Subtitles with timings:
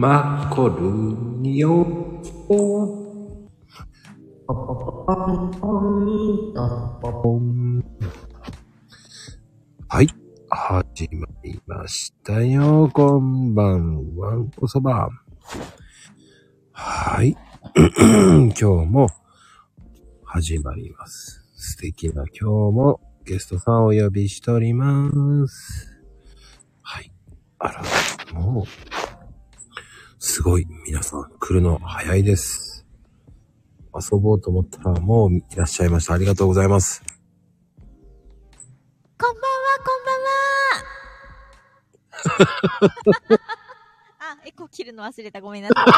[0.00, 0.78] マコル
[1.42, 1.84] ニオ
[9.88, 10.06] はい。
[10.48, 12.88] 始まりましたよ。
[12.94, 14.46] こんばんは。
[14.58, 15.08] おそば。
[16.70, 17.36] はい。
[18.06, 19.08] 今日も
[20.22, 21.44] 始まります。
[21.56, 26.00] 素敵な今日もゲストさんをお呼びしております。
[26.82, 27.10] はい。
[27.58, 27.82] あら、
[28.32, 29.07] もう、
[30.18, 30.66] すごい。
[30.86, 32.84] 皆さん来るの早いです。
[33.94, 36.14] 遊ぼうと思ったらもういらっしゃいました。
[36.14, 37.02] ありがとうございます。
[39.20, 39.48] こんばんは、
[39.84, 42.42] こんばん
[43.28, 43.38] は。
[44.20, 45.40] あ、エコ切るの忘れた。
[45.40, 45.76] ごめんなさい。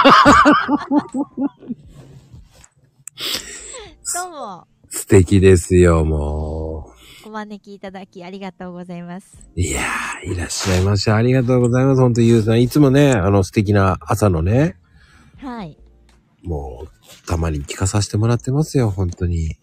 [4.15, 6.70] どうも、 素敵ですよ、も
[7.25, 9.37] お招きいただきありがとうございます。
[9.57, 9.61] う。
[9.61, 11.17] いやー、いらっしゃいました。
[11.17, 12.01] ありがとうございます。
[12.01, 12.63] ほんと、ゆうさん。
[12.63, 14.77] いつもね、あの素敵な朝のね、
[15.37, 15.79] はい。
[16.43, 19.57] もう、たまに聞かさせてもらってますよ、本当に。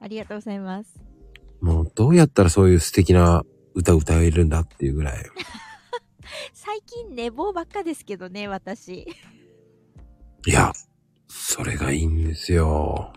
[0.00, 1.00] ありがとうございます。
[1.60, 5.24] もう、どうやったらそういう素敵な歌歌えるんだっていうぐらい。
[6.54, 9.06] 最近寝坊ばっかですけどね、私。
[10.46, 10.72] いや、
[11.28, 13.12] それがいいんですよ。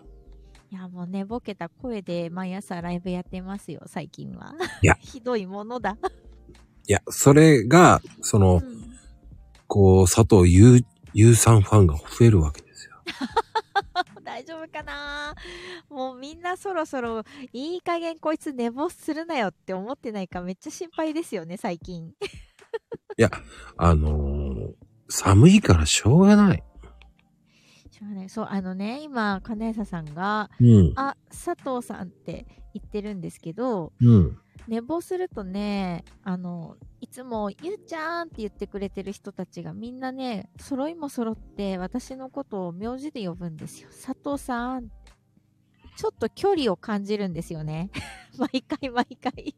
[0.76, 4.52] いや、もう寝ぼけた声で毎朝ライブやってますよ、最近は。
[4.82, 5.96] いや ひどいものだ。
[6.86, 8.86] いや、それが、そのう、ん
[9.66, 12.92] こう、佐藤優、優さんファンが増えるわけですよ。
[14.22, 15.34] 大丈夫かな？
[15.88, 17.22] もうみんなそろそろ
[17.54, 22.12] いい加減こいつ寝坊するなよって思ってないかめっちゃ心配ですよね、最近。
[23.78, 24.74] あのー
[25.08, 26.62] 寒いからしょうがない。
[27.96, 30.92] しょうがないそう、あのね、今、金谷さんが、うん。
[30.96, 32.44] あ、佐藤さんって
[32.74, 34.38] 言ってるんですけど、うん。
[34.68, 43.88] 寝坊するとね、あの、いつも、ゆうちゃんって言ってくれてる人たちがみんなね、揃いも揃って私のことを名字で呼ぶんですよ。
[43.88, 44.90] 佐藤さん。
[45.96, 47.90] ちょっと距離を感じるんですよね。
[48.36, 49.54] 毎 回毎回。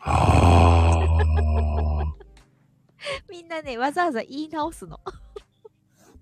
[3.30, 4.98] みんなね、わざわざ言い直すの。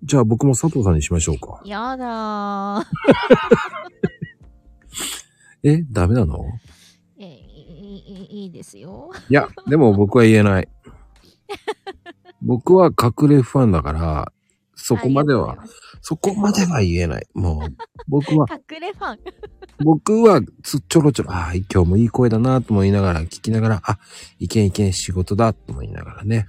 [0.05, 1.61] じゃあ僕も佐藤さんにしましょうか。
[1.65, 2.85] やだー。
[5.67, 6.45] え、ダメなの？
[7.17, 9.09] えいいいいいですよ。
[9.29, 10.69] いや、でも僕は言えない。
[12.43, 14.31] 僕は隠れファンだから、
[14.75, 15.99] そこまではありがとうござい、ます。
[16.01, 17.27] そこまでは言えない。
[17.33, 17.75] もう、
[18.07, 19.19] 僕は、 隠れファン。
[19.83, 23.97] 僕はつちょろちょろ、ああ、今日もいい声だなとも言いながら、聞きながら、あ、
[24.37, 26.47] いけんいけん仕事だとも言いながらね。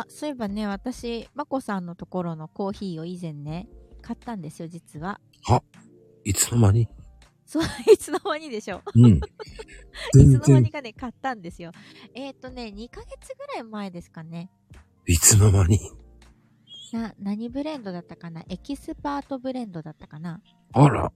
[0.00, 3.68] あ、そういえばね、私、まこさんのところのコーヒーを以前ね、
[4.02, 5.20] 買ったんですよ、実は。
[6.24, 6.88] いつの間に？
[7.46, 9.16] そう、 いつの間にでしょうん。
[9.16, 11.72] いつ全の間に然、かね、買ったんですよ。
[12.14, 14.50] えっ、ー、とね、2ヶ月ぐらい前ですかね。
[15.06, 15.78] いつの間に？
[16.92, 18.44] な、何ブレンドだったかな？
[18.48, 20.40] エキスパートブレンドだったかな？
[20.72, 21.12] あら、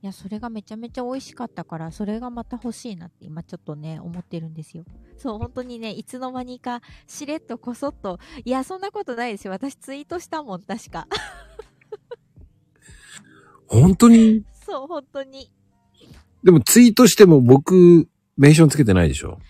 [0.00, 4.84] いや、それがめちゃめちゃ美味しかったから、それがまた欲しいなって今ちょっとね、思ってるんですよ。
[5.16, 9.52] そう、本当にね、いつの間にか、しれっとこそっと、いや、そんなことないですよ。
[9.52, 11.08] 私ツイートしたもん、確か。
[13.66, 14.44] 本当に？
[14.64, 15.50] そう、本当に。
[16.44, 19.40] でもツイートしても僕、メンションつけてないでしょ？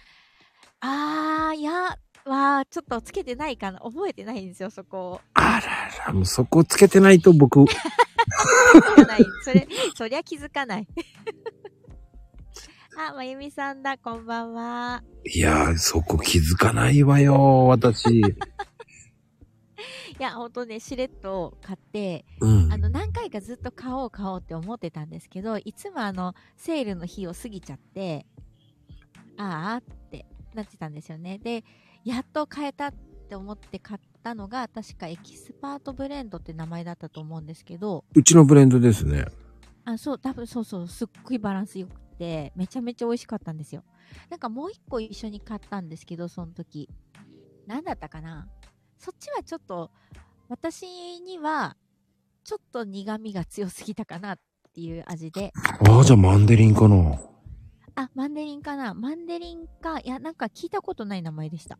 [0.80, 1.17] あー、い
[2.28, 3.80] や、わー、ちょっとつけてないかな。
[3.80, 5.20] 覚えてないんですよ、そこを。
[5.34, 7.68] あらら、もうそこつけてないと僕、ない。
[9.42, 10.88] それ、そりゃ気づかない。
[12.98, 15.02] あ、まゆみさんだ、こんばんは。
[15.24, 18.20] いやー、そこ気づかないわよ、私。
[18.20, 18.22] い
[20.18, 22.76] や、ほんとね、しれっと買って、うんあ。
[22.76, 28.26] の、何回かずっと買おう買おうって思ってたんですけど、いつもあの、セールの日を過ぎちゃって、
[29.36, 31.38] あーってなってたんですよね。
[31.38, 31.62] で、
[32.08, 32.92] やっと買えたっ
[33.28, 39.26] て思って買ったのが、確かエキスパートブレンドって名前だったと思うんですけど、うちのブレンドですね。
[39.84, 43.84] あ、そう、多分そうそう、すっごいバランス良くて、めちゃめちゃ美味しかったんですよ。
[44.30, 46.88] なんかもう一個一緒に買ったんですけど、その時。
[47.66, 48.48] 何だったかな？
[48.96, 49.90] そっちはちょっと、
[50.48, 50.86] 私
[51.20, 51.76] には、
[52.42, 54.38] ちょっと苦味が強すぎたかなっ
[54.72, 55.52] ていう味で。
[55.86, 57.20] ああ、じゃあマンデリンかな。
[57.94, 61.78] あ、マンデリンかなマンデリンか、いや、なんか聞いたことない名前でした。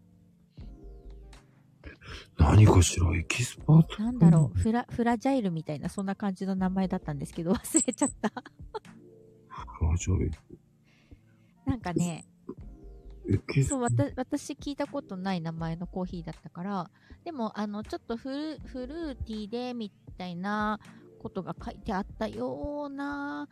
[2.38, 4.02] 何かしら、エキスパート？
[4.02, 8.32] なんだろう、フラ、フラジャイルみたいな、そんな感じの名前だったんですけど、 忘れちゃった。
[9.50, 10.14] あじゃ
[11.66, 12.25] あなんかね、
[13.69, 13.82] そう、
[14.16, 16.90] 私聞いたことない名前のコーヒーだったから、
[17.25, 20.81] でも、あの、ちょっとフルフルーティーで、みたいな
[21.20, 23.49] ことが書いてあったような、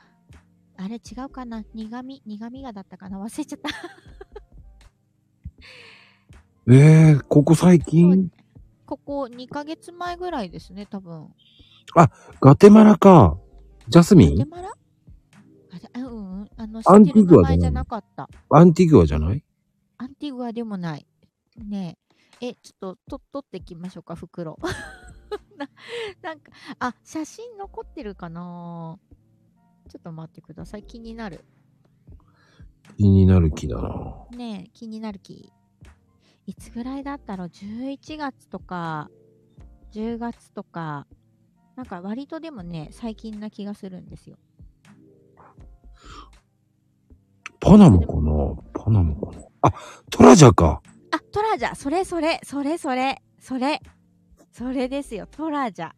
[0.78, 1.64] あれ違うかな？
[1.74, 3.20] 苦味、苦味がだったかな？
[3.20, 3.70] 忘れちゃった。
[6.68, 8.30] えー、ここ最近？
[8.86, 11.28] ここ2ヶ月前ぐらいですね、多分。
[12.40, 13.38] ガテマラか。
[13.88, 14.38] ジャスミン？
[14.38, 14.68] ガテマラ？
[15.94, 16.50] あうんうん。
[16.56, 18.28] あの、アンティグアじゃないる名前じゃなかった。
[18.50, 19.44] アンティグアじゃない？
[19.98, 21.06] アンティグアでもない。
[21.56, 21.98] ね
[22.40, 22.48] え。
[22.48, 24.58] え、ちょっと、と、取ってきましょうか、袋。
[25.56, 25.68] な
[26.22, 28.98] なんか、あ、写真残ってるかな？
[29.88, 30.82] ちょっと待ってください。
[30.82, 31.44] 気になる。
[32.98, 34.26] 気になる気だな。
[34.36, 35.52] ねえ、気になる気。
[36.46, 39.10] いつぐらいだったろう ?11 月とか、
[39.92, 41.06] 10月とか、
[41.74, 44.36] なんか割とでもね、最近な気がするんですよ。
[47.60, 48.84] パナモかな？
[48.84, 49.44] パナモかな？
[49.62, 49.72] あ、
[50.10, 50.80] トラジャか。
[51.10, 53.80] あ、トラジャそれそれ、それそれ、それ。
[54.52, 55.90] それですよ、トラジャ。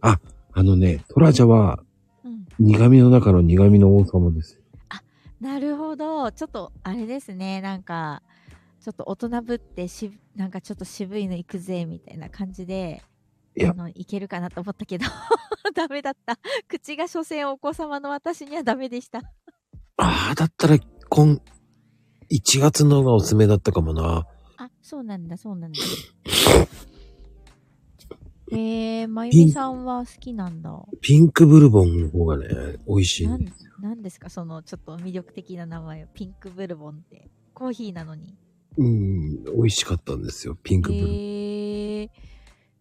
[0.00, 0.18] あ
[0.62, 1.82] のね、トラジャは
[2.24, 2.46] うん。
[2.58, 4.58] 苦味の中の苦味の王様です。
[5.40, 6.30] なるほど。
[6.30, 7.60] ちょっと、あれですね。
[7.60, 8.22] なんか、
[8.82, 13.00] ちょっと大人ぶってし、なんかちょっと渋いの行くぜ、みたいな感じで、
[13.56, 15.06] いやあの、いけるかなと思ったけど、
[15.74, 16.36] ダメだった。
[16.66, 19.20] 口が所詮お子様の私にはダメでした。
[19.98, 21.38] ああ、だったら、今、
[22.28, 24.26] 1月のがおすすめだったかもな。
[24.56, 25.78] あ、そうなんだ、そうなんだ。
[28.50, 30.84] えー、まゆみさんは好きなんだ。
[31.00, 32.48] ピンクブルボンの方がね、
[32.88, 33.28] 美味しい。
[33.28, 33.44] なん、
[33.80, 34.28] なんですか？
[34.28, 36.08] その、ちょっと魅力的な名前を。
[36.12, 37.30] ピンクブルボンって。
[37.54, 38.36] コーヒーなのに。
[38.78, 41.14] うん、美味しかったんですよ、ピンクブルボン。
[41.14, 42.10] えー、い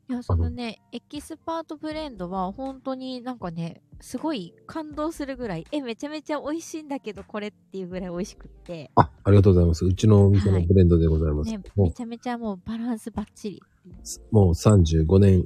[0.07, 9.85] や、そのね、エキスパートブレンドは本当になんかね、すごい感動するぐらい、え、めちゃめちゃ美味しいんだけど、これっていうぐらい美味しくって、あ、ありがとうございます。
[9.85, 11.51] うちのお店のブレンドでございます。
[11.51, 13.63] ね、もめちゃめちゃもうバランスバッチリ。
[14.31, 15.45] う、もう35年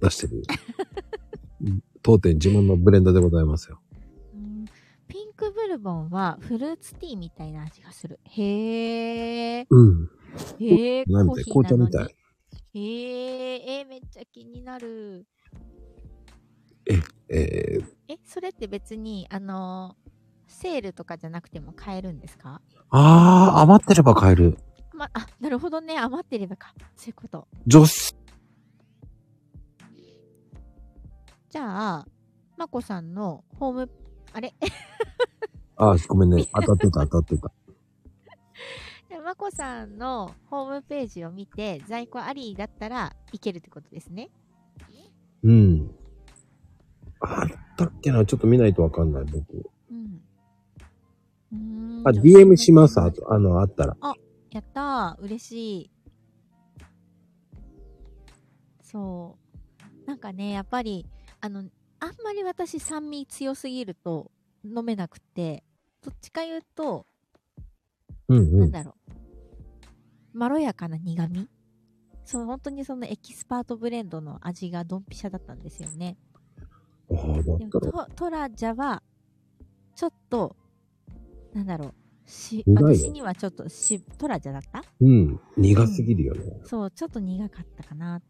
[0.00, 0.42] 出してる。
[2.02, 3.81] 当店自慢のブレンドでございますよ。
[5.32, 8.20] クブルボンはフルーツティーみたいな味がする。
[8.24, 9.66] へー。
[9.68, 10.10] うん。
[10.60, 11.12] へー。
[11.12, 12.16] なんみたい紅茶みたい。
[12.74, 13.62] へー。
[13.80, 15.26] えー、めっちゃ気になる。
[16.86, 20.12] えー、え、それって別に、あのー
[20.48, 22.60] セールとかじゃなくても買えるんですか？
[22.90, 24.58] あー、余ってれば買える。
[24.92, 25.96] ま、あ、なるほどね。
[25.96, 26.74] 余ってればか。
[26.94, 27.48] そういうこと。
[27.66, 28.14] 女子、
[31.48, 32.06] じゃあ、
[32.58, 33.90] まこさんのホーム、
[34.32, 34.54] あれ？
[35.76, 36.46] あー、ごめんね。
[36.54, 37.52] 当たってた、当たってた。
[39.24, 44.30] まこさんのホームページを見て、在庫ありだったらいけるってことですね。
[45.44, 45.94] うん。
[47.20, 48.24] あったっけな？
[48.26, 49.70] ちょっと見ないとわかんない、僕。
[49.90, 50.22] うん。
[51.52, 51.56] うー
[52.02, 53.96] んあ、DM します、あと、あの、あったら。
[54.50, 55.22] やったー。
[55.22, 55.90] 嬉しい。
[58.82, 59.38] そ
[60.04, 60.06] う。
[60.06, 61.06] なんかね、やっぱり、
[61.40, 61.64] あの、
[62.02, 64.32] あんまり私酸味強すぎると
[64.64, 65.62] 飲めなくて、
[66.04, 67.06] どっちか言うと、
[68.26, 68.58] うんうん。
[68.58, 68.96] なんだろ
[70.34, 70.36] う。
[70.36, 71.48] まろやかな苦味
[72.24, 76.16] そう、本当にそのエキスパートブレンドの味がドンピシャだったんですよね。
[77.08, 77.58] ああ、だっ。
[77.70, 79.00] トトラジャは、
[79.94, 80.56] ちょっと、
[81.54, 81.94] なんだろう。
[82.28, 84.82] し、私にはちょっとし、トラジャだった？
[85.00, 85.40] うん。
[85.56, 86.62] 苦すぎるよね。
[86.64, 88.20] そう、ちょっと苦かったかな。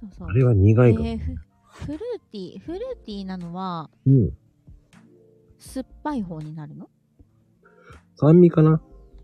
[0.00, 0.28] そうそう。
[0.28, 1.06] あれは苦いかも。
[1.06, 1.49] えー
[1.80, 1.98] フフルー
[2.30, 4.30] ティー、フルーティーなのは、うん。
[5.58, 6.88] 酸っぱい方になるの？
[8.16, 8.80] 酸味かな？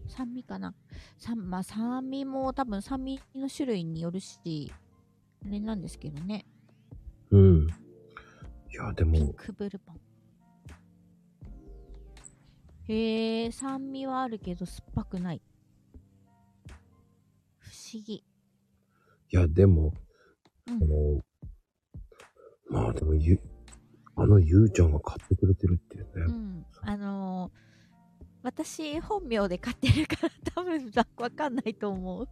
[0.08, 0.74] 酸味かな
[1.18, 4.72] 酸、まあ、酸味も多分酸味の種類によるし、
[5.44, 6.46] あれなんですけどね。
[7.30, 7.66] うん。
[7.66, 10.00] いや、でピンも、クブルボン。
[12.88, 15.42] へえ、酸味はあるけど酸っぱくない。
[17.58, 18.14] 不思議。
[18.14, 18.24] い
[19.30, 19.92] や、でも、
[20.68, 21.20] うんあの、
[22.68, 23.40] まあでも、ゆ、
[24.16, 26.10] あのゆうちゃんが買ってくれてるっていうね。
[26.26, 26.66] うん。
[26.82, 27.66] あのー
[28.42, 32.28] 私、本名で買ってるから 多分わかんないと思う。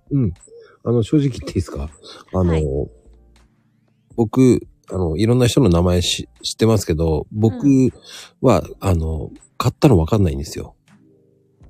[0.84, 1.90] あの、正直言っていいですか？
[2.32, 2.64] あの、はい
[4.16, 4.60] 僕、
[4.92, 7.90] あの、いろんな人の名前し知ってますけど、僕う
[8.40, 10.76] は、あの、買ったのわかんないんですよ。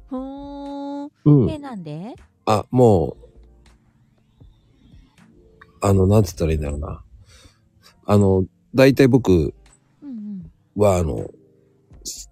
[0.09, 1.11] ふーん。
[1.25, 1.50] うん。
[1.50, 2.14] え、なんで？
[2.44, 3.25] あ、もう、
[5.80, 7.02] あの、なんつったらいいんだろうな。
[8.04, 9.54] あの、大体僕。
[10.76, 11.30] は、あの、
[12.04, 12.28] す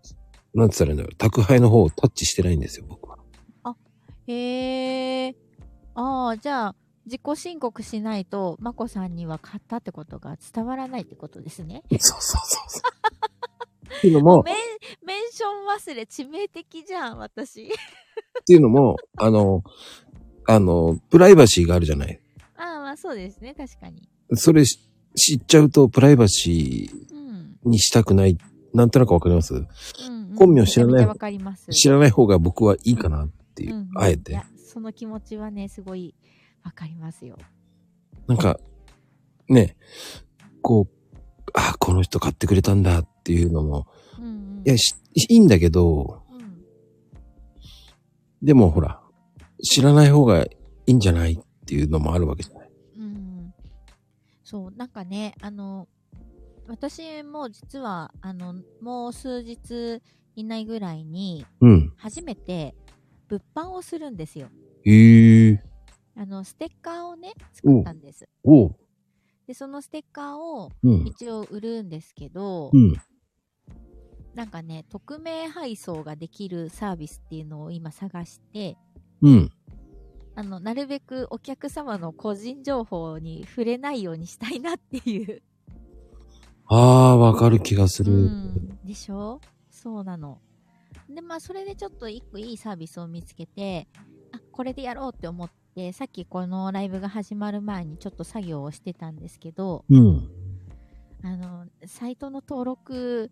[0.55, 1.17] なんつったらいいんだろう。
[1.17, 3.19] 宅配の方をタッチしてないんですよ、僕は。
[4.27, 5.37] へえ。
[5.95, 11.83] ああ、じゃあ、自己申告しないと、まこさんには買ったってことが伝わらないってことですね。
[11.91, 12.81] そうそうそうそ
[13.95, 13.97] う。
[13.99, 14.55] っていうのも、 メン、
[15.05, 17.65] メンション忘れ致命的じゃん、私。
[17.67, 19.65] っていうのも、あの、
[20.47, 22.21] あの、プライバシーがあるじゃない。
[22.57, 24.09] ああ、まあそうですね、確かに。
[24.35, 24.79] それし
[25.15, 27.57] 知っちゃうとプライバシうん。
[27.67, 28.39] ーにしたくない。
[28.75, 29.55] なんとなくわかります？
[29.55, 30.37] うん、うん。
[30.37, 31.09] 本名知らない。
[31.71, 33.25] 知らない方が僕はいいかな。
[33.25, 36.15] っていう、うんうんあえてその気持ちはね、すごい
[36.65, 37.37] わかりますよ。
[38.27, 38.59] なんか、
[39.47, 39.77] ね、
[40.63, 41.11] こう、
[41.53, 43.87] あ、この人買ってくれたんだっていうのも、
[44.19, 44.63] うんうん。
[44.65, 46.65] いや、しいいんだけど、うん。
[48.41, 49.03] でもほら、
[49.63, 50.49] 知らない方がい
[50.87, 52.45] いんじゃないっていうのもあるわけ。
[54.53, 55.89] そう、なんかね、あの、
[56.69, 60.03] 私も実は、あの、もう数日
[60.37, 61.93] 以内ぐらいに、うん。
[61.97, 62.75] 初めて
[63.29, 64.51] 物販をするんですよ。
[64.85, 65.65] へえ。
[66.15, 68.29] あの、ステッカーをね、作ったんです。
[68.45, 68.77] おう。
[69.47, 71.07] で、そのステッカーをうん。
[71.07, 72.93] 一応売るんですけど、うん。
[74.35, 78.77] なんかね、匿名配送ができるサービスっていうのを今探して、
[79.23, 79.51] うん。
[80.35, 85.43] あの、なるべくお客様の個人情報に触れないようにしたいなっていう。
[86.67, 88.13] ああ、わかる気がすうる。
[88.13, 88.79] ん。
[88.85, 89.41] でしょ？
[89.71, 90.39] そうなの。
[91.11, 93.89] で、まあ、それでちょっと一個いいサービスを見つけて、
[94.33, 100.31] あ、これでやろうって思って、さっきこのライブが始まる前にちょっと作業をしてたんですけど、うん。
[101.23, 103.31] あの、サイトの登録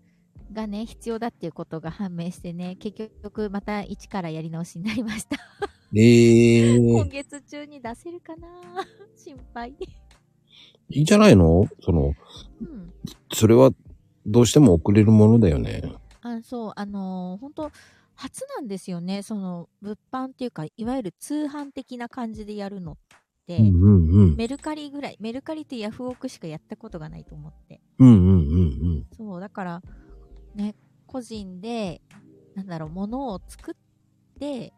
[0.52, 5.36] がね、必要だっていうことが判明してね、結局また一からやり直しになりました。
[5.94, 8.48] ええ今月中に出せるかな？
[9.16, 9.70] 心配。
[10.88, 11.68] いいんじゃないの？
[11.82, 12.14] その、
[12.60, 12.92] うん。
[13.32, 13.70] それは、
[14.26, 15.82] どうしても送れるものだよね。
[16.22, 17.70] あそう、あのー本当
[18.16, 19.22] 初なんですよね。
[19.22, 22.96] その、物販っていうか、いわゆる通販的な感じでやるのっ
[23.46, 24.36] て、うんうんうん。
[24.36, 27.80] メルカリぐらい、メルカリってヤフオクしかやったことがないと思って。
[27.98, 28.32] うんうんうんう
[28.98, 29.06] ん。
[29.16, 29.82] そう、だから、
[30.54, 30.74] ね、
[31.06, 32.00] 個人で、
[32.54, 34.72] なんだろう、物を作って、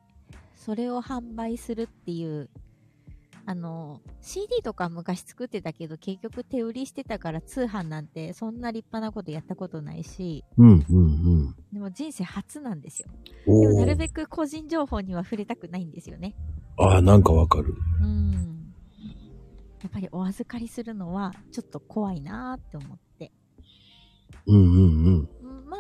[0.55, 2.51] それを販売するっていう、
[3.45, 11.01] あの、CD とか昔作ってたけど、結局手売りしてたから通販なんてそんな立派なことやったことないし、うんうんう
[11.49, 11.55] ん。
[11.73, 13.09] でも人生初なんですよ。
[13.47, 16.37] おでもなるーべく個人情報には触れたくないんですよね。
[16.79, 17.75] ああ、なんかわかる。
[18.01, 18.73] うん。
[19.83, 23.33] やっぱりお預かりするのはちょっと怖いなーって思って。
[24.47, 25.29] うんうんうん。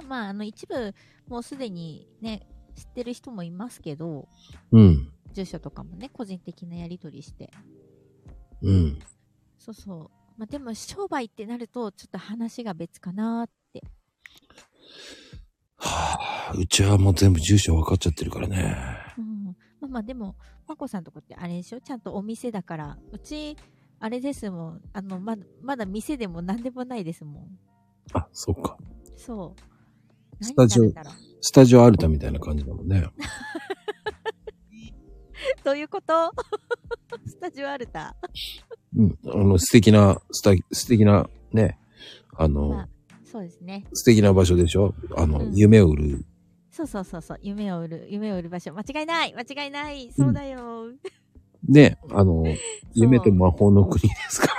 [0.00, 0.94] うんまあまあ、あの一部
[1.28, 4.28] もうすでにね、知ってる人もいますけど、
[4.70, 5.12] うん。
[5.32, 7.50] 住所とかもね、個人的なやり取りして。
[8.62, 8.98] うん。
[9.58, 10.10] そうそう。
[10.38, 13.82] まあでも商売ってなるとちょっと話が別かなーって。
[15.76, 18.74] はあ、うちはもう全部住所分かっちゃってるからね。
[19.18, 19.44] うん。
[19.44, 21.80] まあまあでも、まこさんとこってあれでしょ？
[21.80, 22.98] ちゃんとお店だから。
[23.10, 23.56] うち、
[24.00, 24.82] あれですもん。
[24.92, 27.58] あの、まだ、まだ店でも何でもないですもん。
[28.14, 28.78] あ、そっか。
[29.16, 29.71] そう。
[30.42, 30.92] スタジオ
[31.40, 33.06] スタジオアルタみたいな感じだもんね。
[35.64, 36.32] どういうこと？
[37.26, 38.16] スタジオアルタ？
[38.96, 39.18] うん。
[39.26, 41.78] あの、素敵な、スタ、素敵な、ね。
[42.36, 42.88] あの、まあ、
[43.24, 43.84] そうですね。
[43.92, 44.94] 素敵な場所でしょ？
[45.16, 46.24] あの、うん夢を売る。
[46.70, 47.38] そうそうそうそう。
[47.42, 48.72] 夢を売る、夢を売る場所。
[48.72, 50.86] 間違いない間違いないそうだよ、
[51.68, 52.44] ね、あの、
[52.94, 54.52] 夢と魔法の国ですから。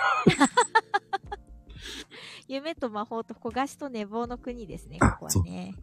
[2.53, 5.73] 夢と魔法と焦がしと寝坊の国ですね、あここはね。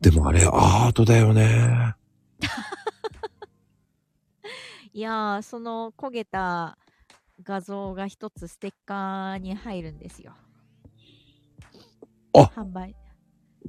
[0.00, 1.94] でもあれ、アートだよね。
[4.94, 6.78] いやー、その焦げた
[7.42, 10.32] 画像が一つステッカーに入るんですよ。
[12.32, 12.96] あ販売。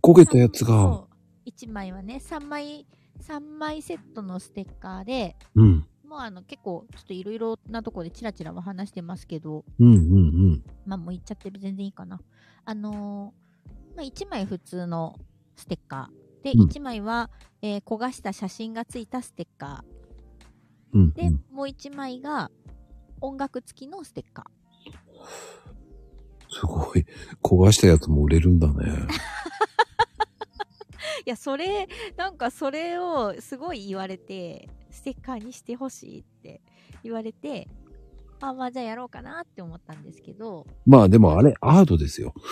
[0.01, 1.09] 焦げたやつが、そ
[1.45, 1.49] う。
[1.49, 2.87] 1枚はね、3枚、
[3.19, 5.85] 3枚セットのステッカーで、うん。
[6.07, 9.97] もうあの結構ちょっといろいろなとこでチラチラは話してますけど、うんうんう
[10.53, 10.63] ん。
[10.85, 12.21] まあもう言っちゃってる全然いいかな。
[12.69, 15.17] あのーまあ1枚普通の
[15.55, 16.43] ステッカー。
[16.43, 17.29] で、うん1枚は、
[17.61, 19.83] えー焦がした写真がついたステッカ
[20.93, 21.13] うん、ー。
[21.13, 22.51] で、もう1枚が
[23.21, 24.45] 音楽付きのステッカー。
[26.49, 27.05] すごい。
[27.41, 28.73] 焦がしたやつも売れるんだね。
[31.25, 36.61] いや、それ、なんかそれをすごい言われて、ステッカーにしてほしいって
[37.03, 37.67] 言われて、
[38.39, 42.33] あ、まあじゃあやろうかなって思ったんですけど、まあでもあれ、アートですよ。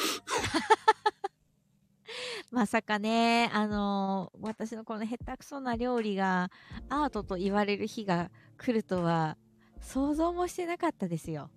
[2.51, 6.51] まさかね、あのー私のこの下手くそな料理が
[6.89, 9.37] アートと言われる日が来るとは
[9.81, 11.49] 想像もしてなかったですよ。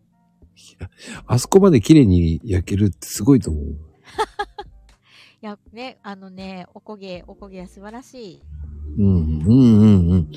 [1.27, 3.65] あそこまで綺麗に焼けるってすごいと思う。
[5.41, 8.43] いや、ね、あのね、おこげ、おこげは素晴らしい。
[8.99, 10.33] うん、うん、うん、うん。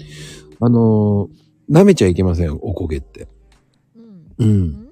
[0.59, 3.29] あのー舐めちゃいけません、おこげって。
[4.41, 4.91] うん。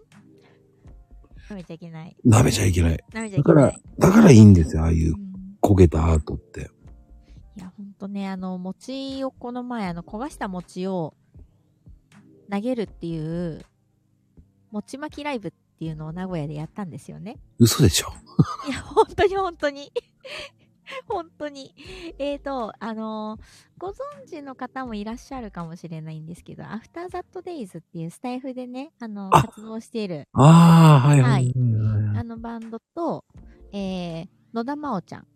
[1.49, 2.15] 舐めちゃいけない。
[2.25, 2.99] 舐めちゃいけない。
[3.11, 5.29] 舐めちゃいだかけないら。、だからいいんですよ、ああいううん
[5.61, 6.69] 焦げたアートって。
[7.57, 11.15] いや、ほんとね、あの、餅をこの前、あの、焦がした餅を
[12.51, 13.61] 投げるっていう、
[14.71, 17.37] 餅巻きライブっていうのを名古屋でやったんですよね。
[17.57, 18.13] 嘘でしょ
[18.67, 19.91] いや、本当に本当に。
[21.08, 21.74] 本当に。
[22.17, 23.93] えーと、あのーご存
[24.27, 31.53] 知の方もいらっしゃるかもしれないんですけど、アフターザットデイズっていうスタイフでね、あの、あ活動している、ああ、はいははいい。
[31.55, 33.24] あのバンドと、
[33.72, 35.27] えー、野田真央ちゃん、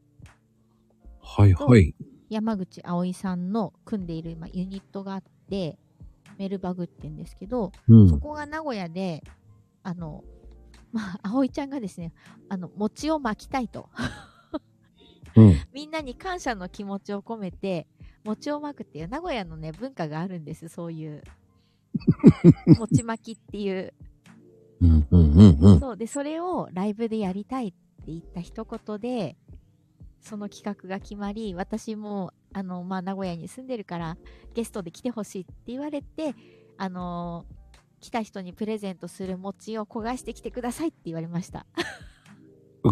[1.21, 1.95] はいはい。
[2.29, 5.79] 山口葵さんの組んでいる今ユニットがあって、
[6.37, 8.09] メルバグって言うんですけど、うん。
[8.09, 9.23] そこが名古屋で、
[9.83, 10.25] あの、
[10.91, 12.11] まあ、葵ちゃんがですね、
[12.49, 13.89] あの、餅を巻きたいと。
[15.35, 15.55] うん。
[15.73, 17.87] みんなに感謝の気持ちを込めて、
[18.23, 21.23] 餅を巻くっていう名古屋のね、文化があるんです、そういう。
[22.79, 23.93] 餅巻きっていう。
[24.81, 25.07] うん。
[25.11, 25.33] うん。
[25.33, 25.59] うん。
[25.59, 25.79] うん。
[25.79, 25.97] そう。
[25.97, 29.37] で、それをライブでやりたいって言った一言で、
[30.21, 34.17] その企画が決まり、私も、あの、まあ、名古屋に住んでるから、
[34.53, 36.35] ゲストで来てほしいって言われて、
[36.77, 37.45] あの
[37.99, 41.65] 来た人にプレゼントする餅を焦がしてきてくださいって言われました。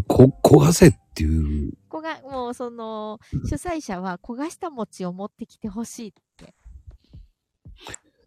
[0.08, 1.74] こ、焦がせっていう。
[1.90, 6.56] こが、もうその、主催者は焦がした餅を持ってきてほしいって。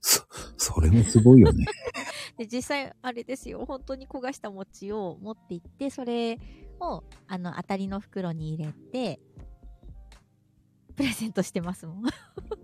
[0.01, 0.23] そ、
[0.57, 1.65] それもすごいよね。
[2.37, 6.39] で、実際、あれですよ、本当に焦がした餅を持って行って、それ
[6.81, 9.21] を、あの、当たりの袋に入れて、
[10.97, 12.03] プレゼントしてますもん。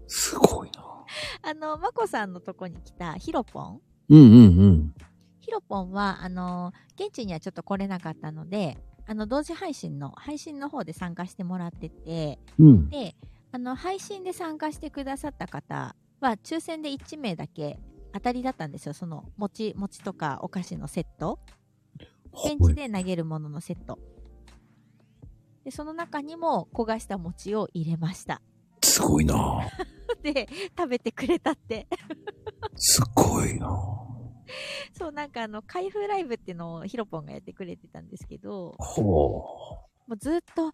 [0.06, 0.84] すごいな。
[1.42, 3.80] あの、まこさんのとこに来たヒロポン？
[4.10, 4.94] うんうんうん。
[5.40, 8.78] ヒロポンは、あの、現地にはちょっと来れなかったので、
[9.10, 12.88] あの、同時配信の、配信の方で参加してもらってて、うん。
[12.90, 13.16] で、
[13.50, 17.80] あの、配信で参加してくださった方は、抽選で1名だけ
[18.12, 18.94] 当たりだったんですよ。
[18.94, 21.40] その、餅、餅とかお菓子のセット。
[22.32, 23.98] 現地で投げるもののセット。
[25.64, 28.40] で、その中にも焦がした餅を入れました。
[28.84, 29.34] すごいな。
[30.22, 30.48] で、
[30.78, 31.88] 食べてくれたって。
[32.76, 33.66] すごいな。
[34.98, 40.70] そう、なんかあの、開封ライブっていうのをヒロポンがやってくれてたんですけど、ほもうずっと、あー、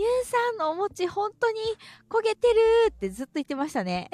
[0.00, 1.58] ユンさんのお餅本当に
[2.08, 2.54] 焦げてる
[2.90, 4.08] ってずっと言ってましたね。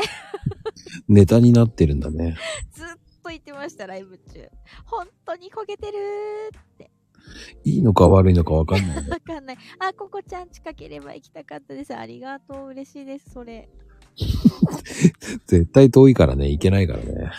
[1.08, 1.12] う。
[1.12, 2.36] ネタになってるんだね。
[2.72, 2.86] ずっ
[3.22, 4.48] と言ってました、ライブ中。
[4.86, 5.98] 本当に焦げてる
[6.56, 6.90] って。
[7.64, 9.10] いいのか悪いのかわかんないね。
[9.10, 9.58] わかんない。
[9.78, 11.94] あ、ここちゃん近ければ行きたかったです。
[11.94, 12.68] ありがとう。
[12.68, 13.68] 嬉しいです、それ。
[15.46, 17.30] 絶対遠いからね、行けないからね。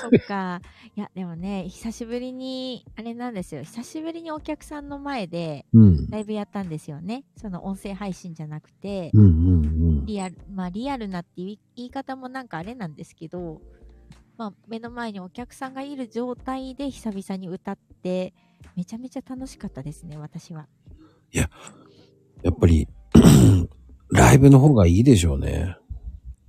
[0.00, 0.60] そっか。
[0.96, 3.62] いや、でもね、久しぶりに、あれなんですよ。
[3.62, 6.10] 久しぶりにお客さんの前でうん。
[6.10, 7.24] ライブやったんですよね。
[7.36, 9.66] その音声配信じゃなくて、うんうんう
[10.02, 10.06] ん。
[10.06, 13.60] リアル、まあリアルなっていう言い方もなんかあれなんですけど、
[14.36, 18.34] まあ目の前にお客さんがいる状態で久々に歌って、
[18.74, 20.66] めちゃめちゃ楽しかったですね、私は。
[22.42, 22.88] やっぱり、
[24.10, 25.76] ライブの方がいいでしょうね。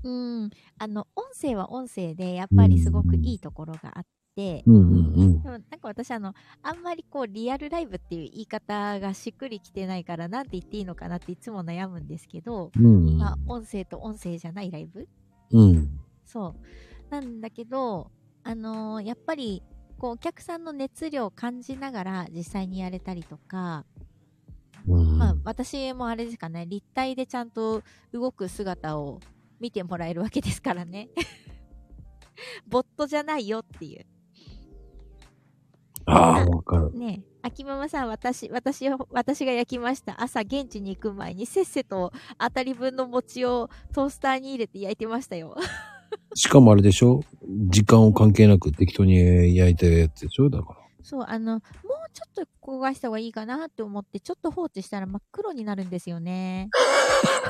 [0.03, 0.09] う
[0.45, 0.49] ん。
[0.77, 4.05] あの、音声は音声で、やっぱりすごくいいところがあっ
[4.35, 5.41] て、うんうんうん。
[5.41, 13.17] でもなんか私あの、あんまりこう、リアルライブっていう言い方がしっくりきてないから、なんて言っていいのかなっていつも悩むんですけど、うんうん。
[13.17, 15.07] まあ、音声と音声じゃないライブ
[15.51, 15.99] うん。
[16.25, 16.55] そう。
[17.09, 18.11] なんだけど、
[18.43, 19.63] あのーやっぱり、
[19.97, 23.85] こう、お客さんの熱量を感じながら実際にやれたりとか、
[24.87, 27.81] うんまあ、私もあれですかね、立体でちゃんと
[28.13, 29.19] 動く姿を
[29.59, 31.09] 見てもらえるわけですからね。
[32.67, 34.05] ボットじゃないよっていう。
[36.05, 36.93] ああ、わかる。
[36.93, 40.21] ねえ、秋ママさん、私、私を、私が焼きました。
[40.21, 45.55] 朝、現地に行く前に、せっせと当たり分の餅をトースターに入れて焼いてましたよ。
[46.35, 47.21] しかもあれでしょ？
[47.69, 50.49] 時間を関係なく適当に焼いたやつでしょ？
[50.49, 50.79] だから。
[51.03, 51.61] そう、あの、もう
[52.13, 56.69] ちょっと焦がした方がいいかなって思って、ちょっと放置したら真っ黒になるんですよね。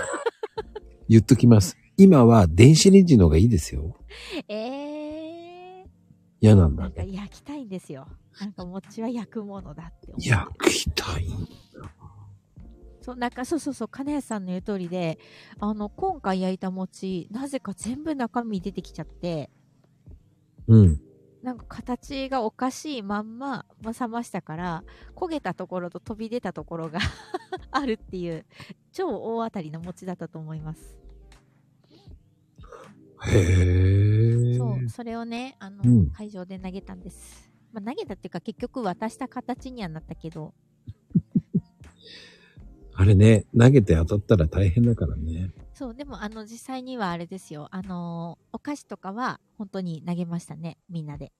[1.10, 1.78] 言っときます。
[1.98, 3.98] 今は電子レンジの方がいいですよ。
[4.48, 5.88] えー、
[6.40, 8.08] 嫌なんだなんか焼きたいんですよ。
[8.40, 10.14] なんか餅は焼くものだって。
[10.18, 11.26] 焼きたい。
[13.02, 15.18] そう、なんか、そうそうそう、金谷さんの言う通りで、
[15.60, 19.50] あの、今回焼いた餅、なぜか全部中身出てきちゃって、
[20.68, 21.02] うん。
[21.42, 24.84] なんか形がおかしいまんま、まあ、冷ましたから、
[25.16, 27.00] 焦げたところと飛び出たところが
[27.72, 28.46] あるっていう、
[28.92, 29.08] 超
[29.38, 30.98] 大当たりの餅だったと思います。
[33.26, 34.58] へえ。
[34.58, 37.52] そう、それをね、あの、うん会場で投げたんです。
[37.72, 40.54] まあ、投げたっていうか、結局渡した形にはなったけど、
[42.94, 45.52] あれね、投げて当たったら大変だからね。
[45.74, 51.32] そう、でも、あの、実際にはあれですよ、あの、お菓子とかは、本当に投げましたね、みんなで。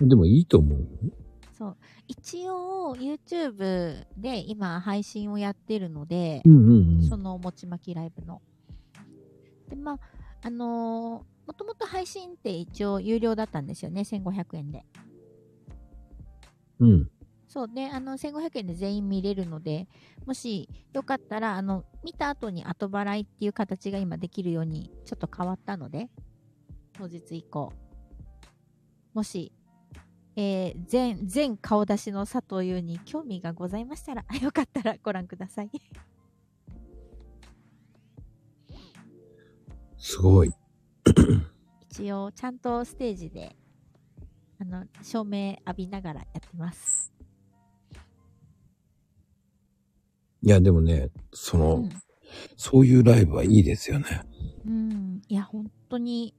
[0.00, 0.86] でもいいと思うよ。
[1.52, 1.76] そう。
[2.08, 7.02] 一応、YouTube で今配信をやってるのでう、んうんうん。
[7.02, 8.40] その餅巻きライブの。
[9.74, 9.98] で、まあ、
[10.42, 14.84] あのーもともと配信って一応有料だったんですよね、1500円で。
[16.78, 17.10] うん。
[17.48, 17.68] そう。
[17.68, 19.88] で、あの、1500円で全員見れるので、
[20.24, 26.08] もしよかったら、あの、見た後に後払いっていう形が今できるようにちょっと変わったので、
[26.92, 27.72] 当日以降。
[29.12, 29.52] もし、
[30.36, 35.70] えー、全、全顔出しの佐藤優に興味がございましたら、 よかったらご覧ください。
[40.02, 40.52] すごい。
[41.88, 43.54] 一応、ちゃんとステージで、
[44.58, 47.12] あの、照明浴びながらやってます。
[50.42, 51.90] いや、でもね、その、うん。
[52.56, 54.06] そういうライブはいいですよね。
[54.66, 55.22] うん。
[55.28, 56.34] いや、本当に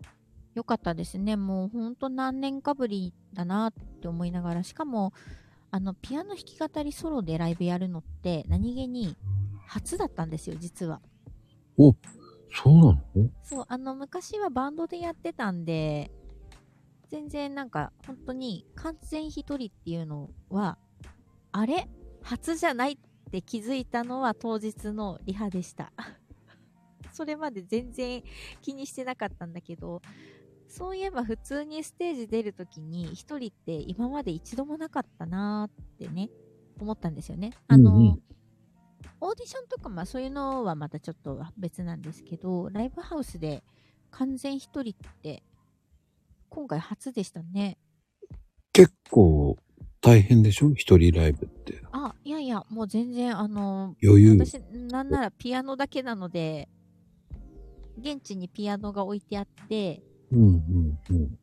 [0.56, 1.38] 良かったですね。
[1.38, 5.14] もう本当何年かぶりだなって思いながら、しかも、
[5.72, 9.16] あの、ピアノ弾き語りソロでライブやるのって、何気に
[9.68, 11.00] 初だったんですよ、実は。
[11.78, 11.96] お、
[12.54, 13.02] そうなの？
[13.44, 16.12] そう、あの、昔はバンドでやってたんで、
[17.10, 20.78] 全然なんか、本当に完全一人っていうのは、
[21.52, 21.90] あれ？
[22.22, 22.98] 初じゃないっ
[23.32, 25.92] て気づいたのは当日のリハでした。
[27.12, 28.24] それまで全然
[28.62, 30.02] 気にしてなかったんだけど、
[30.68, 36.30] そういえば普通にステージ出るときに一人って今まで一度もなかったなーってね、
[36.80, 37.52] 思ったんですよね。
[37.68, 38.24] あの、うんうん
[39.26, 43.64] オーディションとかまあそういうのはまたちょっと別なんですけど、ライブハウスで
[44.12, 45.44] 完全一人って
[46.50, 47.78] 今回初でしたね。
[48.74, 49.58] 結構
[50.02, 50.74] 大変でしょ？
[50.74, 51.82] 一人ライブって。
[51.94, 54.38] あ、いやいや、もう全然あの、余裕。
[54.38, 56.68] 私なんならピアノだけなので、
[57.98, 61.40] 現地にピアノが置いてあって、うんうんうん。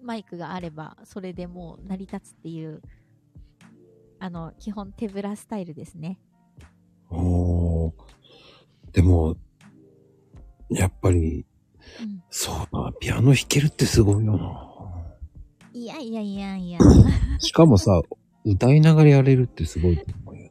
[0.00, 2.80] マイクがあればそれでもう成り立つっていう、
[4.20, 6.20] あの、基本手ぶらスタイルですね。
[7.10, 7.92] おー
[8.92, 9.36] でも、
[10.70, 11.46] やっぱり、
[12.00, 12.22] うん。
[12.30, 14.76] そうな、ピアノ弾けるってすごいよな。
[15.72, 16.80] いやいやいやいや。
[17.38, 18.00] しかもさ、
[18.44, 20.50] 歌いながらやれるってすごいと思うよね。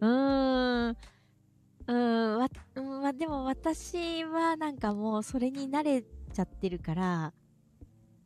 [0.00, 0.90] うーん。
[0.90, 7.32] うーん、わ、うんまあ、でも私はなんかもうそれに慣れちゃってるから、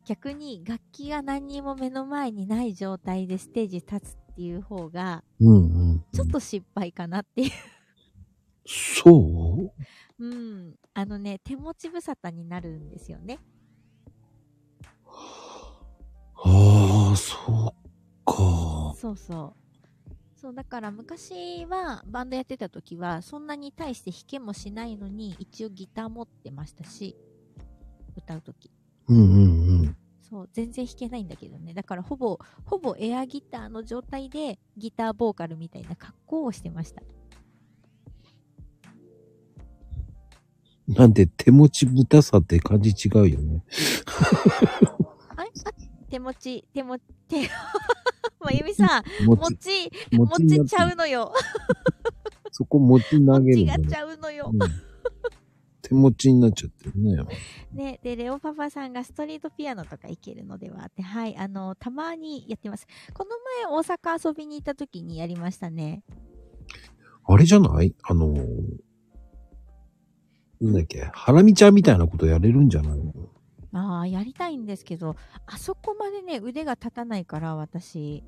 [0.05, 5.53] 逆に楽器が何にも目の前にない状態でステージ立つっていう方が、うんうん、
[5.91, 6.03] うん。
[6.11, 7.51] ちょっと失敗かなっていう。
[8.67, 9.71] そう？
[10.19, 10.75] うん。
[10.93, 13.39] あのね、手持ち無沙汰になるんですよね。
[15.07, 17.75] ああ、そう
[18.25, 18.93] か。
[18.97, 19.59] そうそう。
[20.35, 27.15] そう、だから昔はバンドやってた時は、そんなに対して弾けもしないのに、一応ギター持ってましたし、
[28.17, 28.69] 歌う時。
[29.07, 29.29] うんうんう
[29.85, 29.95] ん。
[30.29, 31.73] そう、全然弾けないんだけどね。
[31.73, 37.03] だからほぼ、ほぼエアギターの状態でギターボーカルみたいな格好をしてました。
[40.87, 43.63] なんで手持ち豚さって感じ違うよね。
[45.35, 45.49] あれ？
[45.49, 45.71] あ
[46.09, 47.49] 手持ち、手持ち、 手、
[48.39, 51.33] まゆみさん、持持ち、ち、持ちちゃうのよ。
[52.51, 54.55] そこ持ち投持げるのねちがちゃうのよう。
[54.55, 54.84] ん
[55.87, 57.15] 手持ちになっちゃってるね。
[57.73, 62.87] ね、で、レオパパさんがストリートピアノとか行けるのではって、はい、あの、たまにやってます。
[63.13, 63.31] この
[63.67, 66.03] 前大阪遊びに行った時にやりましたね。
[67.27, 67.95] あれじゃない？
[68.03, 68.45] あのー、
[70.61, 73.13] なんだっけ、ハラミちゃんみたいなことやれるんじゃないの？
[73.73, 78.23] ああ、やりたいんですけど、あそこまでね、腕が立たないから、私。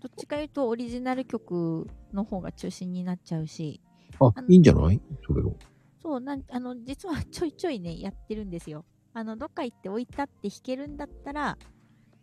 [0.00, 3.80] どっちかいうとオリジナル曲の方が中心になっちゃうし、
[4.20, 5.00] ああの、いいんじゃない？
[5.26, 5.56] それを。
[6.02, 8.84] そう、なん、 あの、実はちょいちょいね、やってるんですよ。
[9.14, 11.58] あの、どっか行って置いたって弾けるんだったら、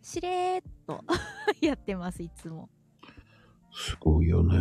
[0.02, 1.04] しれーっと
[1.60, 2.68] やってます、いつも。
[3.72, 4.58] すごいよね。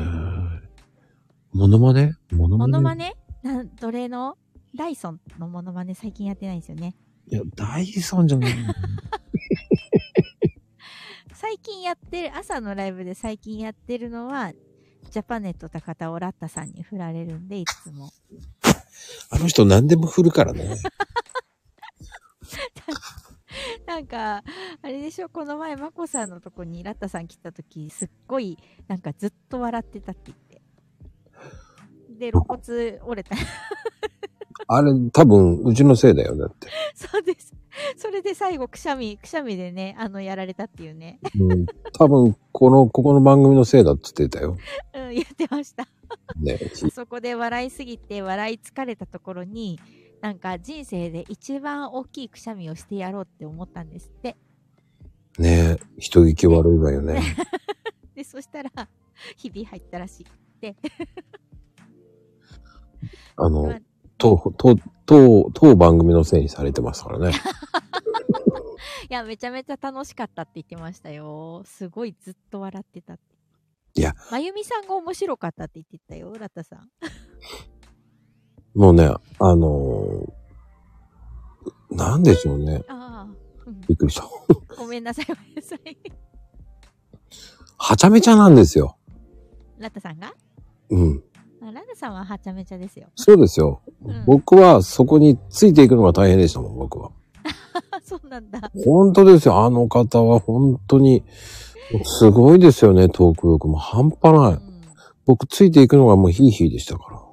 [1.51, 2.13] モノマネ？
[2.31, 2.71] モノマネ？
[2.71, 3.15] モノマネ？
[3.41, 4.37] なん、どれの？
[4.75, 6.95] ダイソンのモノマネ最近やってないんですよね。
[7.27, 8.51] いや、ダイソンじゃない。
[11.33, 14.53] 最近やってる、朝のライブで最近やってるのは、
[15.09, 18.11] ジャパネット高田オラッタさんに振られるんで、いつも。
[19.29, 20.77] あの人何でも振るからね。
[23.85, 24.43] なんか、
[24.81, 28.57] あれでしょ、この前、マコさんのとこにラッタさん来た時、すっごい、
[28.87, 30.61] なんかずっと笑ってたって言って。
[32.19, 33.35] で、肋骨折れた。
[34.67, 36.67] あれ、多分、うちのせいだよ、だって。
[36.93, 37.53] そうです。
[37.97, 41.19] それで最後、くしゃみ、くしゃみでね、あの、やられたっていうね。
[41.39, 44.57] うん、多分、この、ここの番組のせいだって言ってたよ。
[44.93, 45.87] うん、言ってました。
[46.37, 46.59] ね。
[46.61, 49.79] あ そこで笑いすぎて笑い疲れたところに、
[50.21, 54.35] なんか人生で一番大きいくしゃみをしてやろうって思ったんですって。
[55.37, 57.21] ね人聞き悪いわよね。
[58.15, 58.71] で、そしたら、
[59.37, 60.75] 日々入ったらしくて。
[63.37, 63.79] あのまあ、
[65.09, 67.31] 当、当、番組のせいにされてますからね。
[69.09, 71.63] いや、めちゃめちゃ楽しかったって言ってましたよ。
[71.65, 73.23] すごいずっと笑ってたって。
[73.95, 74.13] いや。
[74.29, 76.91] まゆみさんが面白かったって言ってたよ、ラッタさん。
[78.75, 82.83] もうね、あのー、なんでしょうね。
[82.87, 84.29] ああ、うんびっくりした。
[84.77, 85.97] ごめんなさい、ごめんなさい。
[87.79, 88.95] はちゃめちゃなんですよ。
[89.79, 90.35] ラッタさんが？
[90.91, 91.23] うん。
[91.61, 93.07] あラッタさんははちゃめちゃですよ。
[93.15, 93.81] そうですよ。
[94.03, 97.11] うん僕はそこについていくのが大変でしたもん、僕は。
[97.91, 98.71] あ、 そうなんだ。
[98.85, 99.63] 本当ですよ。
[99.63, 101.23] あの方は本当に、
[102.03, 104.53] すごいですよね、トーク力も半端ない。
[104.53, 104.69] うん
[105.29, 107.29] 僕ついていくのがもうヒーヒーでしたか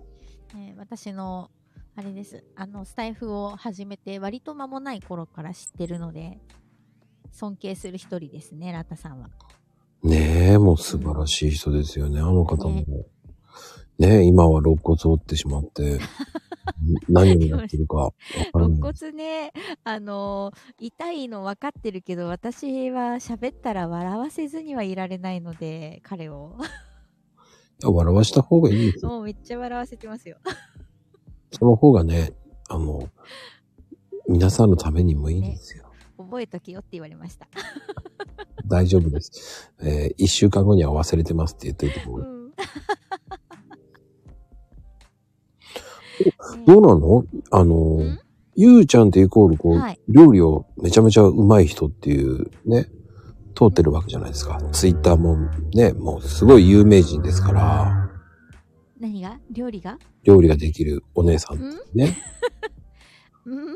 [0.52, 0.58] ら。
[0.60, 1.50] ね、私の、
[1.94, 2.44] あれです。
[2.54, 6.38] あの、スタイフを始めて割と間もない頃から知ってるので、
[7.32, 9.30] 尊敬する一人ですね、ラッタさんは。
[10.02, 12.74] ねえ、もう素晴らしい人ですよね、あの方も。
[12.74, 12.84] ね
[13.98, 15.98] ねえ、今は肋骨折ってしまって、
[17.08, 18.92] 何をやってるかわから肋ない。
[18.92, 19.52] 骨ね、
[19.84, 26.56] あの痛いの分かってるけど、私は喋ったら笑わせずにはいられないので、彼を。
[27.82, 29.10] いや笑わした方がいいですよ。
[29.10, 30.38] もうめっちゃ笑わせてますよ。
[31.52, 32.32] その方がね、
[32.68, 33.08] あの、
[34.28, 35.90] 皆さんのためにもいいんですよ。
[36.18, 37.48] 覚えとけよって言われました。
[38.66, 39.72] 大丈夫です。
[39.80, 42.22] えー一週間後には忘れてますって言っていた方う。
[42.22, 42.35] ん。
[46.66, 47.24] どうなの？
[47.50, 48.18] あのん、
[48.56, 52.88] ゆうちゃんってイコールこう、はい料理をめちゃめちゃうまい人っていうね、
[53.54, 54.60] 通ってるわけじゃないですか。
[54.72, 55.36] ツイッターも
[55.74, 58.10] ね、もうすごい有名人ですから、
[59.00, 59.38] 何が？
[59.50, 59.98] 料理が？
[60.24, 62.16] 料理ができるお姉さんうんね。
[63.46, 63.66] うー ん。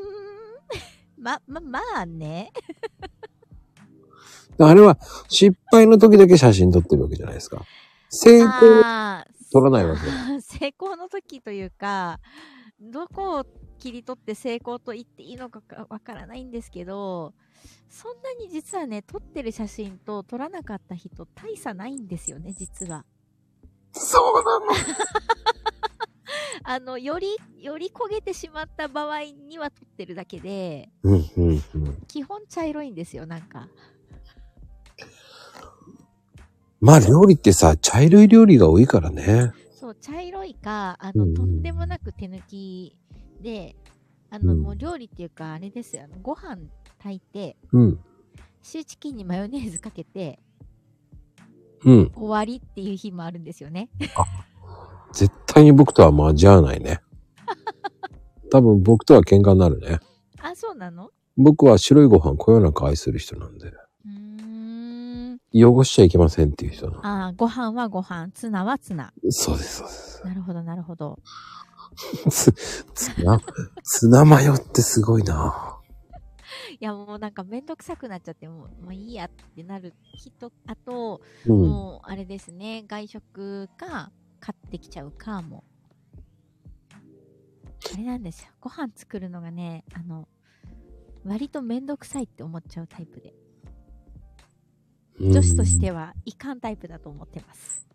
[1.21, 2.51] ま、ま、まあね。
[4.59, 4.99] あれは
[5.29, 7.63] 失敗の時だけ写真撮ってるわけじゃないですか。
[8.09, 8.51] 成功
[9.53, 10.01] 撮らないわけ。
[10.43, 12.21] 成功の時というか、
[12.81, 13.47] どこを
[13.79, 17.35] 切り取って成功と言っていいのかかわからないんですけど、
[17.89, 23.05] そんなに実はね、撮ってる写真と撮らなかった人大差ないんですよね、実は。
[23.93, 24.67] そうなの？
[26.63, 32.03] あの、より、より焦げてしまった場合には撮ってるだけで、うんうんうん。
[32.07, 33.69] 基本茶色いんですよ、なんか。
[36.81, 39.53] まあ料理ってさ、茶色い料理が多いからね。
[39.91, 42.97] そう、茶色いか、あの、うんとんでもなく手抜き
[43.41, 43.75] で、
[44.31, 46.59] あの、うんもう料理っていうか、あれですよ、あのご飯
[46.99, 48.01] 炊いて、うん。
[48.63, 50.39] シーチキンにマヨネーズかけて、
[51.85, 52.13] うん。
[52.15, 53.89] 終わりっていう日もあるんですよね。
[55.13, 57.01] 絶対に僕とは交わないね。
[58.53, 59.99] 多分僕とは喧嘩になるね。
[60.41, 61.11] あ、そうなの？
[61.37, 63.73] 僕は白いご飯こよなく愛する人なんで。
[65.53, 67.27] 汚しちゃいけませんっていう人なの。
[67.27, 69.13] あーご飯はご飯、ツナはツナ。
[69.31, 70.23] そうです、そうです。
[70.25, 71.19] なるほど、なるほど。
[72.31, 72.53] つ、
[72.95, 73.41] ツナ、
[73.83, 75.77] ツナマヨってすごいな
[76.81, 81.63] いや、もうなんかめんどくさくなっちゃって、もう、もういいやってなる人、あと、うん。
[81.69, 85.65] もう、あれですね、外食か、買ってきちゃうかも。
[87.93, 88.51] あれなんですよ。
[88.61, 90.29] ご飯作るのがね、あの、
[91.25, 93.35] 割とめんどくさいって思っちゃうタイプで。
[95.21, 96.01] 女子としては。
[96.01, 97.87] はいかんタイプだと思ってます。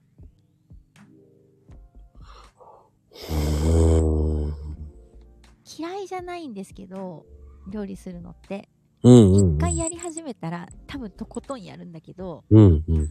[5.78, 7.26] 嫌いじゃないんですけど、
[7.72, 8.70] 料理するのって。
[9.04, 9.56] うんうん。
[9.58, 13.10] 一回やり始めたら、多分とことんやるんだけど、うんうん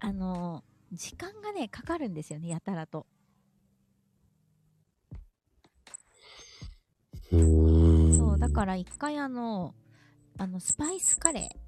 [0.00, 3.06] あの、時間がね、かかるんですよね、やたらと。
[7.30, 9.74] そう、だから一回あの、
[10.38, 11.65] あの、スパイスカレー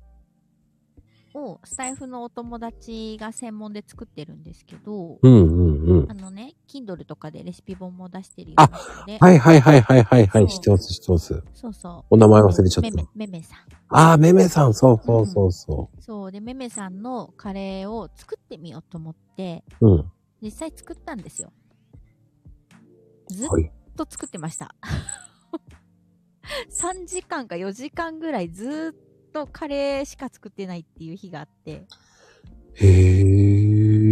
[1.38, 6.14] をスタイフのお友達が専門で作ってるんですけど、うんうんうんあ。
[6.14, 10.48] のね、Kindle とかでレシピ本も出してるような人で、はいはいはいはいはいはい。
[10.48, 11.42] 知ってます知ってます。
[11.54, 12.04] そうそう。
[12.10, 13.58] お名前忘れちゃっためめ、めめさん。
[13.88, 19.88] ああ、めめさん、そうそうそうそそう、で、めめさんのカレーを作ってみようと思って、う。
[19.88, 20.12] うん。
[20.42, 21.52] 実際作ったんですよ。
[23.28, 23.70] ずっはい。
[23.96, 24.74] と作ってました。
[26.70, 29.07] 3時間か4時間ぐらいずっ
[29.46, 31.86] とカレーしか作ってないっていう日があって。
[32.74, 33.20] へ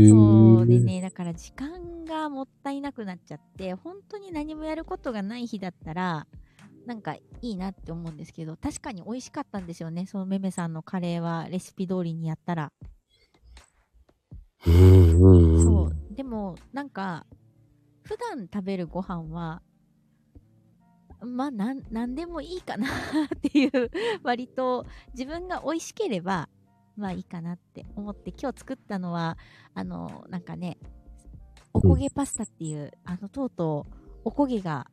[0.07, 0.09] え。
[0.09, 0.81] そうで。
[0.81, 6.27] ね、だから時間がもったいなくなっちゃって、本当に何もやることがない日だったら、
[6.87, 12.73] なんかいいなって思うんですけど、確かに美味しかったんですよね、そのめめさんのカレーはレシピ通りにやったら。
[14.67, 15.65] うんうんうん。
[15.65, 16.15] そう。
[16.15, 17.27] でも、なんか、
[18.03, 19.63] 普段食べるご飯は、
[21.21, 23.91] まあ、なん、なんでもいいかなっていう、
[24.23, 26.49] 割と自分が美味しければ、
[26.97, 29.37] まあいいかなって思って、今日作ったのは、
[29.75, 30.79] あの、なんかね、
[31.73, 34.87] おこげパスタっていう、あの、とうとう、おこげが、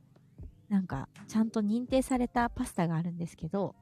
[0.70, 3.76] なんか、ちゃんと認定されたパスタがあるんですけど、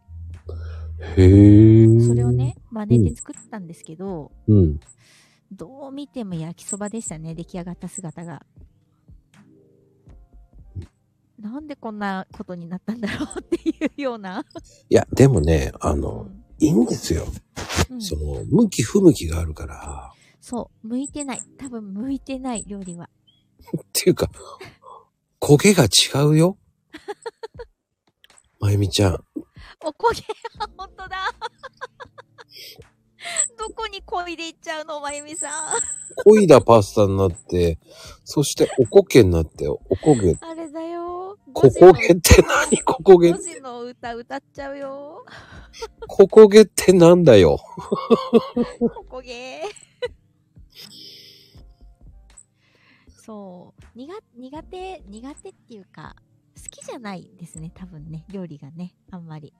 [1.18, 2.00] へえ。
[2.02, 4.80] それをね、真似て作ったんですけど、うん。
[5.52, 8.46] どう見ても焼きそばでしたね、出来上がった姿が。
[11.42, 14.46] なんでこんなことになったんだろうっていうような。
[14.90, 17.26] いや、でもね、あうの、んいいんですよ。
[17.90, 20.12] うんその、向き不向きがあるから。
[20.40, 21.42] そう、向いてない。
[21.58, 23.10] 多分向いてない料理は。
[23.76, 24.30] っていうか、
[25.40, 26.58] 焦げが違うよ。
[28.60, 29.24] まゆみちゃん。
[29.84, 30.24] お焦げ、
[30.78, 31.18] 本当だ。
[33.58, 35.52] どこにこいでいっちゃうの、まゆみさん。
[36.26, 37.80] 濃いだパスタになって、
[38.24, 40.36] そしておこけになって、おこげ。
[40.42, 40.61] あれ。
[41.54, 45.26] ここげって何ここげ5時の歌歌っちゃうよ。
[46.08, 47.60] ここげってなんだよ。
[48.80, 49.64] おこげ。
[53.24, 53.98] そう。
[53.98, 56.16] 苦、苦手、苦手っていうか、
[56.56, 59.54] 好きじゃないですね、多分ね、料理がね、あんまり。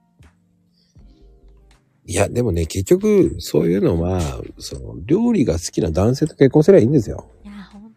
[2.04, 4.20] いや、でもね、結局、そういうのは、
[4.58, 7.30] その、料理が好きな男性と結婚すればいいんですよ。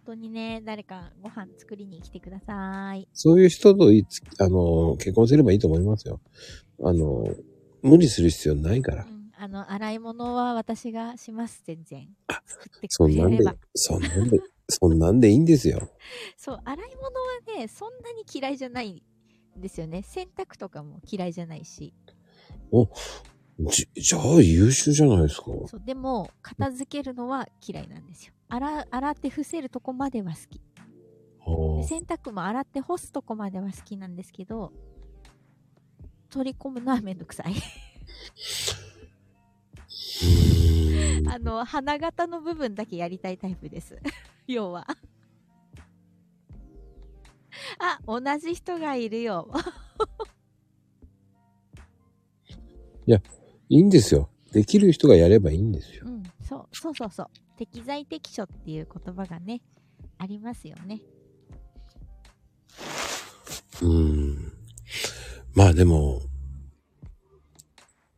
[0.06, 3.08] 当にね、誰かご飯作りに来てください。
[3.14, 6.22] そういう人といつ、あの、結婚すればいいと思いますよ。
[6.84, 7.26] あの、
[7.82, 9.10] 無理する必要ないからう。
[9.10, 9.32] ん。
[9.38, 12.08] あの、洗い物は私がします、全然。
[12.46, 14.40] 作ってそんなんでそんなんで、
[14.70, 15.90] そんなんでいいんですよ。
[16.38, 19.04] そう、洗い物はね、そんなに嫌いじゃない
[19.58, 20.02] んですよね。
[20.04, 21.94] 洗濯とかも嫌いじゃないし。
[23.72, 25.46] じ、じゃあ優秀じゃないですか。
[25.68, 28.34] そう、でも、片付けるのは嫌いなんですよ。
[28.50, 30.62] 洗、洗って伏せるとこまでは好き。
[31.40, 34.72] はあ洗濯も洗って干すとこまでは好きなんですけど、
[36.30, 37.54] 取り込むのはめんどくさい。
[41.28, 44.00] あの、花形の部分だけやりたいタイプです。
[44.48, 44.88] 要は。
[47.80, 49.50] あ、同じ人がいるよ。
[53.70, 54.30] いいんですよ。
[54.52, 56.04] できる人がやればいいんですよ。
[56.06, 57.28] うん、そう、そうそうそう。
[57.58, 59.62] 適材適所っていう言葉がね、
[60.18, 61.02] ありますよね。
[63.82, 64.54] うーん。
[65.54, 66.22] まあでも、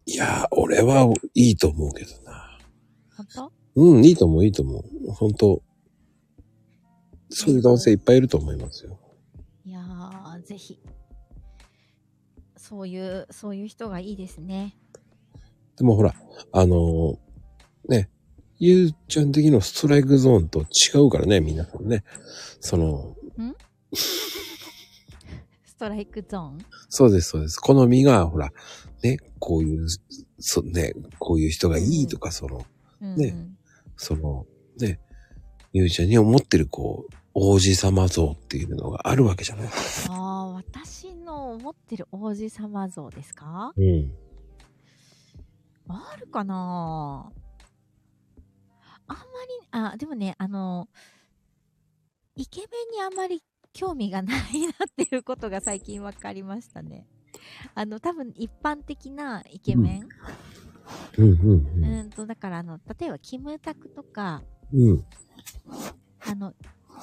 [0.06, 2.58] いや、俺はいいと思うけどな。
[3.16, 3.52] 本当？
[3.76, 5.12] うん、いいと思う、いいと思う。
[5.12, 5.62] 本当
[7.30, 9.00] そういう男性いっぱいいると思いますよ。
[9.66, 10.80] いやー、ぜひ。
[12.56, 14.76] そういう、そういう人がいいですね。
[15.78, 16.16] でもほら、
[16.52, 17.18] あのー
[17.90, 18.10] ね、
[18.60, 22.04] ゆうちゃん的のストライクゾーンと違うからね、皆さんね。
[22.60, 23.16] その、
[25.66, 26.58] ストライクゾーン？
[26.90, 27.60] そうです、そうです。
[27.60, 28.52] 好みが、ほら、
[29.04, 29.86] ね、こういう、
[30.40, 32.66] そ、ね、こういう人がいいとか、その、
[33.02, 33.36] うん、ね
[33.96, 34.48] その、
[34.80, 35.00] ね、
[35.74, 39.68] ゆうちゃんに思ってる、こう、王子様像っていうのがあるわけじゃない？
[40.10, 43.72] ああ、私の思ってる王子様像ですか？
[43.78, 44.12] うん。
[45.88, 47.32] あるかな？
[49.08, 50.88] あんまり、あ、でもね、あの、
[52.36, 53.44] イケメンにあんまり
[53.74, 57.08] 興味がないなっていうことが最近分かりましたね。
[57.74, 60.10] あの、多分一般的なイケメン、
[61.18, 62.08] うん、うん、ううん。
[62.08, 64.44] ん、と、だからあの、例えばキムタクとか、
[64.74, 65.06] うん。
[66.20, 66.54] あの、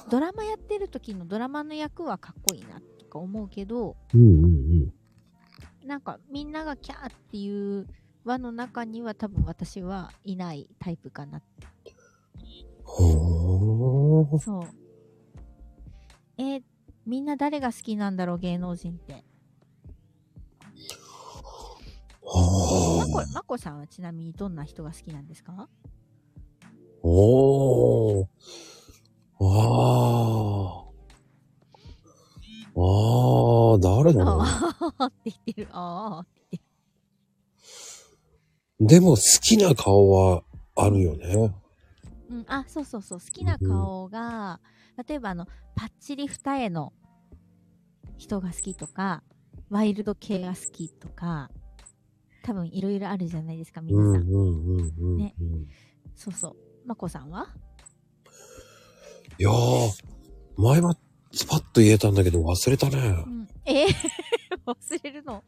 [0.09, 4.93] ドラマやってる時のドラマの役はかっこいいなとか思うけど、うん、うん、
[5.85, 7.87] なんかみんながキャーっていう
[8.23, 11.41] 輪の中には多分私はいないタイプかな。
[12.97, 14.39] ほー。
[14.39, 14.63] そう。
[16.37, 16.63] えー
[17.05, 19.23] みんな誰が好きなんだろう芸能人って。
[22.23, 25.69] まはこ、まこさんはちなみにどんな人が好きなんですか？
[27.03, 28.27] おー。
[29.39, 30.85] あー。
[32.75, 35.67] あー、誰だろああって言ってる。
[35.73, 36.67] ああって言って
[38.79, 38.87] う。
[38.87, 40.41] でも好きな顔は
[40.75, 41.53] あるよね。
[42.35, 42.39] る。
[42.41, 43.19] うん、あ、そうそうそう。
[43.19, 44.59] 好きな顔が、
[45.07, 45.45] 例えばあの、
[45.75, 46.93] パッチリ二重の
[48.17, 49.23] 人が好きとか、
[49.69, 51.49] ワイルド系が好きとか、
[52.43, 55.17] 多分いろいろあるじゃないですか、皆さん。
[55.17, 55.35] ね
[56.15, 56.55] そうそう。
[56.85, 57.47] まこさんは？
[59.37, 59.91] いやー、
[60.57, 60.95] 前は
[61.33, 63.29] スパッと言えたんだけど忘れたねう。
[63.29, 63.47] ん。
[63.65, 63.87] えー？
[64.65, 65.43] 忘れるの？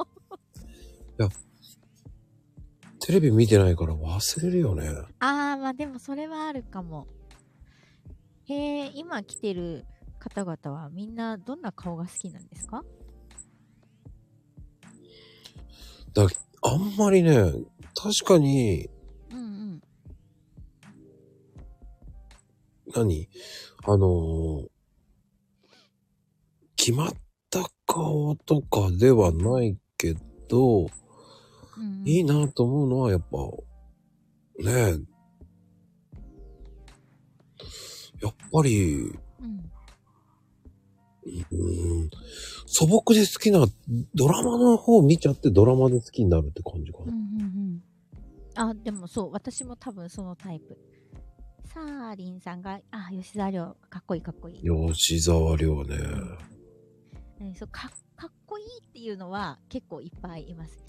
[3.08, 4.89] テレビ見てないから忘れるよね。
[5.20, 7.08] あー、まあでもそれはあるかも。
[8.49, 9.86] へえ、今来てる
[10.20, 12.84] 方々はみんなどんな顔が好きなんですか？
[16.64, 17.53] あんまりね、
[17.95, 18.89] 確かに、
[19.32, 19.82] うんうん。
[22.93, 23.30] 何？
[23.86, 24.68] あのー
[26.76, 27.14] 決まっ
[27.49, 30.14] た顔とかではないけ
[30.49, 30.88] ど、
[31.78, 33.38] うんうんいいなと思うのは、やっぱ、
[34.63, 35.17] ねえ。
[38.21, 39.69] やっぱり、うん
[41.51, 42.09] うん、
[42.65, 43.65] 素朴で好きな、
[44.15, 47.05] ドラマの方見ちゃってドラマで好きになるって感じかな。
[47.05, 48.69] うんうんうん。
[48.69, 50.78] あ、でもそう、私も多分そのタイプ。
[51.73, 54.93] サーリンさんが、あ、吉沢亮、かっこいいかっこいい。
[54.93, 55.97] 吉沢亮ね。
[57.39, 60.84] ねそうかかっこいいっていうのは結構いっぱいいます。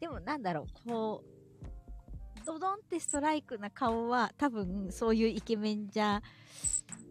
[0.00, 6.22] でもなんだろう、こう、ドドンってストライクな顔は多分そういうイケメンじゃ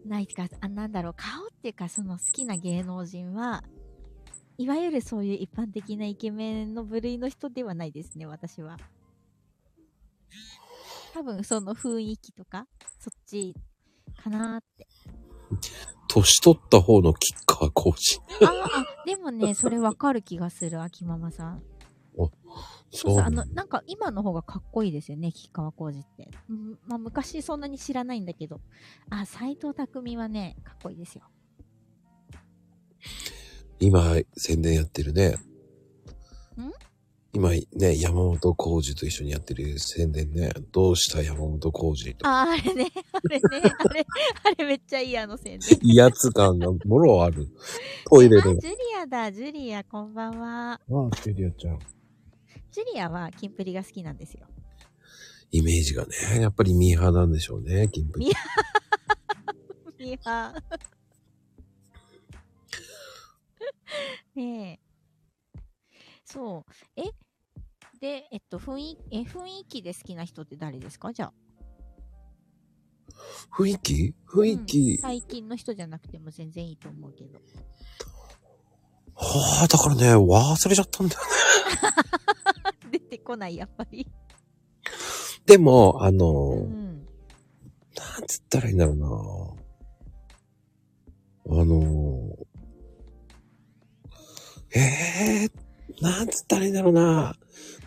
[0.06, 3.62] ないか、あ、なんだろう、顔っていうかその好きな芸能人は、
[4.58, 8.78] いわゆるそういう一般的なイケメンの部類の人ではないですね、私は。
[11.12, 12.66] 多分その雰囲気とか、
[12.98, 13.54] そっち
[14.22, 14.86] かなって。
[16.08, 18.20] 年取った方のキッカー講師。
[18.42, 21.62] ああ、でもね、それわかる気がする、秋ママさん。
[22.90, 26.30] そうそう、あの、なんか今の方がかっこいいですよね、吉川浩司って。
[26.48, 28.60] うん、まあ昔そんなに知らないんだけど。
[29.10, 31.24] あ、斎藤匠はね、かっこいいですよ。
[33.78, 35.28] 今、宣伝やってるね。
[35.30, 35.36] ん？
[37.32, 40.50] 今ね、山本浩二と一緒にやってる宣伝ね。
[40.72, 42.26] どうした山本浩二と。
[42.26, 44.06] あ、あれね、あれね、あれ、
[44.44, 45.78] あれめっちゃいい、あの宣伝。
[45.82, 47.46] 威圧感がもろある。
[48.06, 48.58] トイレあ、で。
[48.58, 50.72] ジュリアだ、ジュリア、こんばんは。
[50.72, 50.80] ああ、
[51.22, 51.78] ジュリアちゃん。
[52.76, 54.46] ジュリアはキンプリが好きなんですよ。
[55.50, 58.26] イメージがね、やっぱりミーハーなんでしょうね、キンプリ。
[58.26, 58.32] ミ
[60.12, 60.62] ミーハー。
[64.38, 64.78] ね
[65.54, 65.60] え。
[66.26, 66.72] そう。
[66.96, 67.04] え？
[67.98, 71.14] で、えっと、雰囲え雰囲気で好きな人って誰ですか？
[71.14, 71.32] じゃあ。
[73.56, 74.14] 雰囲気？
[74.28, 77.38] 雰囲うん気、最近の人じゃなくても全然いいと思うけど。
[79.14, 81.26] はあ、だからね、忘れちゃったんだよね。
[82.90, 84.06] 出てこない、やっぱり。
[85.46, 87.06] でも、あの、うん。
[87.96, 89.08] なんつったらいいんだろうな。
[91.60, 92.36] あの、
[94.74, 97.36] ええー、なんつったらいいんだろうな。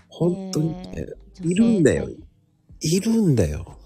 [0.08, 2.10] 本当にね、えーいるんだよ
[2.82, 3.78] いるんだよ。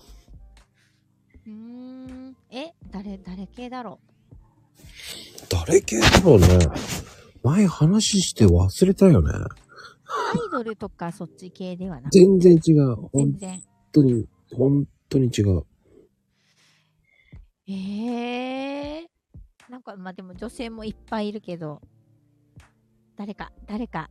[1.45, 2.35] うーん。
[2.49, 3.99] え、誰、誰系だろ
[5.49, 6.47] 誰系だろうね。
[7.43, 9.31] 前話して忘れたよね。
[10.35, 12.11] うアイドルとかそっち系ではなく？
[12.11, 12.95] 全然違う。
[12.95, 13.63] 本全然。
[13.91, 15.63] 当に、本当に違う。
[17.67, 19.07] ええ
[19.69, 21.81] なんか、まあ、でも女性もいっぱいいるけど、
[23.15, 24.09] 誰か、誰か。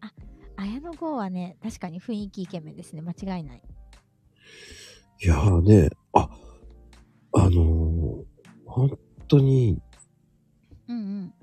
[0.00, 0.12] あ、
[0.56, 3.02] 綾野剛はね、確かに雰囲気イケメンですね。
[3.02, 3.62] 間違いない。
[5.22, 6.28] いやーね、あ、
[7.32, 8.24] あのー、
[8.66, 9.80] 本当に、
[10.88, 11.34] うんうん。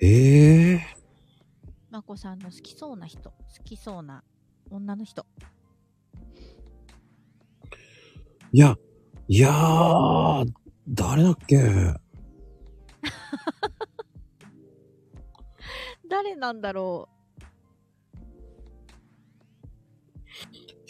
[0.00, 0.93] ええ
[1.94, 4.24] まこさんの好きそうな人、好きそうな
[4.68, 5.24] 女の人。
[8.52, 8.76] いや、
[9.28, 10.52] いやー、
[10.88, 11.56] 誰だっけ？
[16.10, 17.08] 誰なんだろ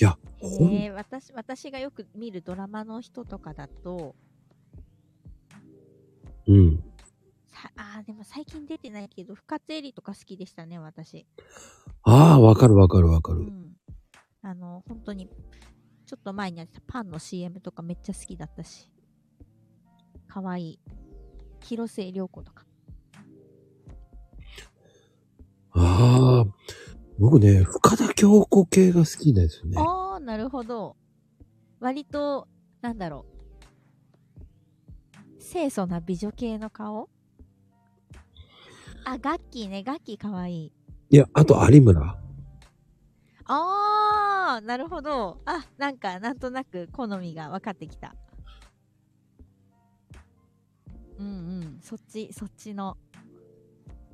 [0.01, 4.17] いや、うほん、えー、私、私がよく見るドラマの人とかだと、
[6.47, 6.83] うん。
[7.65, 11.27] さあーでも最近出てないけど、深津絵里とか好きでしたね、私。
[12.03, 13.39] ああ、わかるわかるわかる。
[13.39, 13.73] うん。
[14.43, 15.31] あの、本当に、
[16.05, 18.91] ちょっと前にやってたパンの CM とかめっちゃ好きだったし。
[20.29, 20.79] かわいい。
[21.62, 22.67] 広末涼子とか。
[25.71, 26.47] ああ、
[27.19, 29.79] 僕ね、深田京子系が好きですね。
[29.79, 30.97] ああ、なるほど。
[31.81, 32.47] 割と、
[32.83, 33.35] なんだろう。
[35.43, 37.09] 清楚な美女系の顔？
[39.05, 39.83] あ、ガッキーね。
[39.83, 40.73] ガッキーかわいい。
[41.11, 42.01] いや、あと有村。
[43.47, 45.41] ああ、なるほど。
[45.45, 48.15] あ、なんか、なんとなく好みが分かってきた。
[51.19, 51.31] うんう
[51.61, 51.79] ん。
[51.83, 52.97] そっち、そっちの。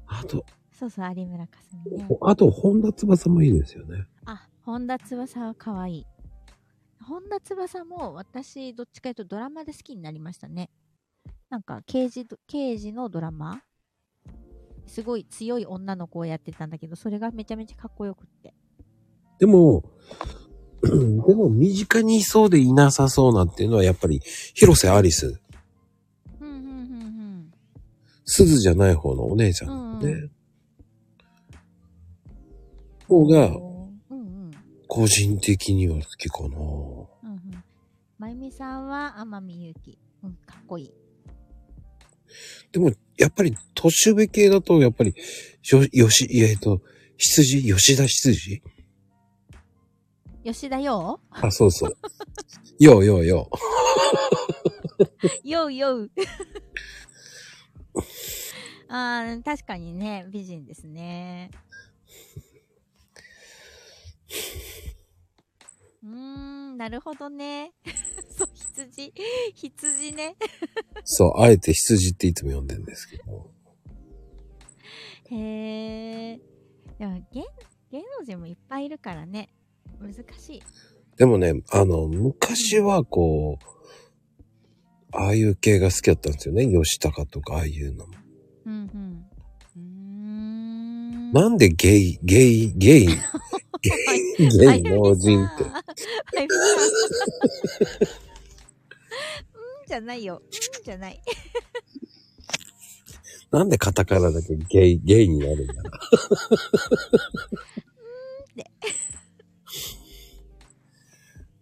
[0.06, 2.08] あと、そうそう、有村架純ね。
[2.22, 4.06] あと、本田翼もいいですよね。
[4.24, 6.06] あ、本田翼は可愛い。
[7.00, 10.70] 本田翼も私、どっちかというとドラマで好きになりましたね。
[11.48, 13.62] なんか、刑事ど、刑事のドラマ
[14.90, 18.52] すごい強い女の子をやってたんだけど、それがめちゃめちゃかっこよくって。
[19.38, 19.84] でも、
[20.82, 24.20] でも身近にいそうでいなさそうなっていうのはやっぱり
[24.54, 25.40] 広瀬アリス。
[26.40, 27.52] うん、うん、うん、
[28.24, 30.08] 鈴じゃない方のお姉ちゃんね。
[30.10, 30.30] うん
[33.10, 33.54] 方がうん。
[33.54, 33.60] うん、
[34.10, 34.16] う
[34.46, 34.50] ん。
[34.86, 36.48] 個人的には好きかな。
[36.48, 37.64] うんうん。
[38.18, 39.98] まゆみさんは天海祐希。
[40.22, 40.99] うん、かっこいい。
[42.72, 45.14] でも、やっぱり年上系だと、やっぱり、
[45.70, 46.80] よ、よし、えっと、
[47.16, 47.62] 羊？
[47.62, 48.62] 吉田羊？
[50.44, 51.96] 吉田よあ、そうそう。
[52.78, 53.50] ようようよ
[55.44, 55.48] う。
[55.48, 56.10] ようよう。
[58.88, 61.50] あー確かにね、美人ですね。
[66.02, 67.72] うーん、なるほどね。
[68.36, 69.12] そう、羊、
[69.54, 70.36] 羊ね。
[71.04, 73.50] そう、あえて羊っていつも呼んでるんですけど。
[75.30, 76.40] へえ。
[76.98, 77.44] でも芸、
[77.90, 79.48] 芸能人もいっぱいいるからね。
[80.00, 80.62] 難しい。
[81.16, 83.64] でもね、あの、昔はこう、
[85.12, 86.66] ああいう系が好きだったんですよね。
[86.66, 88.14] 吉高とかああいうのも。
[88.66, 89.24] うん
[89.76, 91.32] うん。
[91.32, 93.12] なんでゲイ、ゲイ、ゲイ、 ゲ
[94.38, 95.64] イ、ゲイ老人って。
[99.90, 100.40] じゃないよ。
[100.40, 100.50] うん
[100.84, 101.20] じゃない。
[103.50, 105.82] なんでカタカナだけゲイ、ゲイになるんだろう。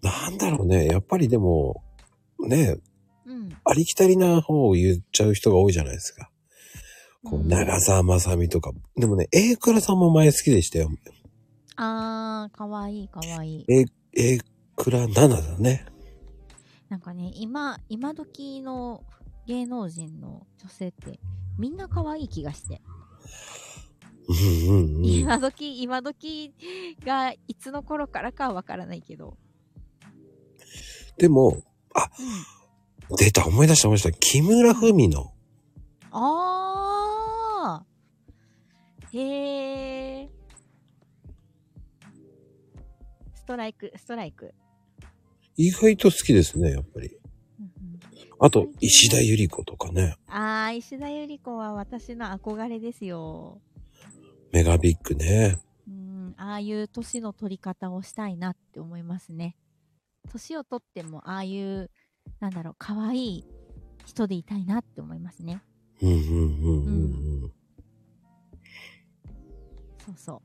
[0.07, 0.85] なんだろうね。
[0.87, 1.83] やっぱりでも、
[2.39, 2.77] ね、
[3.27, 3.57] うん。
[3.65, 6.31] ありきたりな方を言っちゃう人が多いじゃないですか。
[7.25, 8.73] こう、うん長澤まさみとか。
[8.97, 10.91] でもね、A クラさんも前好きでしたよ。
[11.77, 13.65] あー、かわいいかわいい。
[13.69, 14.39] A、A
[14.77, 15.87] クラ7だね。
[16.89, 19.05] なんかね、今、今時の
[19.47, 21.21] 芸能人の女性って、
[21.59, 22.81] みんな可愛い気がして。
[25.03, 26.55] 今時、今時
[27.05, 29.37] がいつの頃からかはわからないけど。
[31.19, 33.17] でも、うん。
[33.17, 34.19] 出た、思い出した思い出した。
[34.19, 35.25] 木村文乃。
[36.11, 40.29] あーへー。
[43.35, 44.55] ストライク、ストライク。
[45.59, 47.09] 意外と好きですね、やっぱり。
[47.59, 48.01] うんうん
[48.41, 50.15] あと、石田ゆり子とかね。
[50.29, 53.61] あー、石田ゆり子は私の憧れですよ。
[54.53, 55.61] メガビッグね。
[55.89, 59.57] うん、ああいう年の取り方をしたいなって思いますね。
[60.31, 61.91] 年を取っても、ああいう、
[62.39, 63.45] なんだろう、可愛い
[64.07, 65.61] 人でいたいなって思いますね。
[66.01, 67.53] うんうんうんうんうん。
[70.07, 70.43] そうそ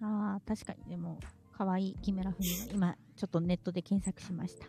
[0.00, 0.04] う。
[0.04, 1.18] ああ、確かに、でも、
[1.58, 2.68] 可愛い木村文乃。
[2.72, 4.66] 今、ちょっとネットで検索しました。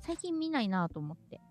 [0.00, 1.42] 最近見ないなと思って。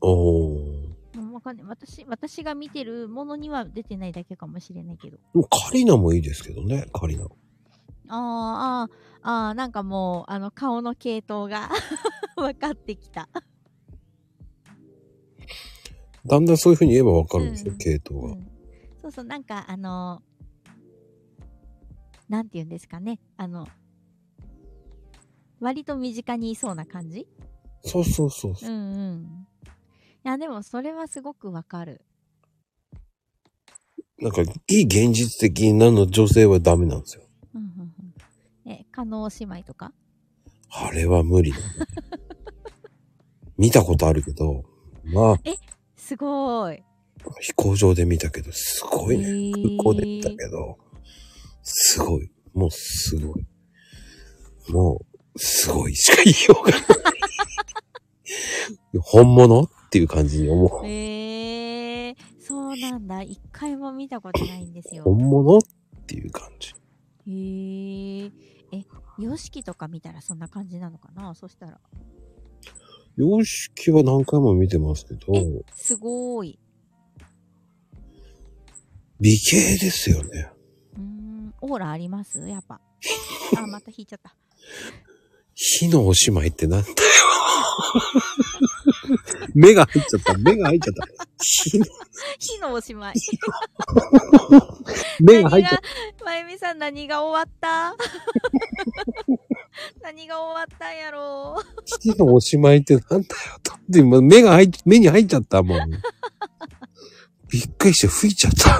[0.00, 1.20] おー。
[1.20, 1.66] もうわかんない。
[1.66, 5.18] 私、私が見てるものには出てないだけかもしれないけど。
[5.18, 7.26] でもカリナもいいですけどね、カリナ。
[7.26, 7.30] あー
[8.08, 11.70] あー、あーなんかもう、あの、顔の系統が
[12.34, 13.28] 分かってきた。
[16.26, 18.32] だんだんそういう風に言えばわかるんですよ、うん系統が。
[18.32, 18.48] うん
[19.00, 20.22] そうそう、なんか、あの、
[22.28, 23.20] なんて言うんですかね。
[23.36, 23.66] あの、
[25.62, 27.28] 割と身近にいそうな感じ？
[27.84, 28.72] そうそうそうそうう。
[28.72, 28.80] んう
[29.14, 29.46] ん。
[30.24, 32.04] いや、でもそれはすごくわかる。
[34.18, 37.22] なんか、いい現実的なの女性はダメなんですよ。
[37.54, 37.94] うんうん
[38.66, 38.70] うん。
[38.72, 39.92] え、加納姉妹とか？
[40.70, 41.66] あれは無理だね。
[43.56, 44.64] 見たことあるけど、
[45.04, 45.40] まあ、
[45.96, 46.82] すごーい。
[47.40, 49.24] 飛行場で見たけど、すごいね。
[49.24, 50.78] へー空港で見たけど、
[51.62, 52.30] すごい。
[52.52, 53.46] もうすごい。
[54.68, 56.80] もう、すごいしか言いようがない。
[59.00, 59.62] 本物？
[59.62, 60.86] っていう感じに思う。
[60.86, 63.22] えー、そうなんだ。
[63.22, 65.04] 一回も見たことないんですよ。
[65.04, 65.58] 本物？
[65.58, 65.60] っ
[66.06, 66.70] ていう感じ。
[66.70, 68.32] へー。
[68.72, 68.84] え、
[69.18, 71.34] ヨシキとか見たらそんな感じなのかな？
[71.34, 71.78] そしたら。
[73.16, 76.58] 様式は何回も見てますけど、えすごーい。
[79.20, 80.50] 美形ですよね。
[80.96, 82.38] うーん、オーラあります？
[82.48, 82.80] やっぱ。
[83.58, 84.34] あ、また引いちゃった。
[85.64, 86.94] 火のおしまいってなんだよ。
[89.54, 90.34] 目が入っちゃった。
[90.38, 91.06] 目が入っちゃった。
[91.40, 91.84] 火の
[92.38, 93.14] 火のおしまい。
[95.22, 97.94] 目が入っちゃっ何がまゆみさん何が終わった？
[100.02, 101.54] 何が終わったんやろ？
[101.56, 101.62] う。
[101.64, 101.70] た。
[102.00, 103.24] 火のおしまいってなんだよ。
[103.62, 105.78] だって今目が入っ、目に入っちゃったもん。
[107.50, 108.78] びっくりして吹いちゃった。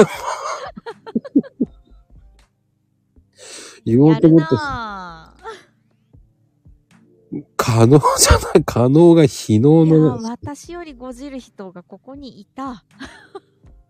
[3.84, 4.54] 言おうやると思って。
[7.56, 8.64] 可能じゃない。
[8.64, 10.22] 可能が非能いやの。
[10.22, 12.84] 私よりごじる人がここにいた。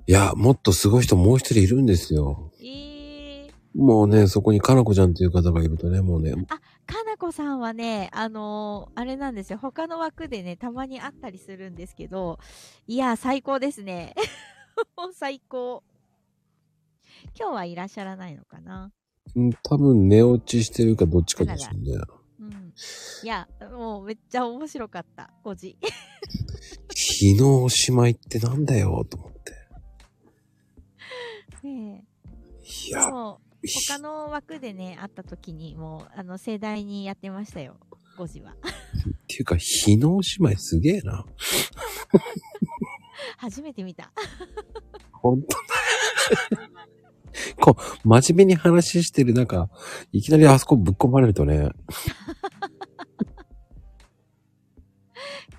[0.07, 2.53] いや、もっとすごい人もう一人いるんですよ。
[2.61, 6.33] えー、もうね、そこにかなこちゃんっていう方がいるとね、もうね、
[6.87, 9.59] かなこさんはね、あのーあれなんですよ。
[9.59, 12.39] 他の枠でね、たまにあったりするんですけど、
[12.87, 14.15] いや、最高ですね。
[15.15, 15.83] 最高。
[17.39, 18.91] 今日はいらっしゃらないのかな
[19.37, 22.05] うん多分寝落ちしてるかどっちかですよね。
[23.23, 23.27] うん。
[23.27, 25.77] いや、もうめっちゃ面白かった、5時。
[26.95, 29.53] 日のおしまいってなんだよ、と思って。
[31.63, 32.05] ね
[32.89, 37.77] いや、もう、他の枠でね、会った時に、もう、あの、盛大にやってましたよ。
[38.19, 38.53] 5時は。
[38.53, 38.55] っ
[39.29, 41.25] ていうか、日のお姉妹すげえな。
[43.39, 44.13] 初めて見た。
[45.13, 46.69] ほんとだ。
[47.61, 49.69] こう、真面目に話してる中、
[50.13, 51.71] いきなりあそこぶっ込まれるとね、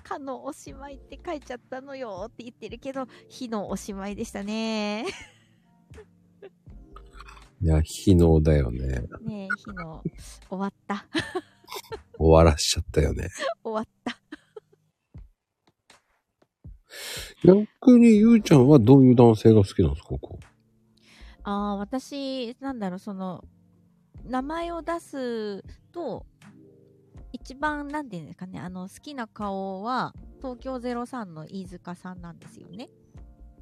[0.02, 5.06] かのおしまいって書いちゃったのよって言ってるけど、火のおしまいでしたね。
[7.62, 9.02] いや、日のだよね。
[9.22, 10.02] ねえ、火の、
[10.50, 11.06] 終わった。
[12.18, 13.30] 終わらしちゃったよね。
[13.62, 14.18] 終わった。
[17.42, 20.38] 逆にゆうちゃんはどういう男性が好きなんですかここ？
[21.44, 23.44] ああ、私、なんだろう、その、
[24.24, 26.26] 名前を出すと、
[27.32, 32.88] 一番、なんていうんですかね、あの、好きな顔は、東京03の飯塚さんなんですよね。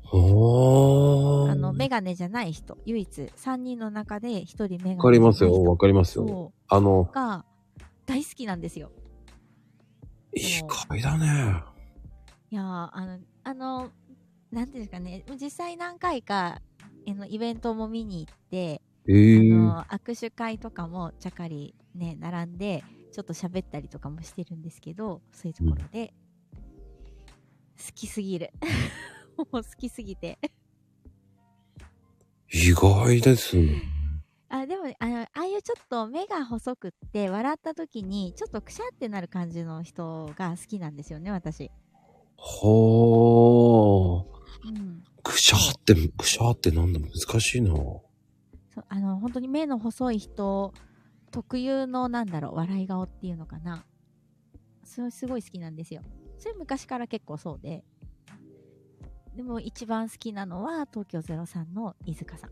[0.04, 4.96] はあの、メガネじゃない人、唯一、3人の中で1人メガネ。
[4.96, 6.26] わかりますよ、わかりますよ。
[6.26, 7.44] そあのう、、が、
[8.06, 8.92] 大好きなんですよ。
[10.34, 11.62] いい回だね。
[12.50, 13.90] いやーあの、あの、
[14.50, 16.60] なんていうんですかね、実際何回か、
[17.08, 26.14] あの、イベントも見に行って、ええあの、握手会とかもちゃかりね、並んで、ちょっと喋ったりとかもしてるんですけど、そういうところで、
[27.76, 28.50] 好きすぎる。
[29.36, 30.38] もう好きすぎて。
[32.52, 33.82] 意外ですね。
[34.48, 41.70] あ、でも、あの、ああいうちょっと目が細くって、笑った時に、ちょっとくしゃってなる感じの人が好きなんですよね、私。
[42.36, 44.68] ほー。
[44.68, 45.02] うん。
[45.22, 47.74] くしゃーって、くしゃーってなんだ難しいな。
[47.74, 48.02] そ
[48.78, 50.72] うあの、本当に目の細い人
[51.30, 53.84] 特有の、なんだろう、笑い顔っていうのかな。
[54.84, 56.02] それすごい好きなんですよ。
[56.38, 57.84] それ昔から結構そうで。
[59.36, 62.50] でも一番好きなのは東京03の飯塚さん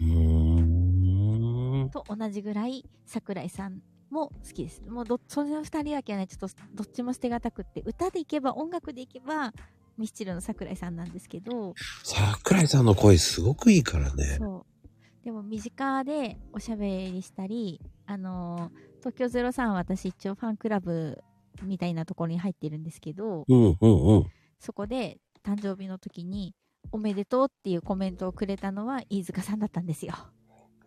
[0.00, 1.90] うーん。
[1.90, 3.80] と同じぐらい桜井さん
[4.10, 4.82] も好きです。
[4.82, 9.52] もうど、その二人だけはね、ちょっとどっちも捨てがたくって、歌でいけば、音楽でいけば、
[9.98, 14.36] ミスチルの桜井さんなんですけど、桜井さんの声すごくいいからね。
[14.38, 15.24] そう。
[15.24, 21.18] でも身近でおしゃべりしたり、あのー東京03は私一応ファンクラブ
[21.64, 24.26] みたいなところに入ってるんですけど、うんうんうん。
[24.60, 26.54] そこで誕生日の時に
[26.92, 30.14] おめでとうっていうコメントをくれたのは飯塚さんだったんですよ。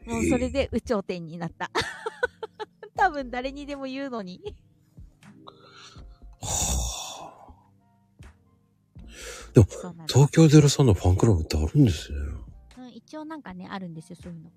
[0.06, 1.70] もうそれで有頂天になった。
[2.96, 4.56] 多分誰にでも言うのに。
[6.42, 7.05] は
[9.54, 12.18] でもそうなんです東京03のファンクラブってあるんですね。
[12.18, 12.46] うん
[12.96, 14.50] 一応なんかね、あるんですよ、そういうの。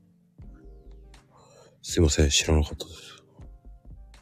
[1.83, 3.23] すいません、知らなかったです。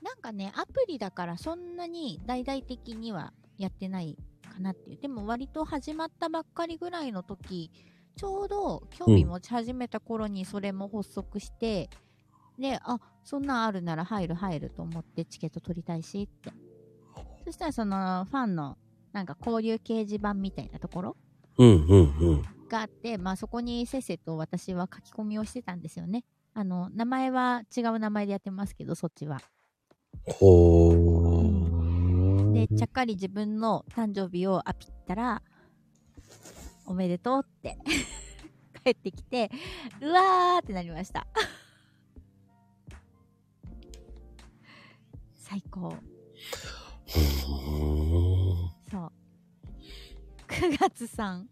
[0.03, 4.16] なんかね、アプリだからそんなに大々的にはやってない
[4.53, 4.99] かなっていう。
[4.99, 7.70] でも割と始まったばっかりぐらいの時、
[8.16, 11.91] ちょうど興味持ち始めた頃にそれも発足して、
[12.59, 16.51] で、あ、そんなんあるなら入る入ると思ってチケット取りたいしって。
[17.45, 18.78] そしたらそのファンの
[19.17, 21.17] なんか交流掲示板みたいなところ？
[21.57, 22.43] うんうんうん。
[22.69, 26.27] があって、まあそこにせっせと私は書き込みをしてたんですよね。
[26.53, 29.41] あの、名前は違う名前でやってますけど、そっちは。
[30.27, 32.53] ほー。
[32.53, 35.43] で、ちゃっかり自分の誕生日をアピったら、
[36.85, 37.79] おめでとうって
[38.85, 39.51] 帰ってきて、
[40.03, 41.27] うわーってなりました。
[45.33, 45.95] 最高。
[50.49, 50.70] うーんそう。
[50.70, 51.49] 9月さん。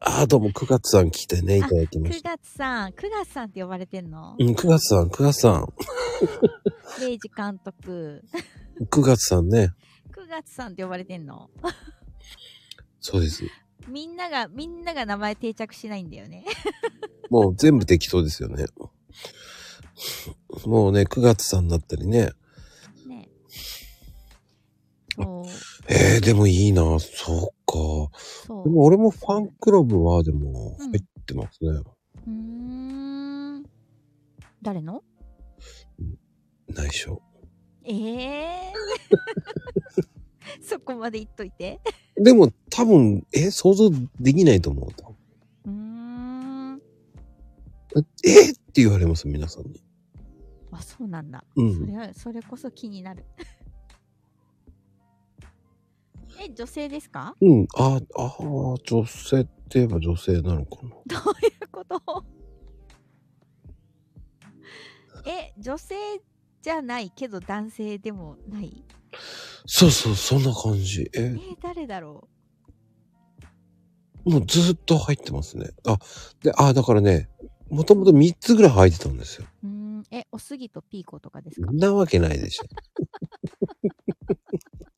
[0.00, 2.38] あー、どうも、9月さん来てね、いただきま9した。
[2.38, 2.90] 月さん。
[2.90, 4.36] 9月さんって呼ばれてんの？
[4.38, 5.66] うん、9月さん、9月さん。
[7.00, 8.24] レイジ監督。
[8.80, 9.72] 9月さんね。
[10.12, 11.50] 9月さんって呼ばれてんの？
[13.00, 13.44] そうです。
[13.88, 16.44] みんなが、みんなが名前定着しないんだよね。
[17.30, 18.66] もう全部適当ですよね。
[20.64, 22.26] もうね、9月さんだったりね。
[22.26, 22.30] ね。
[25.18, 25.44] そう。
[25.88, 27.74] えー、でもいいな、そうか。
[28.46, 28.64] そう。
[28.64, 31.70] でも俺もファンクラブはでもうん入ってますね。
[31.70, 32.32] うー
[33.58, 33.64] ん。
[34.62, 35.02] 誰の？
[36.68, 37.20] 内緒。
[37.84, 40.62] ええー。
[40.62, 41.80] そこまで言っといて。
[42.16, 43.90] でも多分、え、想像
[44.20, 44.88] できないと思う。
[45.64, 46.82] うーん。
[48.24, 49.82] えって言われます、皆さんに。
[50.70, 51.44] あ、そうなんだ。
[51.56, 53.24] うんそれは、それこそ気になる。
[56.40, 57.34] え、女性ですか？
[57.40, 60.90] うん、あ、あー、女性って言えば女性なのかな。
[61.06, 62.24] どういうこと？
[65.26, 65.94] え、女性
[66.62, 68.84] じゃないけど男性でもない？
[69.66, 71.10] そうそう、そんな感じ。
[71.14, 71.34] え？
[71.36, 72.28] え、、誰だろ
[74.24, 75.70] もうずっと入ってますね。
[75.86, 75.98] あ、
[76.42, 77.28] で、あ、だからね、
[77.70, 79.46] もともと3つぐらい入ってたんですよ。
[79.64, 80.02] うーん。
[80.10, 81.72] え、おすぎとピーコとかですか？
[81.72, 82.64] なわけないでしょ。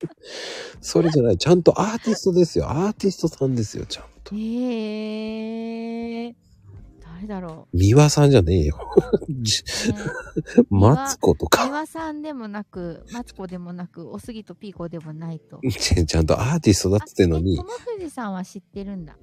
[0.80, 1.38] それじゃない。
[1.38, 2.68] ちゃんとアーティストですよ。
[2.70, 4.34] アーティストさんですよ、ちゃんと。
[4.34, 4.38] へ
[6.26, 6.34] え。
[7.00, 8.78] 誰だろ三輪さんじゃねえよ。
[10.70, 11.64] マツコとか。
[11.64, 15.60] 三輪さんでもなく、マツコでもなく、おすぎとピーコでもないと。
[15.70, 19.16] ち ちゃんとアーティストだっつってんのに友藤さんは知ってるんだ。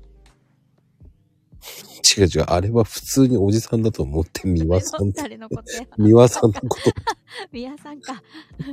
[2.17, 5.21] 違う違う、あれは普通におじさんだと思って、三輪さんって。
[5.21, 5.83] 誰のことや。
[5.97, 6.91] 三輪さんのこと。
[7.51, 8.23] 三輪さんか。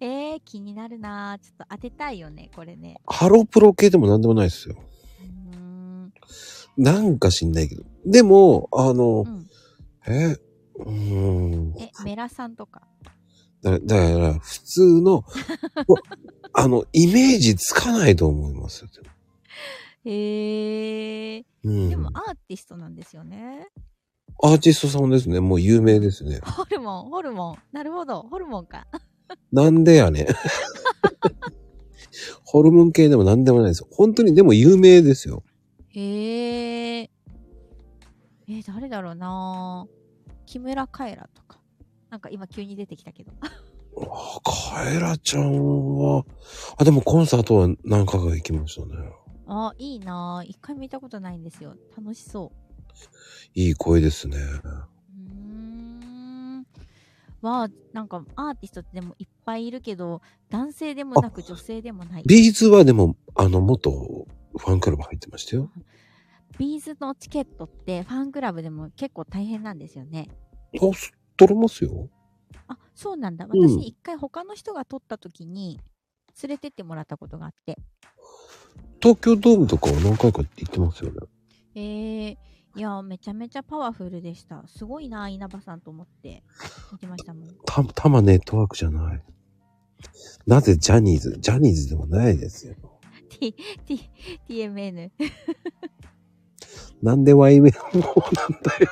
[0.00, 3.00] えー、気になるなちょっと当てたいよね、これね。
[3.06, 4.76] ハロープロ系でもなんでもないですよ。
[6.76, 7.84] なんか知んないけど。
[8.04, 9.48] でも、あのう、ん。
[10.06, 10.36] え、
[10.76, 11.74] うーん。
[11.78, 12.82] え、メラさんとか。
[13.62, 15.24] だだから、普通の、
[16.52, 18.88] あの、イメージつかないと思いますよ。
[20.04, 21.88] へえうん。
[21.88, 23.68] でもアーティストなんですよね。
[24.42, 25.40] アーティストさんですね。
[25.40, 26.40] もう有名ですね。
[26.44, 27.58] ホルモン、ホルモン。
[27.72, 28.86] なるほど、ホルモンか。
[29.52, 30.26] なんでやねん。
[32.44, 33.84] ホルモン系でもなんでもないです。
[33.90, 35.42] 本当にでも有名ですよ。
[35.88, 37.10] へえ。
[38.46, 39.86] え、誰だろうな
[40.44, 41.60] 木村カエラとか。
[42.10, 43.32] なんか今急に出てきたけど。
[43.42, 46.24] あカエラちゃんは、
[46.76, 48.94] あ、でもコンサートは何回か行きましたね。
[49.46, 51.76] あ、いいな一回見たことないんですよ。
[51.96, 52.52] 楽しそ
[53.54, 54.36] いい声ですね。
[55.16, 55.32] う。
[55.32, 56.66] ん。
[57.42, 62.22] は、なんかアーティストってでもいっぱいいるけど、男性でもなく女性でもない。
[62.26, 65.70] ビーズはでも、あの、元ファンクラブ入ってましたよ。
[66.58, 70.28] B'z のチケットってファンクラブでも結構大変なんですよね。
[70.80, 72.08] あ、す取れますよ。
[72.68, 73.46] あ、そうなんだ。
[73.46, 75.80] うん私一回他の人が撮った時に
[76.42, 77.76] 連れてってもらったことがあって。
[79.04, 81.18] 東京ドームとかは何回か行ってますよね。
[81.74, 82.38] えー、
[82.74, 84.64] いや、めちゃめちゃパワフルでした。
[84.66, 86.42] すごいな、稲葉さんと思って
[86.90, 87.48] 見てましたもん。
[87.66, 89.22] た、たまネットワークじゃない。
[90.46, 92.76] なぜジャニーズジャニーズでもないですよ。
[93.28, 94.10] T、T、
[94.48, 95.10] TMN。
[97.02, 97.72] なんで YM もなん
[98.62, 98.88] だよ。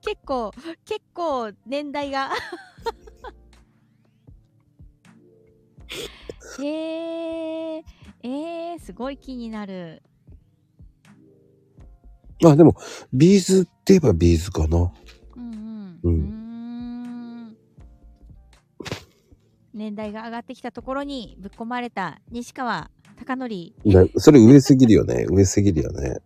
[0.00, 0.50] 結構、
[0.84, 2.32] 結構年代が。
[6.58, 7.84] えー、
[8.22, 8.55] えー、
[8.86, 10.00] すごい気になる。
[12.44, 12.76] あ、でも、
[13.12, 14.92] B'z って言えば B'z かな。
[15.34, 16.28] うんううんん。
[17.48, 17.56] うーん
[19.74, 24.04] 年代が上がってきたところにぶっ込まれた西川貴教。
[24.04, 25.26] なそれ上すぎるよね。
[25.30, 26.20] 上すぎるよね。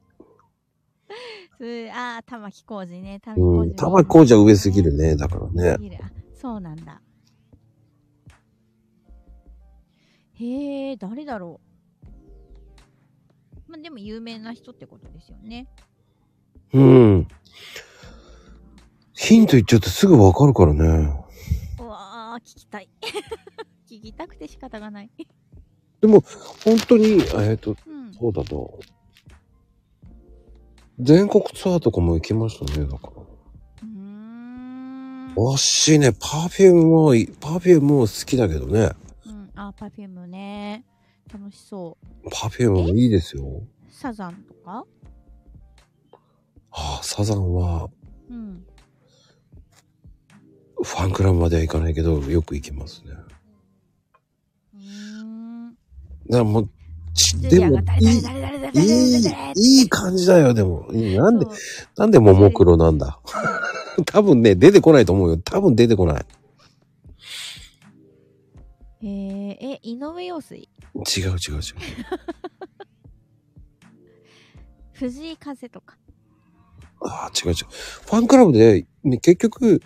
[1.56, 3.20] すああ、玉置浩二ね。
[3.20, 3.56] 玉置うん。
[3.56, 5.16] 浩二タバコじゃ上すぎるね。
[5.16, 5.98] だからね
[6.34, 7.00] そうなんだ。
[10.34, 11.69] へえ、誰だろう。
[13.70, 15.68] まあ、でも有名な人ってことですよね。
[16.72, 17.28] うん。
[19.14, 20.82] ヒント言っちゃってすぐわかるからね。
[21.78, 22.88] うわー、聞きたい。
[23.88, 25.10] 聞きたくて仕方がない。
[26.00, 26.24] でも、
[26.64, 28.12] 本当に、えっ、と、うん。
[28.12, 28.48] そうだな。
[30.98, 33.22] 全国ツアーとかも行きましたね、だから。
[33.82, 35.34] うーん。
[35.36, 38.90] わしね、パフュームもい、パフュームも好きだけどね。
[39.26, 40.84] うん、あ、 Perfume ね。
[41.32, 42.30] 楽しそう。
[42.30, 43.62] Perfume もいいですよ。
[43.90, 44.84] サザンとか？
[46.72, 47.88] ああ、サザンは、
[48.30, 48.64] うん。
[50.82, 53.12] ファンクラブまでは行かないけど、よく行きますね。
[54.74, 55.76] うーん。
[56.30, 56.70] だもう、
[57.42, 58.08] でもいい、
[58.74, 60.88] いいいい感じだよ、でも。
[60.92, 61.46] いいなんで、
[61.96, 63.18] なんでももクロなんだ？
[64.06, 65.36] 多分ね、出てこないと思うよ。
[65.38, 66.24] 多分出てこない。
[69.50, 70.56] えー、え、井上陽水？
[70.58, 71.60] 違う違う違う。
[74.92, 75.96] 藤井風とか。
[77.00, 77.54] ああ、違う違う。
[77.64, 79.80] ファンクラブで、ね、結局、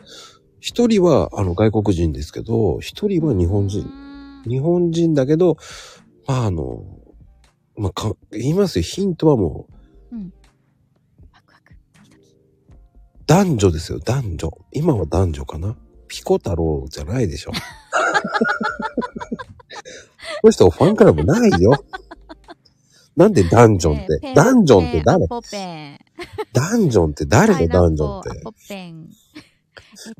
[0.60, 3.88] 一人は、あの、外国人ですけど、一人は日本う人。
[4.46, 5.56] 日本人だけど、
[6.26, 6.84] まあ、あの、
[7.76, 8.82] まあ、か、言いますよ。
[8.82, 9.66] ヒントはも
[10.12, 10.16] う、
[11.32, 12.36] ワクワク、ドキドキ。
[13.26, 14.50] 男女ですよ、男女。
[14.72, 15.76] 今は男女かな？
[16.08, 17.52] ピコ太郎じゃないでしょ。
[20.44, 21.72] この人ファンクラブないよ。
[23.16, 24.34] なんでダンジョンって？
[24.34, 25.26] ダンジョンって誰？
[26.52, 27.54] ダンジョンって誰？
[27.66, 28.28] だダンジョンって。
[28.28, 29.08] パイナップルアポペン。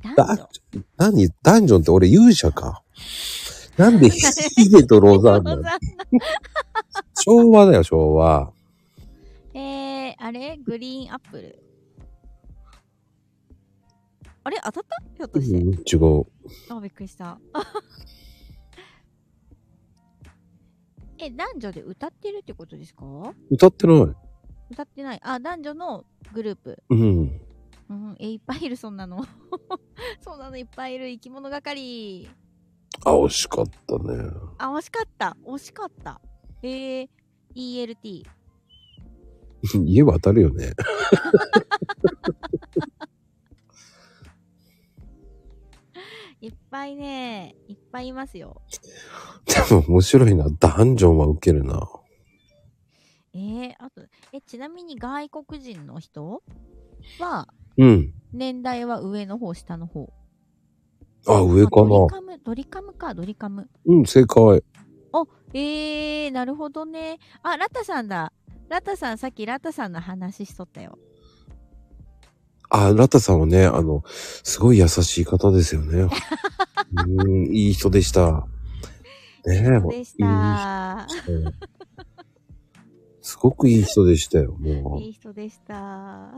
[0.03, 1.29] え、だ男女何？
[1.43, 2.83] ダンジョンって俺勇者か。
[3.77, 5.63] なんでヒゲと ロザンなの？
[7.23, 8.51] 昭和だよ、昭和。
[9.53, 10.57] えー、あれ？
[10.65, 11.63] グリーンアップル。
[14.43, 14.59] あれ？
[14.65, 15.03] 当たった？
[15.19, 15.59] ひょっとして。
[15.59, 16.27] うん、違う。
[16.71, 17.39] あ、びっくりした。
[21.25, 23.05] え、え、男女で歌ってるってことですか？
[23.51, 23.99] 歌ってない。
[24.71, 25.21] 歌ってない。
[25.23, 26.83] あ、男女のグループ。
[26.91, 27.41] うん。
[27.91, 29.25] うん、え、いっぱいいる、そんなの。
[30.23, 31.09] そんなのいっぱいいる。
[31.09, 32.29] 生き物係。
[33.05, 34.31] あ、惜しかったね。
[34.59, 35.37] あ、惜しかった。
[35.45, 36.21] 惜しかった。
[36.63, 37.09] えー、
[37.55, 38.25] ELT。
[39.85, 40.73] 家は当たるよね。
[46.45, 48.61] いっぱいね、いっぱいいますよ。
[49.47, 50.47] でも面白いな。
[50.61, 51.89] ダンジョンはウケるな。
[53.33, 56.43] えー、あと、え、ちなみに外国人の人？
[57.19, 58.13] は、うん。
[58.33, 60.13] 年代は上の方、下の方。
[61.27, 62.07] あ、上かあドリな。
[62.07, 63.69] カム、ドリカムか、ドリカム。
[63.87, 64.63] うん、正解。
[65.55, 67.19] えー、なるほどね。
[67.43, 68.33] あ、ラタさんだ。
[68.69, 70.99] ラタさん、さっきラタさんの話しとったよ。
[72.71, 74.03] あ、ラタさんはね、あの、
[74.43, 76.09] すごい優しい方ですよね。
[77.07, 78.47] うん、いい人でした。
[79.47, 79.97] ねえ。
[79.99, 80.17] いい人
[83.21, 86.33] すごくいい人でしたよ、もいい人でした。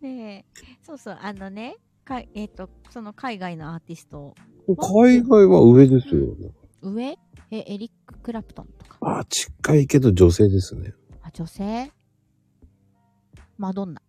[0.00, 4.34] ねえ、そうそう、あのね、かえっ、と、その海外のアーティスト、
[4.68, 4.76] う。
[4.76, 6.50] 海外は上ですよね。
[6.82, 7.18] 上？
[7.50, 8.98] え、エリック・クラプトンとか。
[9.00, 10.94] あ、近いけど女性ですね。
[11.22, 11.92] あ、女性？
[13.58, 14.02] マドンナ。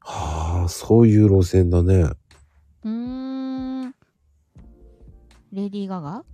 [0.00, 1.94] はあ、そういう路線だね。
[2.02, 3.94] うーん。
[5.52, 6.24] レディー・ガガ？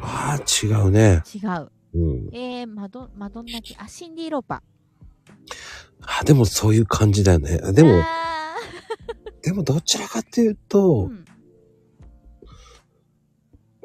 [0.00, 1.22] ああ、違うね。
[1.34, 1.70] 違う。
[1.94, 2.28] うん。
[2.32, 4.62] えー、マドマドンナ系、あ、シンディ・ローパ
[6.00, 7.58] あ、でもそういう感じだよね。
[7.62, 7.72] ー。
[7.72, 8.56] でも、あ
[9.42, 11.24] でもどちらかっていうーと、うん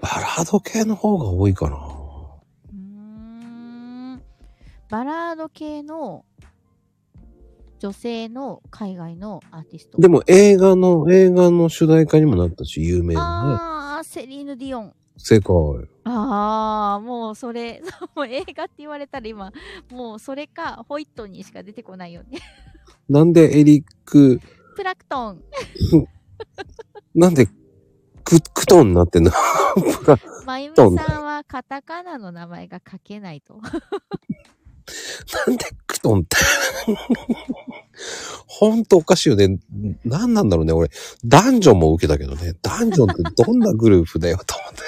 [0.04, 1.78] バラード系の方が多いかな。
[1.78, 4.22] うーん
[4.90, 6.26] バラード系の
[7.84, 9.98] 女性の海外のアーティスト。
[9.98, 13.26] でも映画の、映画の主題歌にもなったし、有名なね。
[13.60, 14.94] ああ、セリーヌ・ディオン。
[15.18, 15.54] 正解。
[16.06, 17.82] ああ、もうそれ、
[18.16, 19.52] もう映画って言われたら今、
[19.92, 22.40] もうそれか、ホイットニーしか出てこないよね。
[23.10, 24.40] なんでエリック、
[24.78, 25.44] プラクトン。
[27.14, 27.48] なんで
[28.24, 29.32] ク、クトンになってんの？
[30.48, 33.60] まゆみさんはカタカナの名前が書けないと。
[35.48, 36.36] なんでクトンって？
[38.48, 39.60] ほんとおかしいよね。
[40.04, 40.74] なんなんだろうね。
[40.74, 40.90] 俺、
[41.26, 42.54] ダンジョンも受けたけどね。
[42.62, 44.82] ダンジョンってどんなグループだよ、と思って。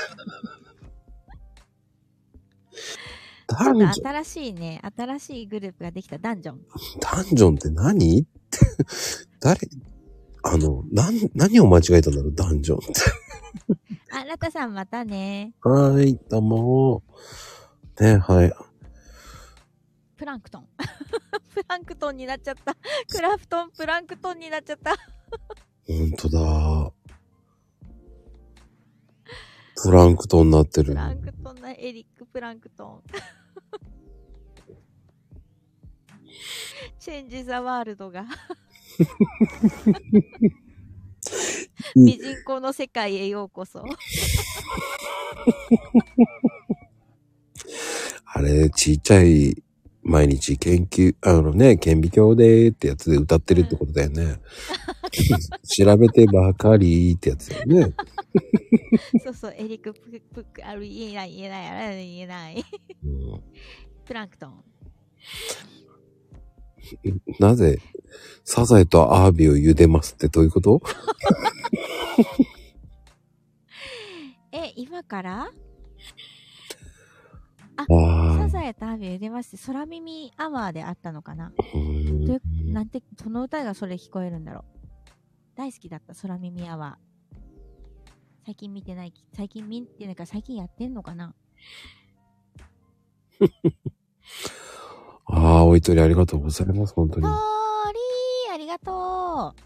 [3.47, 6.61] ダンジョン、新しいね、新しいグループができたダンジョン。
[6.99, 8.21] ダンジョンって何？
[8.21, 8.29] って。
[9.39, 9.59] 誰？
[10.47, 12.93] あの、なん、何を間違えたんだろう、ダンジョンって。
[14.11, 15.53] あ、ラタさんまたね。
[15.61, 17.03] はーい、どうも。
[17.99, 18.53] ね、はい。
[20.15, 20.67] プランクトン。
[21.53, 22.75] プランクトンになっちゃった。
[23.07, 24.95] クラフトン、プランクトンになっちゃった。
[25.87, 26.93] ほんとだ。
[29.83, 30.89] プランクトンになってる。
[30.89, 33.03] プランクトンなエリック・プランクトン。
[36.99, 38.21] チェンジ・ザ・ワールドが。
[38.21, 38.27] うん
[41.95, 43.83] ミジンコの世界へようこそ。
[48.25, 49.63] あれ、ちっちゃい、
[50.07, 54.39] 毎日研究、あのね、顕微鏡でーってやつで歌ってるってことだよね。
[55.77, 57.93] 調べてばかりってやつだよね。
[59.23, 62.63] そうそう、エリック・プププある言えない、言えない、ある言えない。
[63.03, 63.41] うん
[64.05, 64.63] プランクトン。
[67.39, 67.79] なぜ、
[68.43, 70.81] サザエとアワビを茹でますってどういうこと？
[74.51, 75.49] え、今から？
[77.77, 77.85] あ
[78.37, 78.47] サあ。
[78.49, 81.51] ザエとアビュー出まして、空耳アワーであったのかな？
[82.73, 84.63] なんて、その歌がそれ聞こえるんだろう？
[85.55, 87.37] 大好きだった、空耳アワー。
[88.45, 91.33] 最近見てない、最近見てないから最近やってんのかな？
[95.27, 97.27] ああ、お一人ありがとうございます、本当にと。
[97.29, 99.61] ーりー、ありがとう。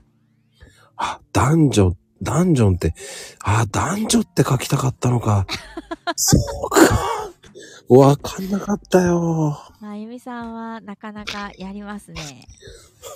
[0.95, 2.93] あ、男女、ダンジョンって、
[3.43, 5.45] あ、男女って書きたかったのか。
[6.15, 7.28] そうか。
[7.87, 9.57] わかんなかったよ。
[9.79, 12.47] まゆみさんはなかなかやりますね。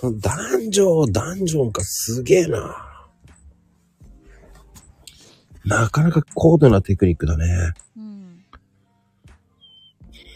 [0.01, 2.93] 男女、ダンジョンか、すげえな。
[5.65, 7.73] なかなか高度なテクニックだね。
[7.97, 8.43] うん。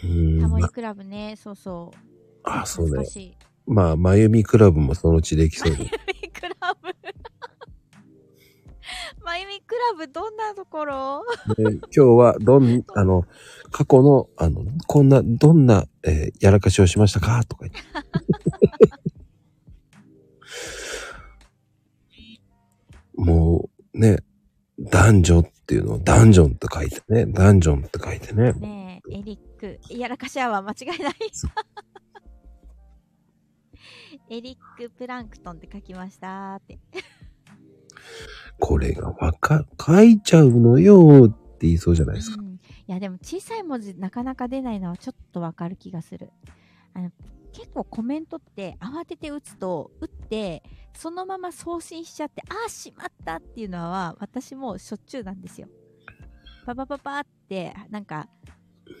[0.04, 0.40] うん。
[0.40, 1.98] タモリまクラブね、そうそう。
[2.44, 3.10] あ、そうね懐か。
[3.10, 3.36] しい。
[3.66, 5.76] まあ、まゆみクラブもそのうちできそうで。
[5.84, 5.90] まゆ
[6.22, 6.88] みクラブ。
[9.24, 11.22] まゆみクラブどんなところ？
[11.56, 13.24] で今日は、どん、 あの、
[13.70, 17.44] 過去の、あの、こんな、どんな、えーやらかしをしましたか？
[17.44, 17.80] とか言って。
[23.20, 24.18] もう、ね、
[24.78, 27.26] 男女、っていうのをダンジョンって書いてね。
[27.26, 28.54] ダンジョンって書いてね。
[28.54, 31.12] ねえ、エリック、やらかしアワー間違いない。
[34.30, 36.78] エリックプランクトンって書きましたって。
[38.58, 42.40] これがわか、書いちゃうのよって言いそうじゃないですか。
[42.40, 46.30] うん、いやでも小さい文字なかなか出ないのはちょっとわかる気がする。
[46.94, 47.10] あの
[47.52, 50.62] 結構コメントって慌てて打つと打って
[50.94, 55.68] そのまま送信しちゃってああしまったっていうのは私もしょっちゅうなんですよ。
[56.66, 58.28] パパパパってなんか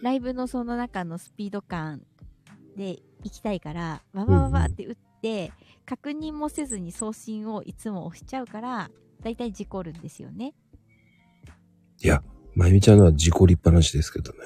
[0.02, 2.02] ライブのその中のスピード感
[2.76, 5.52] で行きたいからババババって打って
[5.84, 8.90] 確認もせずに送信をいつも押しちゃうから
[9.22, 10.54] だいたい事故るんですよね
[12.00, 12.22] いや、
[12.54, 14.38] まゆみちゃんのは事故りっぱなしですけどね。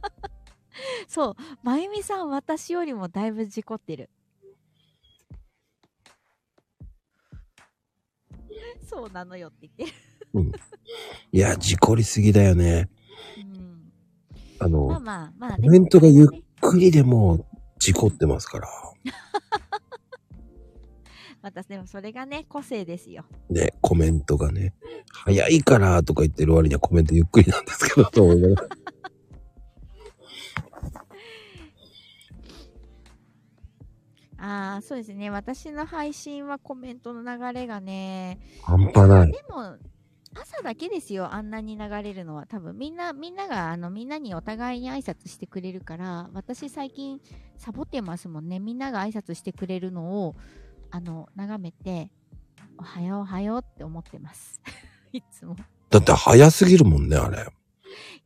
[1.06, 4.10] そう、まゆみさん、私よりもだいぶ事故ってる。
[8.88, 9.94] そうなのよって言って
[11.32, 12.88] いや、事故りすぎだよね。
[13.36, 13.42] る。
[13.42, 13.92] うん。
[14.58, 17.46] あの、まあまあまあ、コメントがゆっねくりでも
[17.78, 18.68] 事故ってますから。
[21.42, 23.24] またでもそれがね、個性ですよ。
[23.48, 24.74] ね、コメントがね、
[25.10, 28.68] 早いからとか言ってる割にはコメントゆっくりなんですけど、と思いながら。
[34.42, 35.28] ああ、そうですね。
[35.28, 39.32] 私の配信はコメントの流れがね、半端ない。
[39.32, 39.76] でも、
[40.34, 42.46] 朝だけですよ、あんなに流れるのは。
[42.46, 47.20] 多分みんな、みんなが、あの、みんなにお互いに挨拶してくれるから、私最近
[47.58, 48.60] サボってますもんね。
[48.60, 50.36] みんなが挨拶してくれるのを、
[50.90, 52.10] あの、眺めて、
[52.78, 54.60] おはようおはようって思ってます。
[55.12, 55.54] いつも。
[55.54, 55.56] い
[55.90, 57.46] だって早すぎるもんね、あれ。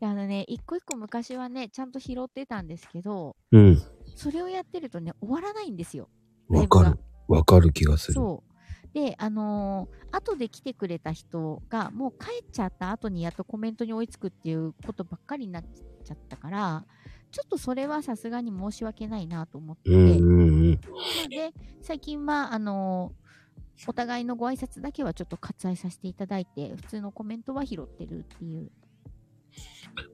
[0.05, 3.83] や、あのね、一個一個昔はね、ちゃんと拾ってたんですけど、うん。
[4.15, 6.09] それをやってるとね、終わらないんですよ。
[6.49, 6.99] わかる。
[7.27, 8.15] わかる気がする。
[8.15, 8.95] そう。
[8.95, 15.65] で、あのー後で来てくれた人が、もう帰っちゃった後にやっとコメントに追いつくっていうことばっかりになっ
[16.05, 16.85] ちゃったから、
[17.35, 20.71] ちょっとそれはさすがに申し訳ないなと思って、うんうんうん。
[20.71, 23.25] なので、最近は、あのー
[23.89, 28.71] お互いのご挨拶だけはちょっと割愛させていただいて、普通のコメントは拾ってるっていう。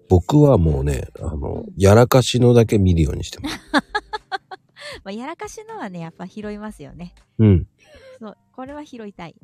[0.09, 3.61] 僕はもうね、あの、やらかしのだけ見るようにしてます。
[5.05, 7.15] まあ、やらかしのはね、やっぱ拾いますよね。
[7.39, 7.69] うん。
[8.19, 9.37] そう、これは拾いたい。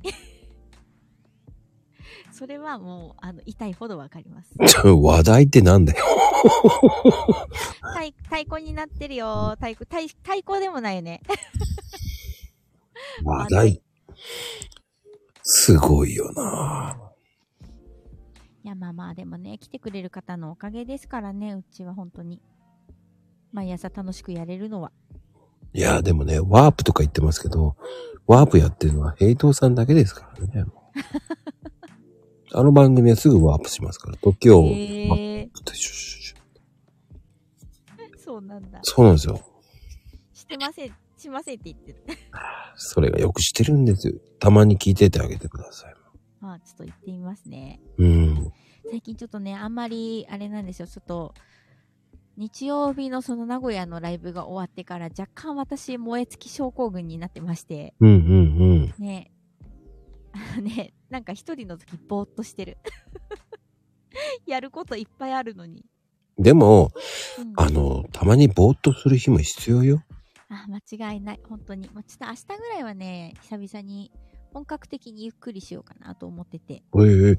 [2.33, 4.55] それはもう、あの、痛いほどわかります。
[4.87, 6.05] 話題ってなんだよ。
[7.95, 9.57] 太太鼓になってるよ。
[9.57, 11.21] 太鼓、太太鼓でもないよね。
[13.25, 13.83] 話題。
[15.43, 16.99] すごいよな
[18.65, 22.43] いや、まあまあ、でもね、来てくれる方のおかげですからね、うちは本当に。
[23.53, 24.91] 毎朝楽しくやれるのは。
[25.73, 27.77] いや、でもね、ワープとか言ってますけど、
[28.27, 30.65] ワープやってるのは平等さんだけですからね。
[32.53, 38.81] あの番組はすぐワープしますから、時を、へえシュッシュッシュッそうなんだ。
[38.83, 39.41] そうなんですよ。
[40.33, 42.03] してません、しませんって言ってる。
[42.77, 44.15] それがよくしてるんですよ。
[44.39, 45.95] たまに聞いててあげてください。
[46.41, 47.81] まあ、ちょっと言ってみますね。
[47.99, 48.53] うん。
[48.91, 51.35] 最近ちょっとね、あんまり、あれなんですよ、ちょっと、
[52.37, 59.05] 日曜日のその名古屋のライブが終わってから若干私燃え尽き症候群になってまして、うんうんうん。
[59.05, 59.33] ね、
[60.63, 62.79] ね、なんか一人の時ぼーっとしてる。
[64.47, 65.85] やることいっぱいあるのに。
[66.39, 66.91] でも、
[67.39, 70.03] うんあの、たまにぼーっとする日も必要よ。
[70.49, 71.41] あ、間違いない。
[71.49, 71.89] 本当に。
[71.91, 74.13] もうちょっと明日ぐらいはね、久々に
[74.53, 76.75] 本格的にゆっくりしようかなと思ってて。
[76.75, 77.39] え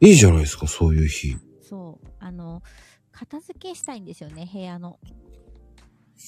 [0.00, 1.36] えいいじゃないですか、そういう日。
[1.60, 2.08] そう。
[2.18, 2.62] あの、
[3.12, 4.98] 片付けしたいんですよね、部屋の。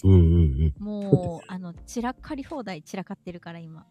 [0.05, 0.84] うんうんうん。
[0.84, 3.86] もう、あの、散らかり放題散らかってるから今。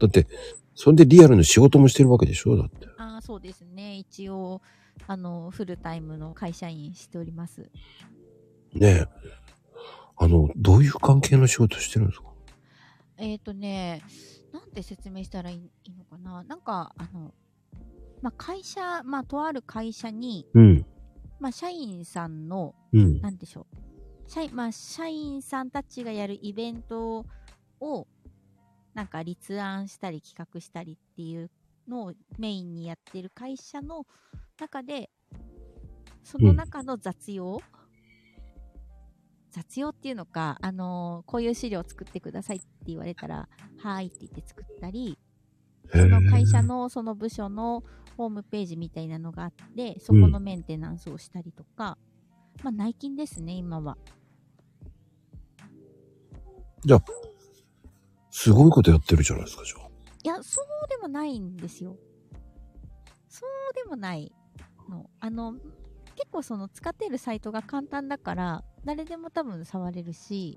[0.00, 0.26] だって、
[0.74, 2.56] それでリアルの仕事もしてるわけでしょ？
[2.56, 2.88] だって。
[2.98, 3.96] ああ、そうですね。
[3.96, 4.62] 一応、
[5.06, 7.70] あの、フルタイムの会社員しております。
[8.72, 9.06] ねえ。
[10.16, 12.26] あの、どういう関係の仕事してるんですか？
[13.18, 14.02] えっ、ー、とね、
[14.52, 16.42] なんて説明したらいいのかな？
[16.44, 17.34] なんか、あの、
[18.22, 20.86] まあ、会社、まあ、とある会社に、うん。
[21.40, 23.20] まあ、社員さんの、うん。
[23.20, 23.76] なんでしょう。
[24.30, 27.24] 社員、まあ、社員さんたちがやるイベント
[27.80, 28.06] を、
[28.94, 31.50] なんか立案したり企画したりっていう
[31.88, 34.06] のをメインにやってる会社の
[34.58, 35.10] 中で、
[36.22, 37.60] その中の雑用、
[39.50, 45.18] 雑用っていうのか、あのーこういう資料作ってくださいって言われたら、はーいって言って作ったり、
[45.92, 47.82] その会社のその部署の
[48.16, 51.98] ホームページみたいなのがあって、そこのメンテナンスをしたりとか、
[52.62, 53.96] まあ内勤ですね、今は。
[56.84, 57.02] じゃあ、
[58.30, 59.88] すごいことやってるじゃないですか、じゃあ。
[60.22, 61.96] いや、そうでもないんですよ。
[63.28, 64.32] そうでもない
[64.88, 65.08] の。
[65.20, 70.56] あの、結構その使ってるサイトが簡単だから、誰でも多分触れるし。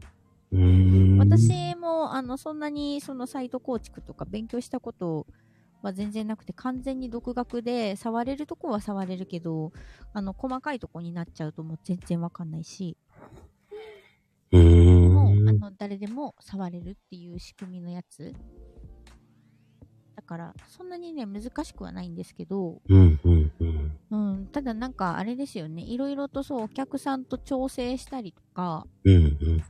[1.17, 5.25] 私もあのそんなにそのサイト構築とか勉強したこと
[5.81, 9.71] は全然なくて完全に独学で触れるとこは触れるけど
[10.13, 12.95] あの細かいとこになっちゃうともう全然わかんないし
[14.57, 15.59] もうあん。
[15.59, 18.33] の誰でも触れるっていう仕組みのやつ
[20.15, 23.99] だからそんなにね難しくはないんですけど、うん、うん、うん。
[24.11, 29.63] うん、ただなんかあれですよねいろいろとそうお客さんと調整したりとかうん、うん。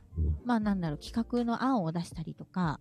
[0.45, 2.79] まあなんだろう、企画の案を出したりとか、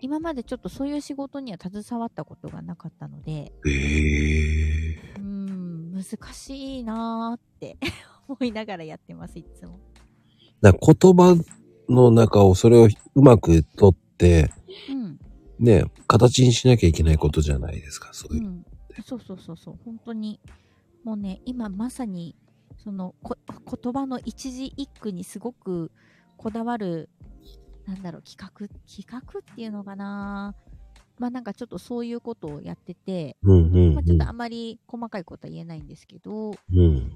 [0.00, 7.76] 今までちょっとそういう仕事には携わったことがなかったので、ええうーん、難しいなーって
[8.28, 9.80] 思いながらやってます、いつも。
[10.62, 11.44] だから言葉
[11.88, 14.50] の中をそれをうまく取って、
[14.88, 15.18] うん、
[15.58, 18.46] ね、形にしなきゃいけないことじゃないですか、そういう。
[18.46, 18.64] うん。
[19.04, 20.40] そうそうそうそう、本当に。
[21.04, 22.36] もうね、今まさに、
[22.82, 25.90] そのこ言葉の一字一句にすごく
[26.36, 27.08] こだわる、
[27.86, 30.54] なんだろう、企画、企画っていうのかな
[31.18, 37.12] まあなんかちょっとそういうことをやってて、うん、うん、まあ、ちょっとあまり細かいことは言えないんですけど、うん。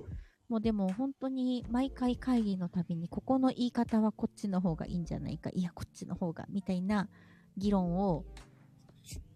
[0.48, 7.08] もうでも本当に毎回会議のたびに、ここの言い方はこっちの方がいいんじゃないか、いや、こっちの方が、みたいな
[7.56, 8.24] 議論を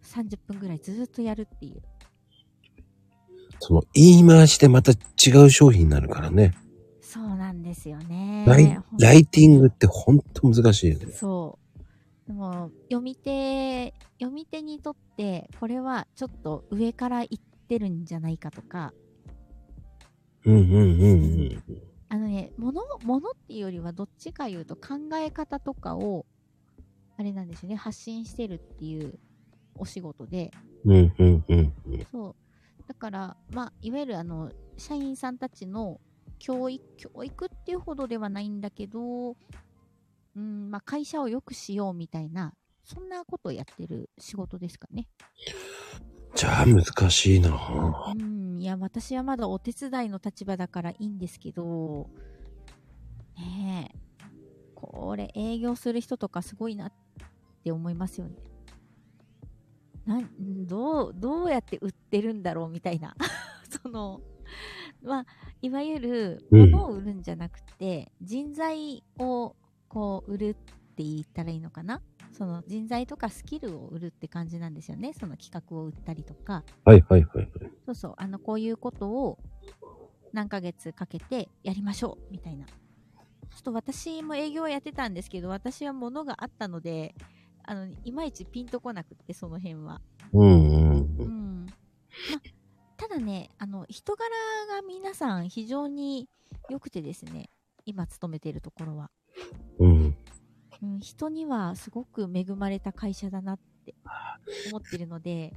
[0.04, 1.82] 30分ぐらいずっとやるっていう。
[3.58, 4.96] その言い回しでまた違
[5.44, 6.54] う商品になるからね。
[7.00, 8.44] そうなんですよね。
[8.46, 11.12] ライライティングってほんと難しいよね。
[11.12, 12.28] そう。
[12.28, 18.94] でも、読み手、読み手にとって、これはちょっと上から言ってるんじゃないかとか、
[20.44, 21.82] うんうんうんうん。
[22.08, 26.26] あのね、もの、ものっていうよりはどっちかいうと考え方とかを、
[27.16, 29.18] あれなんですよね、発信してるっていう
[29.76, 30.50] お仕事で、
[30.84, 32.06] うんうんうんうん。
[32.10, 32.34] そう。
[32.88, 36.00] だから、まあ、いわゆるあの、社員さんたちの
[36.38, 39.36] 教育、教育っていうほどではないんだけど、
[40.36, 45.06] うん、まあ、会社を良くしようみたいな、そんなことをやってる仕事ですかね。
[46.34, 47.50] じゃあ難しいな
[48.14, 52.08] うん、いや、私はまだお手伝いの立場だからいいんですけど、
[53.36, 53.98] ねえ、
[54.74, 56.92] これ営業する人とかすごいなっ
[57.64, 58.36] て思いますよね。
[60.06, 63.14] などう、どうやって売ってるんだろうみたいな。
[63.82, 64.20] その、
[65.02, 65.26] まあ、
[65.62, 69.56] いわゆる、物を売るんじゃなくて、人材を
[69.88, 70.54] こう、売るっ
[70.94, 72.02] て言ったらいいのかな
[72.32, 75.12] その人材とかスキルを売るって感じなんですよね。
[75.12, 76.64] その企画を売ったりとか。
[76.84, 77.48] はいはいはいはい。
[77.84, 79.38] そうそう、あの、こういうことを
[80.32, 82.66] 何ヶ月かけてやりましょう、みたいな。
[82.66, 82.74] ちょ
[83.58, 87.14] っと私も営業やってたんですけど、私は物があったので、
[87.64, 90.00] あの、いまいちピンとこなくって、その辺は。
[90.32, 91.64] うんうんううん。
[91.64, 91.66] ん。
[91.66, 91.72] ま、
[92.96, 94.28] ただね、あの、人柄
[94.68, 96.28] が皆さん非常に
[96.68, 97.50] 良くてですね、
[97.84, 99.10] 今勤めているところは。
[99.78, 100.16] うん。
[100.82, 103.94] うん、人にはすごく恵まれた会社だなって
[104.68, 105.52] 思ってるので、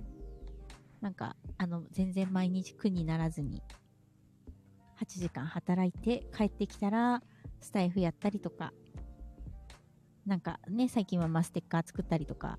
[1.02, 3.62] なんか、あの、全然毎日苦にならずに、
[5.02, 7.22] 8時間働いて帰ってきたら、
[7.60, 8.74] スタイフやったりとか、
[10.26, 12.58] なんかね、最近はまステッカー作ったりとか、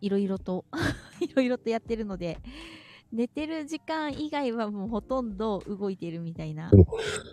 [0.00, 0.64] いろいろと、
[1.20, 2.38] いろいろとやってるので、
[3.14, 6.84] 寝てる時間以外はもうほとんど動いてるみたいな生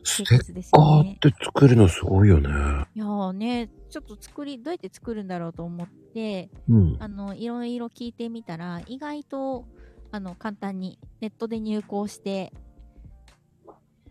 [0.04, 1.32] ステッ活ですカよねーっ。
[1.32, 2.50] て作るのすごいよね。
[2.94, 6.98] いやーね、ちょっと作り、どうやって作るんだろうと思って、うん。
[7.00, 9.66] あの、いろいろ聞いてみたら、意外と、
[10.12, 12.54] あの、簡単にネットで入稿して、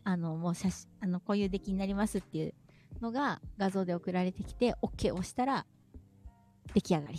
[0.03, 2.55] あの、もう写真、あの、こういう出来になりますっていう
[3.01, 5.67] のが画像で送られてきて、OK を押したら、
[6.75, 7.19] 出来上がり。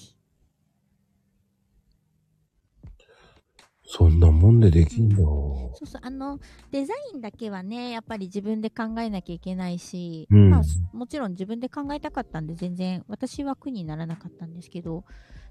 [3.94, 5.18] そんなもんでできんだ。
[5.18, 6.40] そうそう、あの、
[6.72, 10.62] デザインだけはね、やっぱり自分で考えなきゃいけないし、うんまあ、
[10.96, 15.04] もちろん自分で考えたかったんで、全然、私は苦にならなかったんですけど、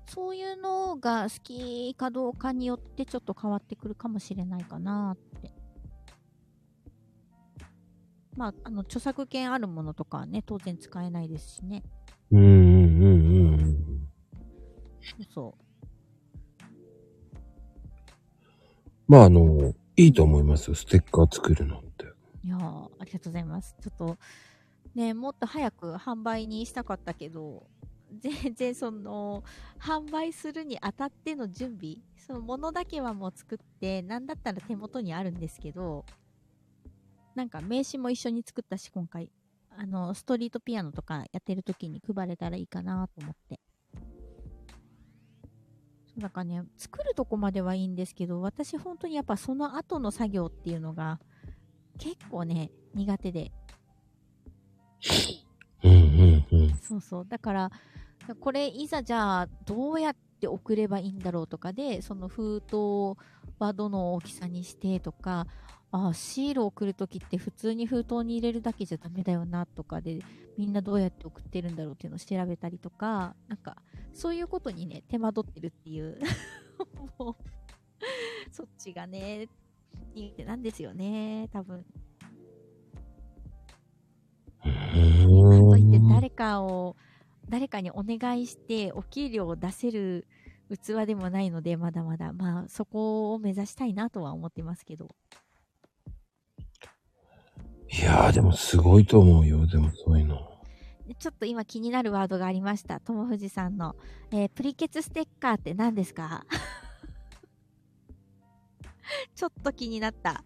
[0.07, 5.53] そういうのが好きかどうかによってちょっと変わってくるかもしれないかなって。
[8.39, 11.83] まあ、あの、著作権あるものとかはね、当然使えないですしね。
[12.33, 14.09] うんうんうんうん。
[15.29, 15.70] そう。
[19.11, 20.77] まああの、いいと思いますよ。
[20.77, 22.05] ステッカー作るのって。
[22.45, 23.74] いやありがとうございます。
[23.82, 24.16] ちょっと、
[24.95, 27.66] ね、もっと早く販売にしたかったけど、
[28.20, 29.43] 全然その、
[29.81, 36.05] 販売するにあたっての準備、そのものだけはもう作って、なんだったら手元にあるんですけど、
[37.35, 39.32] なんか名刺も一緒に作ったし、今回。
[39.70, 43.59] あの、ストリートピアノとかやってる時に配れたらいいかなと思って。
[46.21, 51.19] そなんかね、作るとこまではいいんですけど、私本当にやっぱその後の作業っていうのが
[51.99, 53.53] 結構ね、苦手で。
[55.83, 56.75] うんうんうん。
[56.83, 57.27] そうそう。
[57.27, 57.71] だから、
[58.39, 63.19] これいざじゃあどうやって送ればいいんだろうとかで、その封筒
[63.59, 65.47] はどの大きさにしてとか、
[65.93, 70.21] あシールを送るときって普通に封筒に入れるだけじゃダメだよなとかで、
[70.57, 73.77] みんなどうやって送ってるんだろうっていうのを調べたりとか、なんか、
[74.12, 76.19] そういうことにね、手間取ってるっていう。
[77.19, 77.35] もう、
[78.53, 79.49] そっちがね、
[80.15, 81.85] 苦手なんですよね、多分。
[84.59, 86.97] うかといって誰かを、
[87.49, 90.29] 誰かにお願いしてお給料を出せる
[90.71, 92.33] 器でもないので、まだまだ。
[92.33, 95.09] まあ、そこを目指したいなとは思ってますけど。
[97.93, 99.67] いやーでもすごいと思うよ。
[99.67, 100.49] でもそういうの。
[101.19, 103.01] ちょっと今気になるワードがありました。
[103.01, 103.97] 友藤さんの。
[104.31, 106.45] えープリケツステッカーって何ですか？
[109.35, 110.45] ちょっと気になった。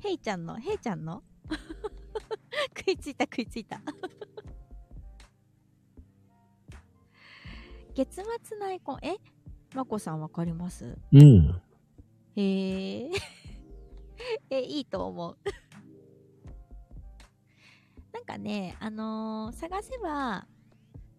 [0.00, 1.22] ヘイちゃんの、ヘイちゃんの？
[2.76, 3.80] 食いついた食いついた。
[7.94, 9.16] 月末のアイコン、え？
[9.74, 10.96] まこさんわかります？
[11.12, 11.60] うん。
[12.36, 13.10] へえ。
[14.50, 15.38] え、いいと思う。
[18.12, 20.46] なんかね、あのー探せば、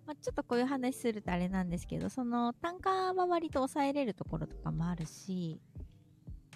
[0.06, 5.62] まあ、ちょっとこういう話するとあれなんですけど、その単価は割と抑えれるところとかもあるし、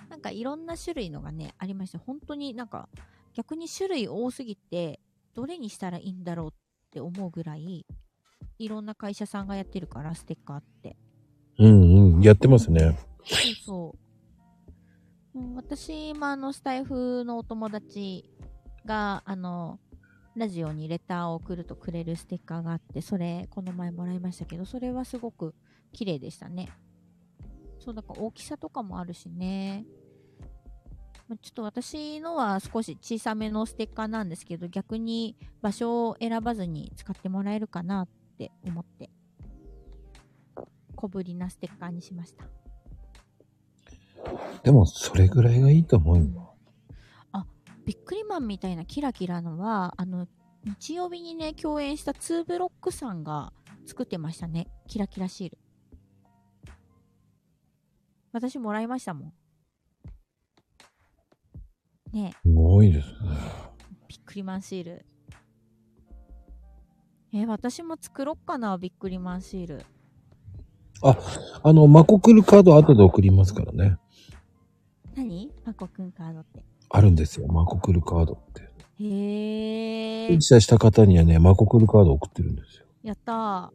[0.10, 2.90] なんかいろんな種類のがね、ありまして、本当になんか
[3.34, 5.00] 逆に種類多すぎて、
[5.34, 6.52] どれにしたらいいんだろうっ
[6.92, 7.86] て思うぐらい、
[8.60, 10.96] いろんな会社さんがやってるから、ステッカーって。
[11.60, 12.22] うんうん。
[12.22, 12.98] やってますね。
[13.24, 13.96] そうそ
[15.56, 18.30] 私もあの、スタイフのお友達
[18.86, 19.80] が、あの、
[20.36, 25.56] ラジオにレターを送るとくれるステッカーがあって、それ、この前もらいましたけど、それはすごく
[25.92, 26.70] 綺麗でしたね。
[27.80, 29.86] そう、だから大きさとかもあるしね。
[31.42, 38.08] ちょっと私のは少し小さめのステッカーなんですけど、逆に場所を選ばずに使ってもらえるかなっ
[38.38, 39.10] て思って、
[40.96, 42.46] 小ぶりなステッカーにしました。
[44.64, 46.44] でもそれぐらいがいいと思うよ。
[47.86, 50.28] ビックリマンみたいなキラキラのは、あの、
[50.64, 53.52] 日曜日にね、共演したツーブロックさんが
[53.86, 54.68] 作ってましたね。
[54.88, 55.58] キラキラシール。
[58.32, 59.34] 私もらいましたもん。
[62.14, 63.14] ねえ、すごいですね。
[64.08, 65.06] ビックリマンシール。
[67.34, 69.86] え、私も作ろっかな、ビックリマンシール。
[71.02, 73.98] あの、マコクルカード後で送りますからね。
[75.16, 75.52] 何？
[75.66, 76.64] マコくんカードって。
[76.90, 77.48] あるんですよ。
[77.48, 78.62] マコクルカードって。
[79.00, 82.86] へえ返、済した方にはね、マコクルカード送ってるんですよ。
[83.04, 83.70] やったー。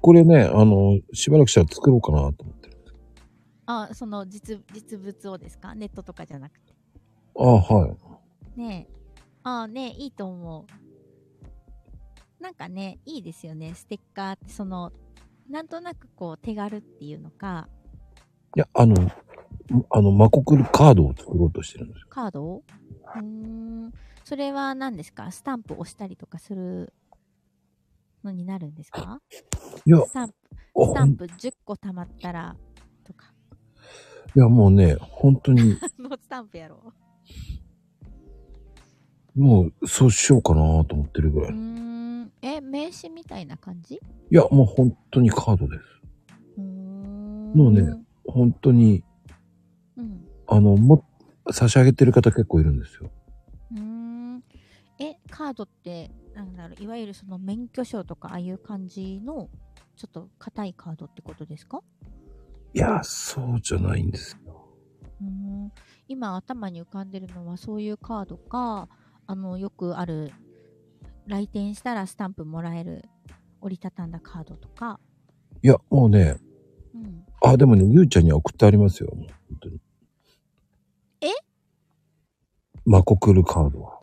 [0.00, 2.76] これね、あの、しばらくしたら作ろうかなと思ってる。
[3.66, 5.74] あ、その実、実物をですか？
[5.74, 6.74] ネットとかじゃなくて。
[7.36, 7.88] ああ、は
[8.56, 8.60] い。
[8.60, 8.94] ねえ。
[9.42, 12.42] ああねいいと思う。
[12.42, 13.74] なんかね、いいですよね。
[13.74, 14.92] ステッカーって、その、
[15.48, 17.68] なんとなくこう、手軽っていうのか、
[18.56, 19.10] いや、あの、
[19.90, 22.06] あの、マコクルカードを作ろうとしてるんですよ。
[22.10, 22.42] カード？
[22.44, 22.62] を
[23.14, 23.92] うーん。
[24.24, 25.30] それは何ですか？
[25.30, 26.92] スタンプ押したりとかする
[28.24, 29.20] のになるんですか？
[29.86, 30.34] いや、スタンプ、
[30.76, 32.56] あスタンプ10個貯まったら、
[33.04, 33.26] とか。
[34.34, 35.60] いや、もうね、本当に、
[35.98, 36.92] のスタンプやろ
[39.36, 41.50] もう、そうしようかなと思ってるぐらう。
[41.52, 41.56] うい。
[41.56, 42.32] いーん。
[42.42, 44.00] え、名刺みたいな感じ？
[44.30, 45.84] や、もう本当にカードです。
[46.58, 47.52] うーん。
[47.54, 47.82] もうね
[48.26, 49.09] 本当に、うん。
[50.50, 51.04] あの、も、
[51.52, 53.10] 差し上げてる方結構いるんですよ。
[53.72, 54.44] うーん
[54.98, 59.48] え、カードって、なんだろう、いわゆるその免許証とか、ああいう感じの、
[59.96, 61.82] ちょっと硬いカードってことですか？
[62.74, 64.66] いや、そうじゃないんですよ。
[65.20, 65.72] うーん
[66.08, 68.88] 今頭に浮かんでるのはそういうカードか、
[69.26, 70.32] あの、よくある、
[71.26, 73.04] 来店したらスタンプもらえる
[73.60, 74.98] 折りたたんだカードとか、
[75.62, 76.38] いや、もうね、
[76.94, 77.24] うん。
[77.42, 79.10] あ、でもね、ゆうちゃんには送ってありますよ。
[79.14, 79.80] もう本当に。
[81.20, 81.26] え
[82.86, 84.00] マコクルカードは。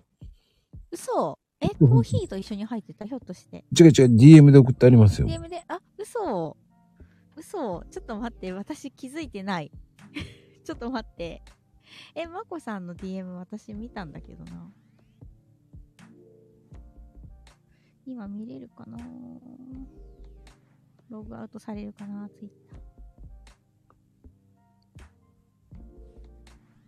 [0.91, 3.05] 嘘え、うんコーヒーと一緒に入ってた？
[3.05, 3.65] ひょっとして。
[3.77, 5.27] 違う違う、DM で送ってありますよ。
[5.27, 6.55] DM で、あ、嘘
[7.35, 9.71] 嘘ちょっと待って、私気づいてない。
[10.63, 11.41] ちょっと待って。
[12.15, 14.71] え、まこさんの DM 私見たんだけどな。
[18.05, 18.97] 今見れるかな？
[21.09, 22.29] ログアウトされるかな？
[22.29, 22.79] ツイッター。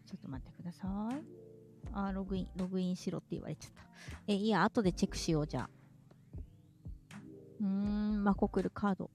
[0.06, 1.39] ちょっと待ってください。
[1.94, 3.84] あ、ログイン、ログインしろって言われちゃった。
[4.28, 5.70] え、いや、後でチェックしよう、じゃあ。
[7.62, 9.10] うーん、ん、マコクルカード。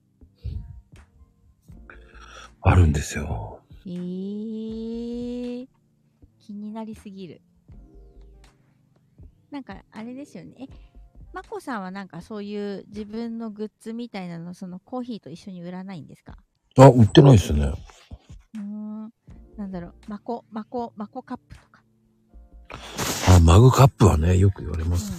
[2.62, 3.60] あるんですよ。
[3.86, 5.68] えー、
[6.38, 7.42] 気になりすぎる。
[9.50, 10.54] なんか、あれですよね。
[10.58, 10.66] え、
[11.32, 16.36] まこさんはなんかそういう自分のグッズみたいなの、そのコーヒーと一緒に売らないんですか？
[16.78, 17.72] あ、売ってないですね。
[18.54, 19.12] うーん。
[19.56, 21.73] なんだろう、マコ、マコ、マコカップとか。
[23.28, 25.12] あ、マグカップはね、よく言われます。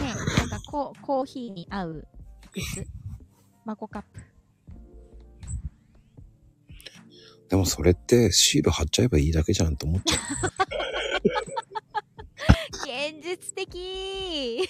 [0.00, 0.06] うん。
[0.06, 2.08] ねなんかココーヒーに合う。
[3.64, 4.20] マコカップ。
[7.48, 10.20] でもそれってシール貼っちゃえばいいだけじゃんと思っちゃう。
[12.84, 14.68] 現実的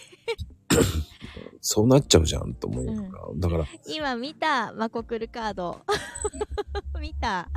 [1.61, 3.25] そうなっちゃうじゃんと思うから。
[3.37, 5.81] だから、今見た、マコクルカード。
[7.01, 7.49] 見た。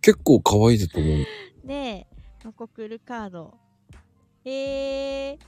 [0.00, 1.26] 結構可愛いと思う。
[1.64, 2.06] で、
[2.44, 3.54] マコクルカード。
[4.44, 5.38] えー。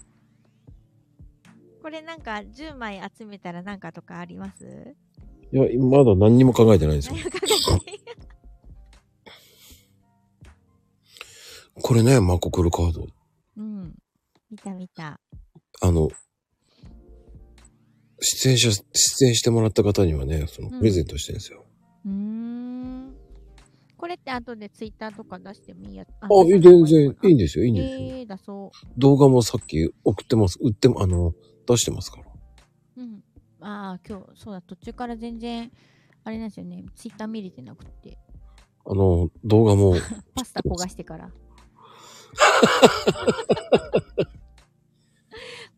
[1.82, 4.94] これなんか10枚集めたらなんかとかあります？
[5.52, 7.16] いや、まだ何にも考えてないんですよ。
[11.74, 13.06] これね、マコクルカード。
[13.56, 13.94] うん。
[14.50, 15.20] 見た見た。
[15.82, 16.08] あの、
[18.20, 21.64] 出演者、出演してもらった方にはね、そのうんプレゼントしてるんですよ。
[22.06, 22.33] うーん。
[24.04, 27.98] これって後でツイッターとか出してもいいやああ、全然いいんですよ、いいんですよ。
[28.18, 31.32] えー、だそ動画もさっき送ってます、売っても、あの、
[31.66, 32.24] 出してますから。
[32.98, 33.00] う。
[33.00, 33.24] うん。
[33.60, 35.72] ああ、今日、そうだ、途中から全然、
[36.22, 38.18] あれなんですよね、ツイッター見れてなくて。
[38.84, 39.94] あの、動画も、
[40.36, 41.32] パスタ焦がしてから。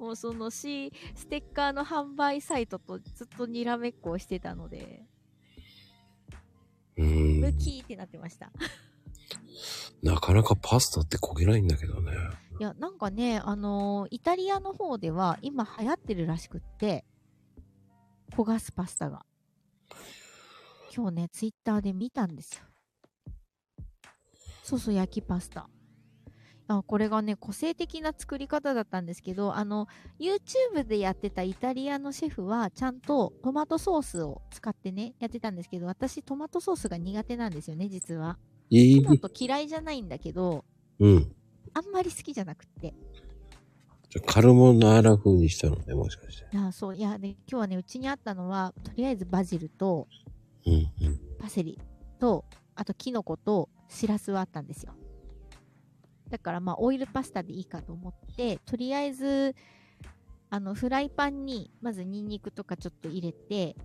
[0.01, 5.07] もうそのし、ステッカーの販売サイトとずっとにらめっこをしてたので、
[6.97, 8.51] うーん、ムキーってなってました。
[10.02, 12.12] なかなかパスタって焦げないんだけどね。
[12.59, 17.05] いや、なんかね、あのーイタリアの方では今流行ってるらしくって、
[18.32, 19.24] 焦がすパスタが。
[20.94, 22.64] 今日ね、ツイッターで見たんですよ。
[24.62, 25.68] そうそう、焼きパスタ。
[26.68, 29.86] あこれがね、個性的な作り方だったんですけど、あの、
[30.18, 38.38] YouTube でやってたイタリアのシェフは、ちゃんとトマトソースを使ってね、やってたんですけど、私トマトソースが苦手なんですよね、実は。
[38.68, 40.64] いいトマト嫌いじゃないんだけど、
[40.98, 41.32] うん。
[41.72, 42.94] あんまり好きじゃなくって。
[44.09, 46.48] じゃあカルボナーラ風にしたのね、もしかして。
[46.52, 50.09] いや、そう、いや、で、今日はね、うちにあったのは、とりあえずバジルと、
[50.66, 51.20] うん、うん。
[51.38, 51.78] パセリ
[52.18, 52.44] と、
[52.74, 54.94] あとキノコと、シラスはあったんですよ。
[56.31, 59.55] だから、まあ、オイルパスタでいいかと思って、とりあえず、
[60.51, 63.77] あの、フライパンに、まずニンニクとかちょっと入れて、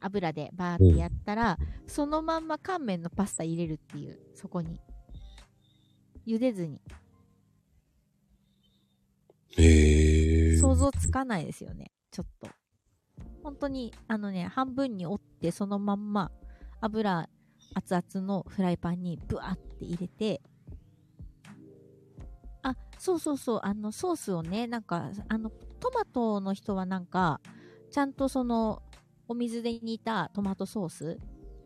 [0.00, 4.80] 油でバーってやったら、そのまんま乾麺のパスタ入れるっていう、そこに。
[6.26, 6.80] 茹でずに。
[9.56, 10.56] へえ。
[10.56, 11.90] 想像つかないですよね。
[12.10, 12.48] ちょっと。
[13.42, 16.30] 本当に、あのね、半分に折って、そのまんま、
[16.80, 17.28] 油、
[17.74, 20.42] 熱々のフライパンにブワーって入れて、
[22.62, 27.40] あ、そうそうそう、あの、ソースをね、なんか、あの、トマトの人はなんか、
[27.90, 28.82] ちゃんとその、
[29.28, 31.18] お水で煮たトマトソース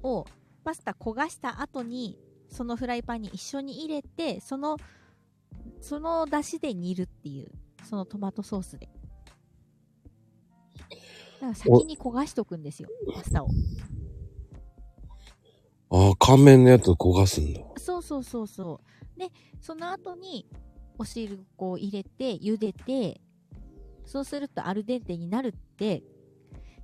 [0.02, 0.24] を、
[0.64, 2.18] パスタ焦がした後に、
[2.48, 4.76] そのフライパンに一緒に入れて、その、
[5.80, 7.50] その出汁で煮るっていう。
[7.84, 8.88] そのトマトソースで。
[11.40, 13.48] だから先に焦がしとくんですよ、パスタを。
[15.90, 17.60] ああ、乾麺のやつ焦がすんだ。
[17.76, 18.80] そうそうそうそ
[19.16, 19.18] う。
[19.18, 20.46] で、その後に
[20.98, 23.20] お汁粉を入れて、茹でて、
[24.04, 26.02] そうするとアルデンテになるって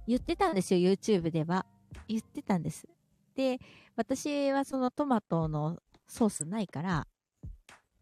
[0.07, 1.67] 言ってたんですよ、YouTube では。
[2.09, 2.89] 言ってたんです。
[3.35, 3.59] で、
[3.97, 7.07] 私はそのトマトのソースないから、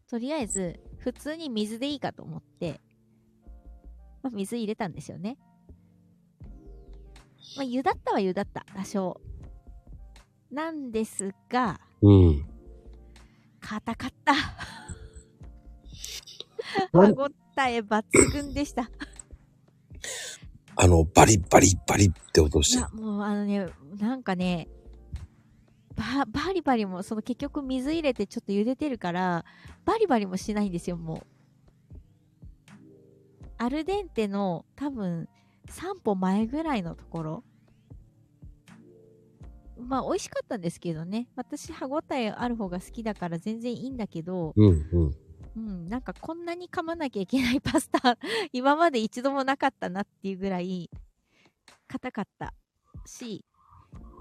[0.09, 2.81] とりあえず普通に水でいいかと思って、
[4.21, 5.37] まあ、水入れたんですよね。
[7.55, 9.21] まあ、湯だったは湯だった、多少。
[10.51, 12.45] なんですが、うん。
[13.61, 14.33] 硬かった。
[16.91, 18.89] 歯ごたえ抜群でした。
[20.75, 23.67] あの、バリバリバリって音していや、もうあのね、
[23.99, 24.67] なんかね、
[25.95, 29.45] ババリバリも、その結局水入れてちょっと茹でてるから、
[29.85, 31.21] バリバリもしないんですよ、もう。
[33.57, 35.29] アルデンテの多分
[35.67, 37.43] 3歩前ぐらいのところ。
[39.77, 41.27] まあ美味しかったんですけどね。
[41.35, 45.15] 私歯ごたえある方が好きだから全然いいんだけど、うんうん。
[45.55, 48.17] うん、なんかこんなに噛まなきゃいけないパスタ、
[48.53, 50.89] 今まで一度もなかったなっていうぐらい、
[51.87, 52.53] 硬かった
[53.05, 53.43] し、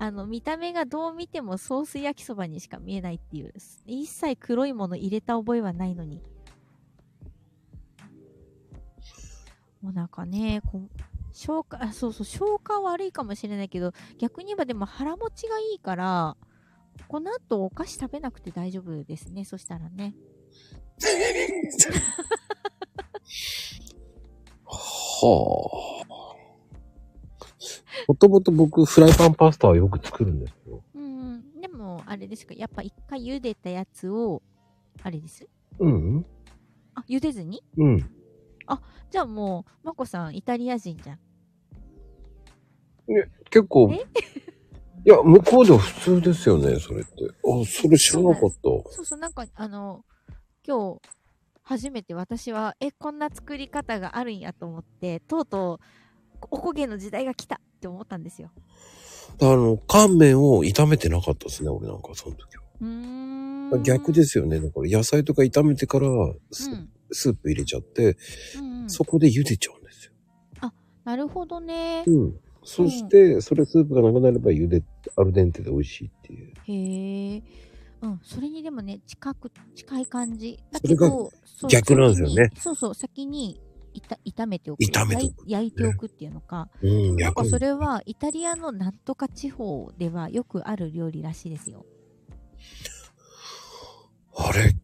[0.01, 3.53] あの、見た目がどう見てもソース焼きそばにしか見えないっていう、
[3.87, 6.21] 一切黒いもの入れた覚えはないのに。
[9.81, 10.89] もうなんかね、こ
[11.33, 16.37] 消化、あ、そうそう、消化悪いかもしれないけど、逆に言えばでも腹持ちがいいから、
[17.09, 19.45] この後お菓子食べなくて大丈夫ですね。
[19.45, 20.15] そしたらね。
[24.65, 26.11] はあ。
[28.09, 30.83] もともと僕、フライパンパスタはよく作るんですよ。
[30.95, 31.61] うん。
[31.61, 34.43] でも、あれですか、やっぱ一回茹でたやつを、
[35.03, 35.47] あれです？
[35.79, 36.27] うん
[36.95, 37.63] あ、茹でずに？
[37.77, 37.99] うん。
[39.11, 41.19] じゃあもう、まこさん、イタリア人じゃん。
[43.51, 44.07] 結構、え？
[45.05, 47.11] いや、向こうでは普通ですよね、それって。
[47.25, 47.29] あ、
[47.67, 48.57] それ知らなかった。
[48.63, 50.05] そうそう、なんか、あの、
[50.71, 51.01] 今日、
[51.65, 58.53] 初めて私は、え、こんな作り方があるんやと思って、とうとう、おこげの時代が来たって思ったんですよ。
[59.41, 62.63] あの、乾麺を炒めてなかったですね、俺なんか、その時は。
[62.83, 63.83] うーん。
[63.83, 64.61] 逆ですよね。
[64.61, 66.07] だから野菜とか炒めてから
[66.53, 66.89] ス,、うん。
[67.11, 68.17] スープ入れちゃって、
[68.57, 68.91] うん、うん。
[68.91, 70.13] そこで茹でちゃうんですよ。
[71.03, 72.05] なるほどね。
[72.07, 72.41] うん。
[72.63, 74.85] そして、それスープがなくなれば茹で、
[75.17, 76.53] アルデンテで美味しいっていう。
[76.67, 77.43] へえ。
[78.03, 80.59] うん、それにでもね、近く、近い感じ。
[80.73, 81.31] だけど、
[81.69, 83.61] 逆なんですよねそうそう、先に
[83.93, 84.83] いた炒めておく。
[84.85, 86.69] 炒めておく焼いておくっていうのか。
[86.83, 91.85] うん、なん逆にかそれは、イタリアのなんとか地方ではよくある料理らしいですよ。
[94.37, 94.75] あれ？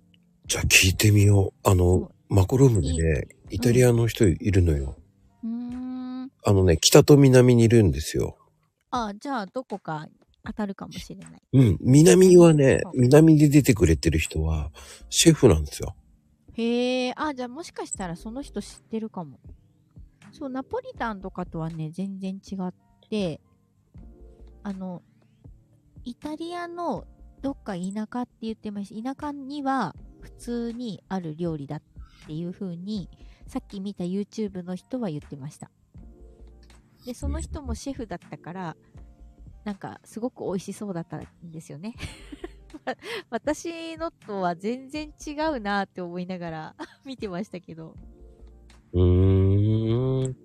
[0.47, 1.69] じゃあ聞いてみよう。
[1.69, 4.97] あの、マコルームでね、イタリアの人いるのよ。
[5.43, 6.31] うーん。
[6.45, 8.37] あのね、北と南にいるんですよ。
[8.91, 10.07] あ、じゃあ、どこか
[10.47, 11.43] 当たるかもしれない。
[11.53, 11.79] うん。
[11.81, 14.71] 南はねう、ん南で出てくれてる人は、
[15.11, 15.97] シェフなんですよ。
[16.55, 19.41] へえ、あ、じゃあもしかしたらその人知ってるかも。
[20.33, 22.73] そう、ナポリタンとかとはね、全然違っ
[23.11, 23.41] て、
[24.63, 25.03] あの、
[26.05, 27.05] イタリアの
[27.43, 29.15] どっか田舎って言ってました。
[29.15, 31.83] 田舎には普通にある料理だっ
[32.27, 33.09] ていう風に、
[33.47, 35.71] さっき見た YouTube の人は言ってました。
[37.05, 38.77] で、その人もシェフだったから、
[39.67, 41.97] なんかすごく美味しそうだったんですよね。
[43.31, 47.97] 私のとは全然違うなって思いながら 見てましたけど。
[48.93, 50.37] うーん。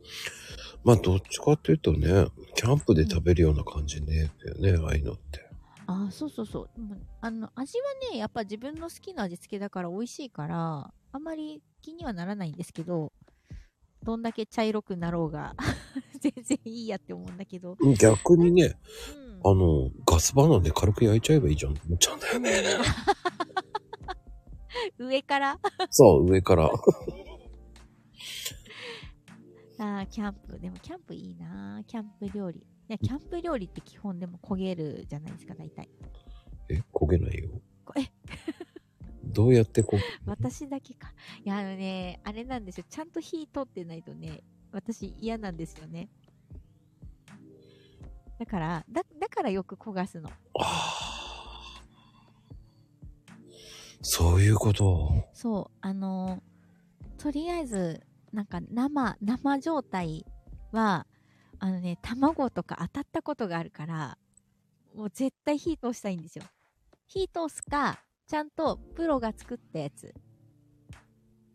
[0.83, 2.25] まあ、どっちかっていうとね、
[2.55, 5.47] キャンプで食べるような感じね、だよね、ああいうのって。
[5.85, 6.69] ああ、そうそうそう。
[6.75, 13.13] でもあの、味はね、やっぱ自分の好きな味付けだから美味しいから、あんまり気にはならないんですけど、
[14.03, 15.55] どんだけ茶色くなろうが、
[16.19, 17.77] 全然いいやって思うんだけど。
[17.99, 18.77] 逆にね、
[19.15, 22.61] うんあの、ガスバーナーで軽く焼いちゃえばいいじゃんって思っちゃうんだよね。
[24.99, 25.59] 上から？
[25.89, 26.69] そう、上から。
[29.79, 30.59] あーキャンプ。
[30.59, 32.59] でもキャンプいいなキャンプ料理。
[32.59, 35.89] いや、キャンプ料理って基本でも焦げるじゃないですか、大体。
[36.69, 37.49] え、焦げないよ。
[37.83, 38.01] こえ、
[39.31, 41.13] どうやってこ私だけか。
[41.43, 42.85] いや、あのね、あれなんですよ。
[42.89, 46.09] ちゃんと火通ってないとね、私嫌なんですよね。
[48.39, 50.29] だから、だ、だからよく焦がすの。
[50.29, 51.01] ああ。
[54.01, 55.11] そういうこと。
[55.33, 56.41] そう、あの
[57.17, 58.01] とりあえず、
[58.33, 60.25] なんか生、生状態
[60.71, 61.05] は、
[61.59, 64.17] あのね、卵とか当たったことがあるから、
[64.95, 66.45] もう絶対火通したいんですよ。
[67.07, 70.15] 火通すか、ちゃんとプロが作ったやつ。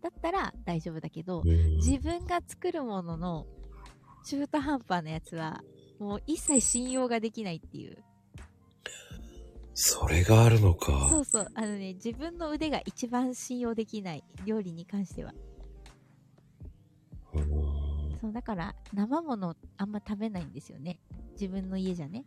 [0.03, 3.47] だったら大丈夫だけど、うん自分が作るものの
[4.27, 5.63] 中途半端なやつは、
[5.99, 8.05] もう一切信用ができないっていう。
[9.73, 11.09] それがあるのか。
[11.09, 11.49] そうそう。
[11.55, 14.23] あのね、自分の腕が一番信用できない。
[14.45, 15.33] 料理に関しては。
[17.33, 20.99] うんそう、だから、生ものあんま食べないんですよね。
[21.41, 22.27] 自分の家じゃね。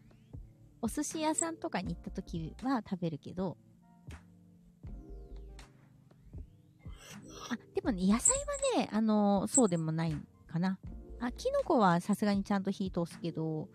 [0.81, 3.55] お寿司屋さんとかに行った時は食べるけど。
[7.49, 8.36] あ、でもね、野菜
[8.76, 10.15] はね、あのそうでもない
[10.48, 10.77] かな。
[11.19, 13.68] あ、キノコはさすがにちゃんと火通すけど、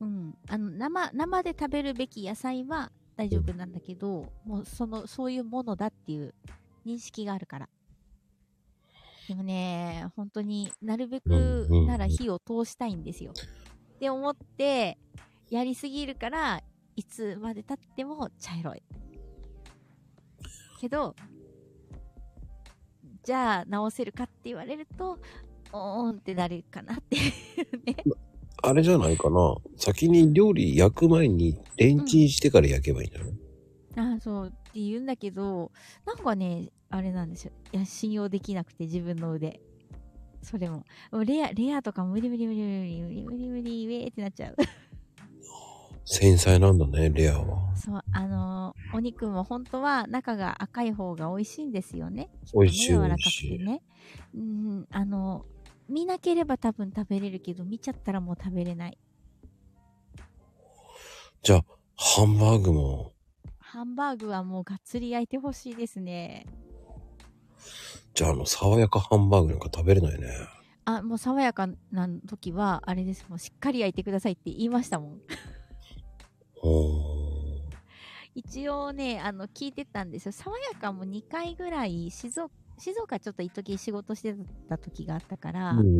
[0.00, 6.34] うん、あの、生、生で食べるべき野菜は大丈夫なんだけど、もうその、そういうものだっていう
[6.84, 7.68] 認識があるから。
[9.28, 13.32] でもね、本当になるべくなら火を通したいんですよ。
[13.32, 14.98] って思って、
[15.50, 16.62] やりすぎるから、
[16.94, 18.82] いつまで経っても茶色い。
[20.80, 21.16] けど、
[23.26, 25.18] じゃあ直せるかって言われると、
[25.72, 27.22] おーんってなるかなっていう
[27.84, 27.96] ね。
[28.62, 29.56] あれじゃないかな。
[29.76, 35.72] 先に料理焼く前にレンチンしてから焼けばいいんじゃない、ああ、そうって言うんだけど、
[36.06, 37.52] なんかね、あれなんですよ。
[37.72, 39.60] いや、信用できなくて、自分の腕。
[40.40, 40.84] それも。
[41.24, 44.56] レア、レアとか無理無理無理無理無理無理無理、ウェーってなっちゃう。
[46.06, 47.76] 繊細なんだね、レアは。
[47.76, 52.30] そう、あのーお肉も本当は中が赤い方が美味しいんですよね。
[52.54, 53.82] 美味しいきっとね柔らかく美味しいてね。
[54.34, 55.44] うん、あの
[55.88, 58.98] 見なければ多分食べれるけど、見ちゃったらもう食べれない。
[61.42, 61.64] じゃあ、
[61.96, 63.12] ハンバーグも、
[63.58, 66.46] ハンバーグはもうがっつり焼いてほしいですね。
[68.14, 70.28] じゃああの、爽やかハンバーグなんか食べれないね。
[70.84, 73.26] あ、もう爽やかな時は、あれです。
[73.28, 75.20] もうしっかり焼いてくださいって言いましたもん。
[76.56, 77.60] ほ
[78.34, 80.32] 一応ね、あの、聞いてたんですよ。
[80.32, 84.36] 爽やかも2回ぐらい、静岡、静岡ちょっと一時仕事して
[84.68, 85.80] た時があったから、ー。
[85.80, 85.90] うんう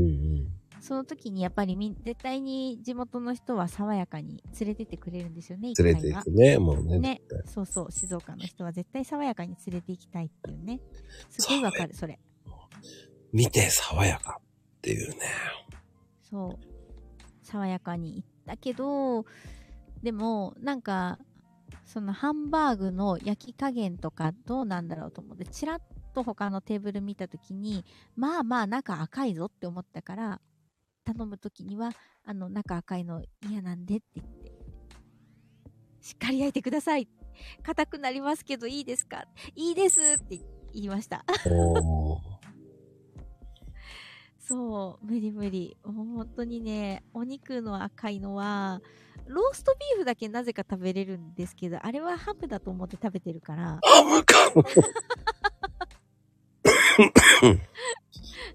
[0.42, 6.98] んその時にやっぱり絶対に地元の人は爽やかに連れてってくれるんですよね、連れて行くね、もうね。
[6.98, 10.80] ね、そうそう、静岡の人は絶対爽やかに連れて行きたいっていうね。
[11.30, 12.18] すごいわかる、それ。
[13.32, 15.16] 見て、爽やかっていうね。
[16.30, 16.58] そう。
[17.42, 19.24] 爽やかに行ったけど、
[20.02, 21.18] でも、なんか、
[21.84, 25.80] そのハンバーグの焼き加減とかどうなんだろうと思って、ちらっ
[26.14, 27.84] と他のテーブル見たときに、
[28.16, 30.40] まあまあ中赤いぞって思ったから、
[31.04, 31.90] 頼むときには、
[32.24, 34.52] あの、中赤いの嫌なんでって言って、
[36.00, 37.08] しっかり焼いてください。
[37.62, 39.24] 硬くなりますけどいいですか？
[39.54, 40.38] いいですって
[40.72, 41.24] 言いました。
[44.38, 45.76] そう、無理無理。
[45.82, 48.80] 本当にね、お肉の赤いのは、
[49.26, 54.36] ローストビーフだけなぜか食べれるんですけど、あれはハムだと思って食べてるから、 ハムか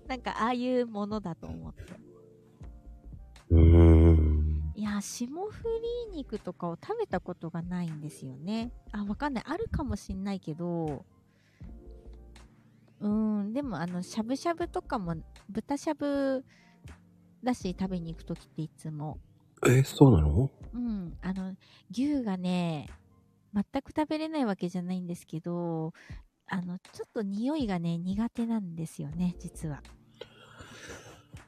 [0.07, 1.83] なんかああいうものだと思って。
[3.49, 4.71] うーん。
[4.75, 5.49] いや、霜降
[6.09, 8.71] り肉とかを食べたことがないんですよね。
[8.91, 9.43] あ、わかんない。
[9.47, 11.05] あるかもしんないけど、
[12.99, 15.15] うーん、でもあの、しゃぶしゃぶとかも、
[15.49, 16.43] 豚しゃぶ
[17.43, 19.19] だし食べに行くときっていつも。
[19.67, 20.49] え、そうなの？
[20.73, 21.55] うん、あの、
[21.89, 22.87] 牛がね、
[23.53, 25.93] 全く食べれないわけじゃないんですけど、
[26.47, 29.81] あの、ちょっと匂いがね、苦手なんですよね、実は。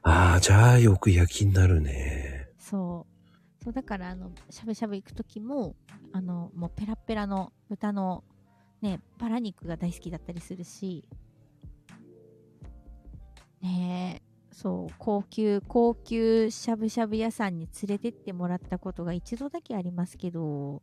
[0.02, 2.50] ああ、じゃあよく焼きになるね。
[2.58, 3.64] そう。
[3.64, 5.76] そう、だから、あの、しゃぶしゃぶ行くときも、
[6.12, 8.24] あの、もうペラッペラの豚の、
[8.82, 11.06] ね、バラ肉が大好きだったりするし、
[13.62, 20.82] ねえ、そう、高級、高級しゃぶしゃぶ屋さんに連れてってもらったことが一度だけありますけど、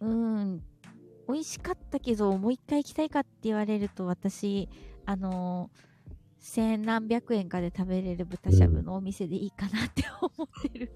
[0.00, 0.62] うーん、
[1.28, 4.68] 美味しかったけど、もう一回行きたいかって言われると、私、
[5.06, 5.70] あの、
[6.38, 10.92] 千何百円かで食べれる豚しゃぶのお店でいいかなって思ってる。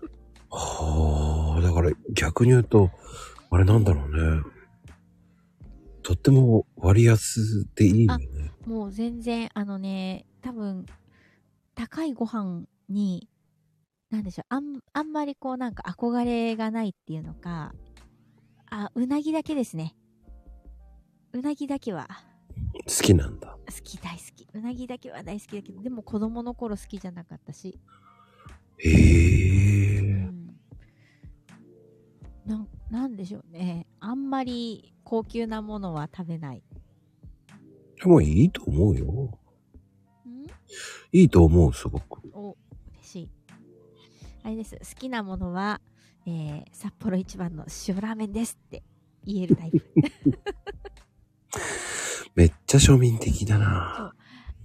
[0.51, 2.91] はあ、だから逆に言うと、
[3.51, 4.43] あれなんだろうね。
[6.03, 8.53] とっても割安でいいよね。
[8.67, 10.87] もう全然、あのね、多分、
[11.75, 13.29] 高いご飯に、
[14.11, 17.73] なんでしょう、あん、あんまりこうなんか憧れがないっていうのか、
[18.71, 19.95] あ、うなぎだけですね。
[21.33, 22.09] うなぎだけは
[22.87, 23.57] 好きなんだ。
[23.67, 24.47] 好き大好き。
[24.53, 27.79] うなぎだけは大好きだけど、でも子供の頃好きじゃなかったし。
[28.79, 30.03] へうえ。
[30.03, 30.47] ん。
[32.45, 33.87] なん、なんでしょうね。
[34.01, 36.63] あんまり高級なものは食べない。
[38.03, 39.39] でもいいと思うよ。
[41.15, 42.21] んいいと思う、すごく。
[42.33, 42.57] お、
[43.01, 43.31] 嬉しい。
[44.43, 44.77] あれです。
[44.77, 45.81] 好きなものは、
[46.27, 48.83] えー、札幌一番の塩ラーメンですって
[49.25, 49.85] 言えるタイプ。
[52.35, 54.15] めっちゃ庶民的だな。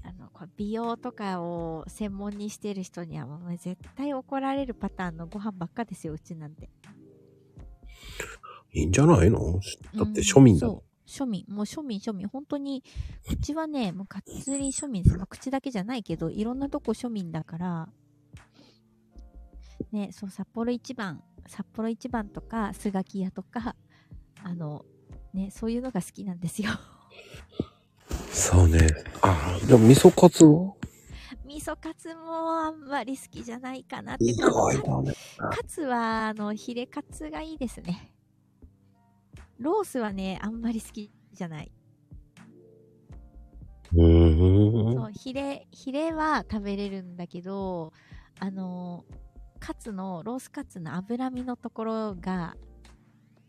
[0.04, 6.70] あの、これ美容とかを専門にしてる人にはもう絶対怒られるパターンのご飯ばっかですよ、うちなんて。
[8.74, 9.60] いいんじゃないの？
[9.96, 10.82] だって庶民だもん。
[11.08, 11.46] 庶民。
[11.48, 12.28] もう庶民、庶民。
[12.28, 12.84] 本当に、
[13.32, 15.18] うちはね、もうがっつり庶民です。
[15.18, 17.90] まあ、口だけじゃないけど、いろんなとこ庶民だから、
[19.92, 23.76] ね、そう、札幌一番、札幌一番とか、スガキ屋とか、
[24.44, 24.86] あの、
[25.34, 26.72] ね、そういうのが好きなんですよ。
[28.32, 28.88] そうね。
[29.22, 30.74] ああ、でも味噌カツは？
[31.46, 35.14] 味噌カツもあんまり好きじゃないかなって意外だね。
[35.50, 38.14] カツは、あの、ヒレカツがいいですね。
[39.60, 41.72] ロースはね、あんまり好きじゃない。
[43.94, 47.94] そう、ヒレ、ヒレは食べれるんだけど、
[48.40, 49.06] あの、
[49.60, 52.56] カツの、ロースカツの脂身のところが、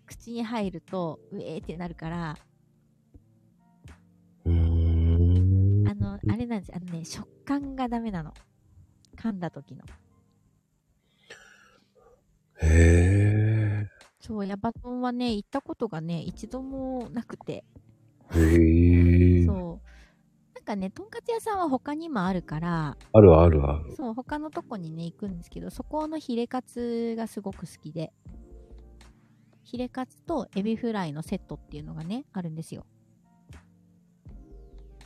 [0.06, 2.36] 口に入ると、うえーってなるから。
[4.46, 8.32] あの、あれなんですあのね、食感がダメなの。
[9.16, 9.84] 噛んだ時の。
[12.60, 13.57] へ
[14.28, 17.64] そう、ヤバトンはね、行ったことがね、一度もなくて。
[18.34, 18.38] え。
[18.38, 19.46] へえ。
[19.46, 20.54] そう。
[20.54, 23.96] なんかね、とんかつ屋さんは他にもあるから、あるあるある。
[23.96, 28.12] そう、他のとこにね、行くんですけど、そこのヒレカツがすごく好きで、
[29.62, 32.84] ヒレカツとエビフライのセットっていうのがね、あるんですよ。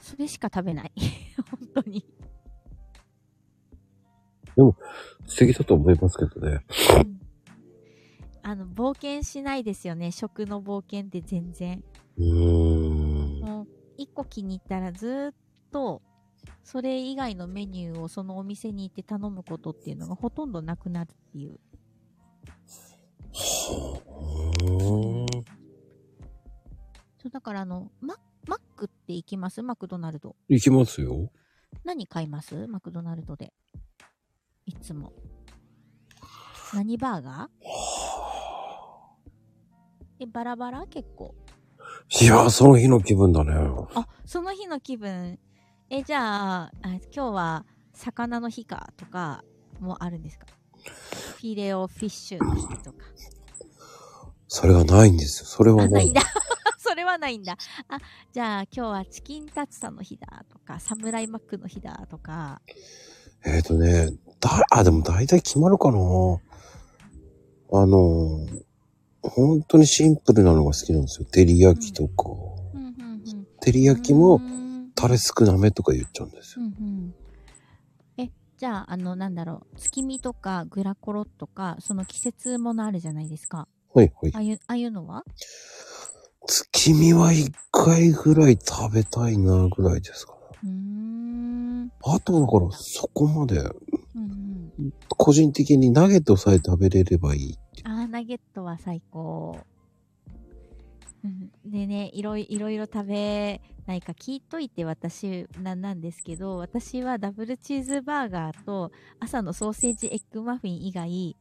[0.01, 0.93] それしか食べない。
[1.73, 2.05] 本当に。
[5.27, 6.65] 素敵だと思いますけどね。
[7.07, 7.22] うん
[8.43, 10.11] あの、冒険しないですよね。
[10.11, 11.83] 食の冒険って全然。
[12.19, 13.41] うーん。
[13.41, 15.35] もう、一個気に入ったらずーっ
[15.71, 16.03] と、
[16.65, 21.61] それ以外のメニューをそのお店に行って頼むことっていうのがほとんどなくなるっていう。
[23.33, 24.03] そ
[27.25, 28.17] う、だからあの、マ
[28.49, 29.63] マックって行きます？
[29.63, 30.35] マクドナルド。
[30.49, 31.31] 行きますよ。
[31.85, 32.67] 何買います？
[32.67, 33.53] マクドナルドで。
[34.67, 35.13] いつも。
[36.75, 37.92] 何バーガー？
[40.23, 40.87] え、バラバラ？
[40.87, 41.35] 結構。
[42.21, 43.53] いやー、その日の気分だね。
[43.95, 45.39] あ、その日の気分。
[45.91, 49.45] え、じゃあ、あ今日は魚の日かとか
[49.81, 50.47] もあるんですか？
[51.37, 52.99] フィレオフィッシュの日とか。
[54.49, 55.47] それがないんですよ。
[55.47, 56.13] それはあ、なないいん。
[56.13, 56.23] だ。
[56.79, 57.57] それはないんだ。
[57.89, 57.99] あ、
[58.33, 62.61] じゃあ今日はチキンタツタの日だとか、サムライマックの日だとか。
[63.45, 65.99] えっ、ー、とね、だ、あ、でも大体決まるかな。
[67.75, 68.47] あの、
[69.23, 71.27] 本当にシンプルなのが好きなんですよ。
[71.31, 72.25] 照り焼きとか。
[73.61, 74.41] 照り焼きも
[74.95, 76.65] タレ少なめとか言っちゃうんですよ。
[76.65, 77.15] うんうん。
[78.19, 83.69] え、じゃあ、あの、なんだろう、月見とかグラコロとか、その季節ものあるじゃないですか。
[83.95, 84.39] はいはいあ。
[84.39, 85.25] あいう、ああいうのは？
[86.47, 90.39] 月見は一回ぐらい食べたいなぐらいですかね。
[90.65, 91.93] うーん。
[92.05, 93.63] あとだからそこまでう
[94.21, 94.93] んうん。
[95.09, 97.59] 個人的にナゲットさえ食べれればいい
[98.13, 99.59] ナゲットは最高。
[101.25, 111.37] うん、でねいろい、いろいろ食べないか聞いといて私ななんですけど、私はダブルチーズバーガーと朝のソーセージエッグマフィン以外、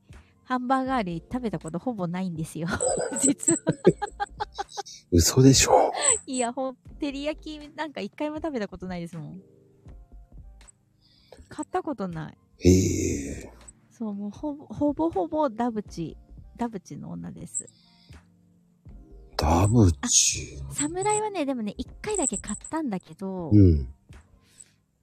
[0.46, 2.68] ハンバーガー類食べたことほぼないんですよ。
[3.22, 3.60] 実は。
[5.12, 5.92] 嘘でしょ
[6.26, 9.42] いや、ほん、照り焼きなんか一回も食べたことないですもん。
[11.50, 12.38] 買ったことない。
[12.60, 13.54] へえ。
[13.92, 16.16] そう、もうほぼ、ほぼほぼダブチ、
[16.62, 17.68] ダブチの女です。
[19.36, 20.60] ダブチ。
[20.72, 23.88] 侍はね、でもね、一回だけ買ったんだけど、うん。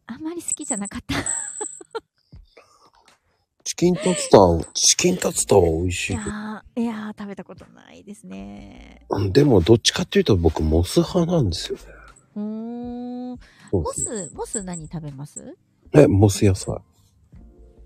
[0.06, 1.16] あんまり好きじゃなかった。
[3.64, 6.14] チキンタツター、チキンタツタは美味しいい。
[6.14, 9.04] やー、いやー、食べたことないですね。
[9.10, 11.84] うんでもどっちかっていうと僕モス派なんですよね。
[12.36, 12.42] うー
[13.34, 13.38] ん。
[13.72, 15.58] モス、モス何食べます？
[15.92, 16.76] え、モス野菜。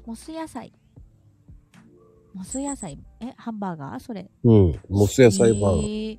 [0.04, 0.74] モス野菜。
[2.34, 4.00] モス野菜、え、ハンバーガー？
[4.00, 4.30] それ。
[4.44, 4.80] うん。
[4.88, 6.18] モス野菜バーえー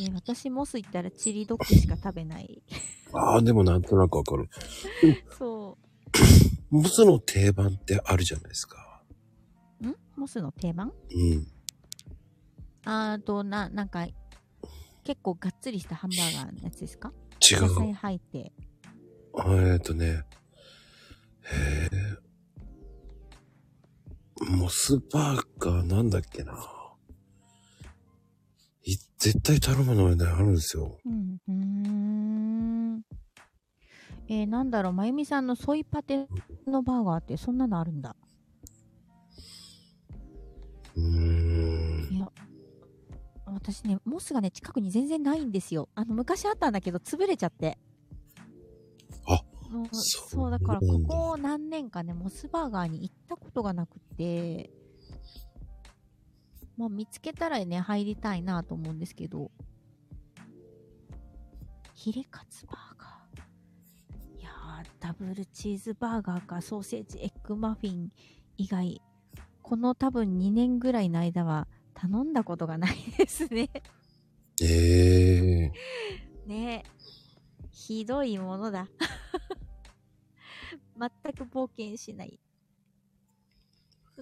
[0.00, 2.62] えー私、モス行ったらチリドッグしか食べない。
[3.12, 4.48] ああ、でもなんとなくわかる。
[5.36, 5.76] そ
[6.70, 6.74] う。
[6.74, 9.02] モスの定番ってあるじゃないですか。
[9.82, 9.94] ん？
[10.16, 10.92] モスの定番？
[11.14, 11.46] うん。
[12.84, 14.06] あーと、な、なんか、
[15.04, 17.12] 結構がっつりしたハンバーガーのやつですか？
[17.40, 17.92] 違野菜う。
[17.94, 18.52] 入って。
[19.34, 20.06] えーとね。
[20.06, 21.90] へえ。
[24.40, 26.52] モスバーガーなんだっけな。
[28.84, 30.98] い絶対頼むのね、あるんですよ。
[31.04, 31.38] うん。
[31.48, 31.54] うー
[32.96, 33.02] ん。
[34.28, 36.26] えーなんだろう、まゆみさんのソイパテ
[36.66, 38.16] のバーガーってそんなのあるんだ。
[40.96, 42.08] うーん。
[42.10, 42.28] いや、
[43.46, 45.88] 私ね、モスがね、近くに全然ないんですよ。
[45.94, 47.78] あの、昔あったんだけど、潰れちゃって。
[49.72, 54.70] あもうそうそう、だから、ここ何年かね、モスバーガーに行ったことがなくて、
[56.76, 59.50] まあ、見つけたらね、入りたいなと思うんですけど、
[61.94, 64.40] ヒレカツバーガー。
[64.40, 68.10] いやー、ダブルチーズバーガーか、ソーセージエッグマフィン
[68.56, 69.00] 以外、
[69.62, 73.70] この多分2年ぐらいの間は頼んだことがないですね。
[74.60, 75.72] ええ
[76.46, 77.02] ねえ。
[77.70, 78.88] ひどいものだ。
[81.24, 82.38] 全く冒険しない。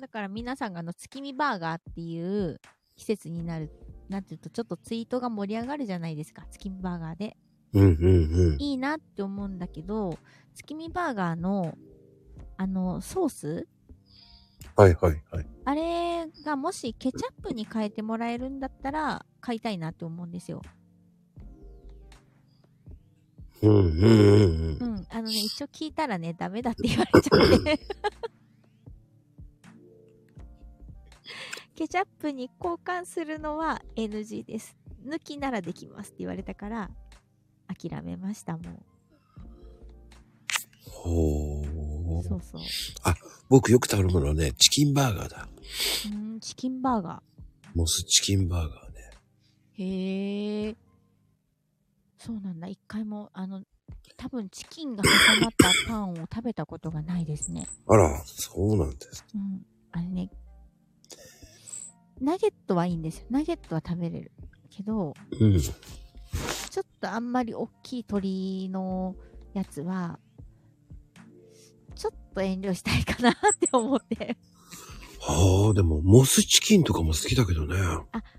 [0.01, 2.61] だから皆さんがあの月見バーガーっていう
[2.97, 3.70] 季節になる、
[4.09, 6.47] なってるとちょっとツイートが盛り上がるじゃないですか。
[6.51, 7.36] 月見バーガーで。
[7.73, 7.93] うんうん
[8.52, 8.62] うん。
[8.62, 10.19] いいなって思うんだけど、
[10.55, 11.77] 月見バーガーの
[12.57, 13.69] あのソース？
[14.77, 15.47] はいはいはい。
[15.65, 20.62] あれがもしケチャップに変えてもらえるんだったら買いたいなって思うんですよ。
[23.62, 25.00] うんうんうんうんう。
[25.00, 25.06] ん。
[25.10, 27.80] あのね、一応聞いたらね、ダメだって言われちゃって。
[31.74, 34.76] ケチャップに交換するのは NG です。
[35.04, 36.90] 抜きならできますって言われたから、
[37.68, 38.62] 諦めました、も
[40.86, 42.18] ほう。
[42.18, 42.22] う。
[42.22, 42.60] そうそう。
[43.48, 45.48] 僕よく頼むのはね、チキンバーガーだ。
[46.06, 47.22] うーん、チキンバーガ
[47.74, 49.10] モスチキンバーガーね。
[49.78, 49.82] ー。
[49.84, 50.76] へえ。
[52.20, 52.68] そうなんだ。
[52.68, 53.62] 一回も、あの、
[54.18, 55.09] 多分チキンが挟
[55.40, 57.66] まったパンを食べたことがないですね。
[57.88, 59.24] あら、そうなんです。
[59.34, 59.64] うん。
[59.92, 60.30] あれね、
[62.20, 63.26] ナゲットはいいんですよ。
[63.30, 64.32] ナゲットは食べれる。
[64.68, 65.59] けど、うん。
[65.59, 69.16] ちょっとあんまり大きい鳥の
[69.55, 70.18] やつは、
[71.94, 74.36] ちょっと遠慮したいかなって思って。
[75.22, 77.76] はあ、でも、モスチキンとかも好きだけどね。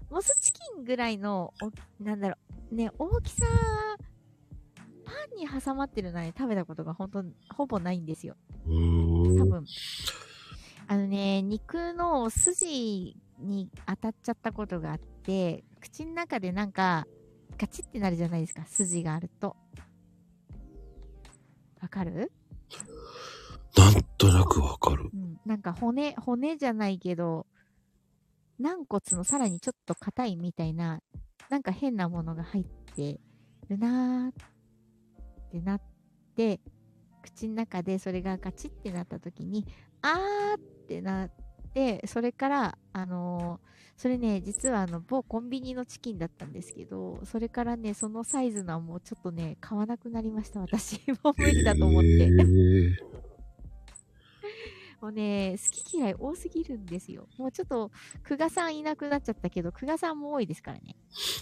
[0.10, 2.36] モスチキンぐらいの、おなんだろ
[2.72, 3.46] う、ね、大きさ、
[5.06, 7.24] パンに挟まってるのはね、食べたことが本当
[7.56, 8.36] ほぼないんですよ。
[8.66, 9.40] うーん。
[9.40, 9.66] 多分。
[10.88, 17.06] あのね、肉の筋に当たっちゃったことがあって、口の中でなんか、
[17.58, 19.56] ガチってなるじゃないですか、筋があると。
[21.80, 22.32] わかる？
[23.78, 25.10] なんとなくわかる。
[25.14, 25.40] うん。
[25.46, 27.46] なんか骨、骨じゃないけど、
[28.60, 31.02] 軟骨のさらにちょっと硬いみたいな、
[31.50, 32.66] なんか変なものが入っ
[32.96, 33.20] て
[33.70, 35.82] るなーってなっ
[36.36, 36.60] て、
[37.24, 39.66] 口の中でそれがガチってなった時に、
[40.02, 41.32] あーってなっ
[41.74, 43.72] て、それから、あのー
[44.02, 51.00] それね、実はあの、某コンビニのチキンだったんですけど、それからね、そのサイズのはもうちょっとね、買わなくなりました、私。
[51.24, 52.08] もう無理だと思って。
[52.08, 53.31] へー
[55.02, 57.28] もうね、好き嫌い多すぎるんですよ。
[57.40, 57.92] もうちょっと、
[58.24, 60.96] 久我さんいなくなっちゃったけど、久我さんも多いですからね。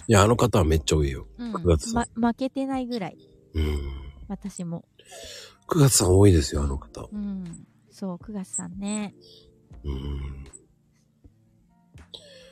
[0.07, 1.27] いや、あの方はめっちゃ多いよ。
[1.38, 1.56] うん。
[1.56, 3.18] 9月ま、負けてないぐらい、
[3.53, 3.80] うん。
[4.30, 4.86] 私も。
[5.68, 7.10] 9月さん多いですよ、あの方。
[7.11, 7.68] うん。
[7.91, 9.14] そう、9月さんね。
[9.84, 10.45] うん。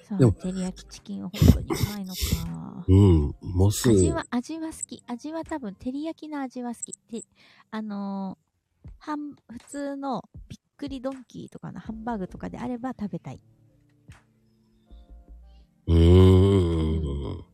[0.09, 2.85] そう、照り焼きチキンは本当にうまいのか。
[2.85, 3.35] うん。
[3.41, 3.89] モス。
[3.89, 5.01] 味は、味は好き。
[5.07, 6.91] 味は多分、照り焼きの味は好き。
[7.21, 7.25] て、
[7.71, 8.47] あのー
[8.99, 13.41] 半、普通のびっくりドンキーとかのハンバーグとかであれば食べたい。
[15.87, 17.45] うーん。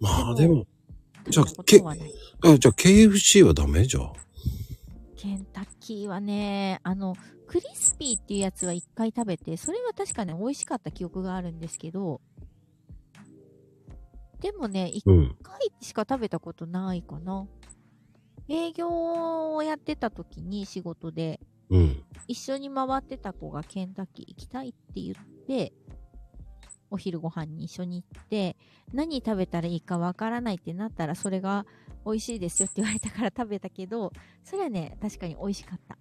[0.00, 0.66] まあでも、
[1.28, 2.12] じゃあ食べたことはない。
[2.44, 3.84] あじゃあ KFC はダメ？
[3.84, 4.12] じゃん。
[5.16, 7.14] ケンタッキーはね、あの、
[7.46, 12.20] クリスピーっていうやつは一回食べて、それは確かね、美味しかった記憶があるんですけど、
[14.40, 15.36] でもね、一うん。
[15.42, 17.46] 回しか食べたことないかな。
[18.48, 21.40] 営業をやってた時に仕事で、
[21.70, 22.02] うん。
[22.28, 25.72] 一緒に回ってた子がケンタッキー行きたいって言って、
[26.90, 28.56] お昼ご飯に一緒に行って、
[28.92, 31.66] 何食べたらいいかわからないってなったら、それが
[32.04, 35.98] 美味しいですよって言われたから食べたけど、それはね、確かに美味しかった。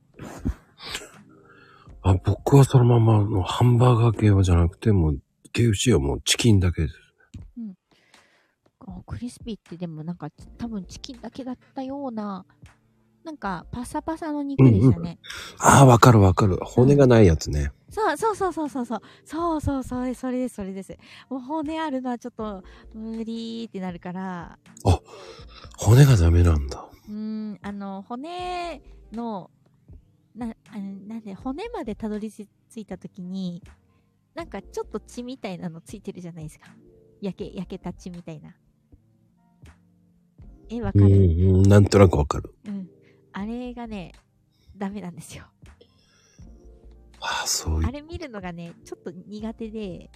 [2.02, 5.22] あ、僕はそのままのハンバーガー系はじゃなくて、もう
[5.54, 6.96] KFC はもうチキンだけです。
[8.90, 12.46] あクリスピーってでもなんか多分チキンだけだったような、
[13.30, 15.20] なんかパサパサの肉でしたね。
[15.60, 16.58] ああ、わかるわかる。
[16.64, 17.72] 骨がないやつね。
[17.92, 19.02] そうそうそうそうそうそう。
[19.24, 20.98] そうそうそれ、それです、それです。
[21.30, 24.58] もう骨あるのはちょっと無理ってなるから、
[25.78, 26.84] 骨がダメなんだ。
[27.08, 28.82] うーん、あの、骨
[29.12, 29.52] の、
[30.34, 32.48] な、あのなんで、骨までたどり着
[32.78, 33.62] いたときに、
[34.34, 36.66] なんかちょっと血みたいなのついてるじゃないですか。
[37.22, 38.56] 焼け、焼けた血みたいな。
[40.72, 42.54] え、わかうん、る、うん、なんとなくわかる。
[42.68, 42.79] うん。
[43.32, 44.14] あれがね、
[44.76, 45.46] ダメなんですよ。
[47.22, 47.84] ああ、そう。
[47.84, 50.10] あれ見るのがね、ちょっと苦手で、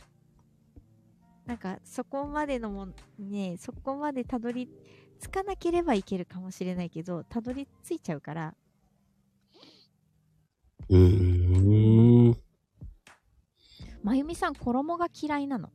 [1.46, 4.70] なんかそこまでのもん、ね、そこまでたどり
[5.20, 8.56] 着かなければいけるかもしれないけど、たどり着いちゃうから、
[10.90, 12.38] うーん。
[14.04, 15.70] まゆみさん、衣が嫌いなの？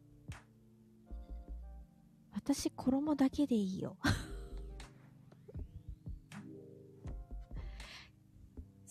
[2.32, 3.96] 私、衣だけでいいよ。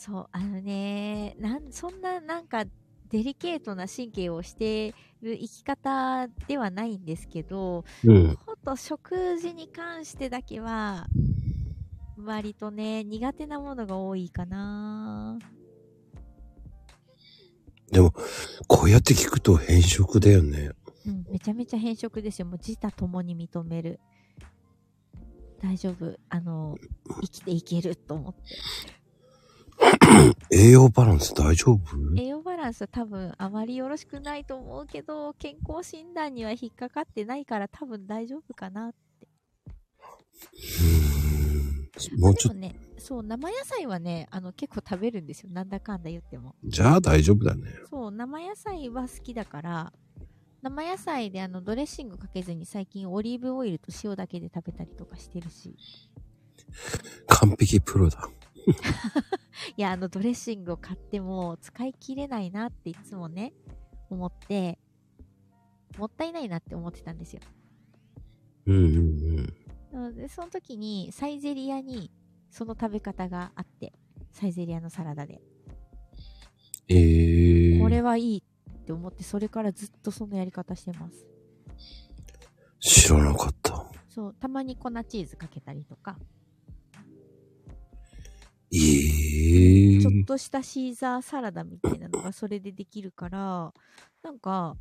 [0.07, 2.63] そう、あのね、なん、そんななんか、
[3.09, 8.37] デリケートな神経をしてる生き方ではないんですけど、うん。
[8.45, 11.07] ほんと食事に関してだけは、
[12.17, 15.37] 割とね、苦手なものが多いかな。
[17.91, 18.13] でも、
[18.67, 20.71] こうやって聞くと変色だよね。
[21.05, 22.45] うん、めちゃめちゃ変色ですよ。
[22.45, 23.99] もう自他ともに認める。
[25.61, 26.17] 大丈夫。
[26.29, 26.77] あの、
[27.21, 28.41] 生きていけると思って。
[30.51, 31.81] 栄養バランス大丈夫？
[32.17, 38.89] 栄養バランスは多分あまりよろしくないと思うけど、健康診断には引っかかってないから多分大丈夫かな。
[38.89, 41.57] うーん。
[42.19, 45.49] もうちょっと、ね、そう、生野菜はね、あの結構食べるんですよ。
[45.51, 46.55] なんだかんだ言っても。
[46.63, 47.63] じゃあ大丈夫だね。
[47.89, 49.93] そう、生野菜は好きだから、
[50.61, 55.75] 生野菜であのドレッシングかけずに最近オリーブオイルと塩だけで食べたりとかしてるし。
[57.27, 58.29] 完璧プロだ。
[59.77, 63.53] いや、あのドレッシングを買っても使い切れないなっていつもね、
[64.09, 64.77] 思って、
[65.97, 67.41] もったいないなって思ってたんですよ。
[68.65, 69.53] うんうん
[69.93, 70.15] うん。
[70.15, 72.11] で、その時にサイゼリアに
[72.49, 73.93] その食べ方があって、
[74.31, 75.41] サイゼリアのサラダで。
[76.89, 77.81] えー。
[77.81, 81.25] これはいいって思って、それからずっとそのやり方してます。
[82.79, 83.85] 知らなかった。
[84.09, 86.17] そう、たまに粉チーズかけたりとか、
[88.73, 90.01] えー。
[90.01, 93.73] ちょっとしたシーザーサラダみたいなのがそれでできるから、
[94.23, 94.75] なんか、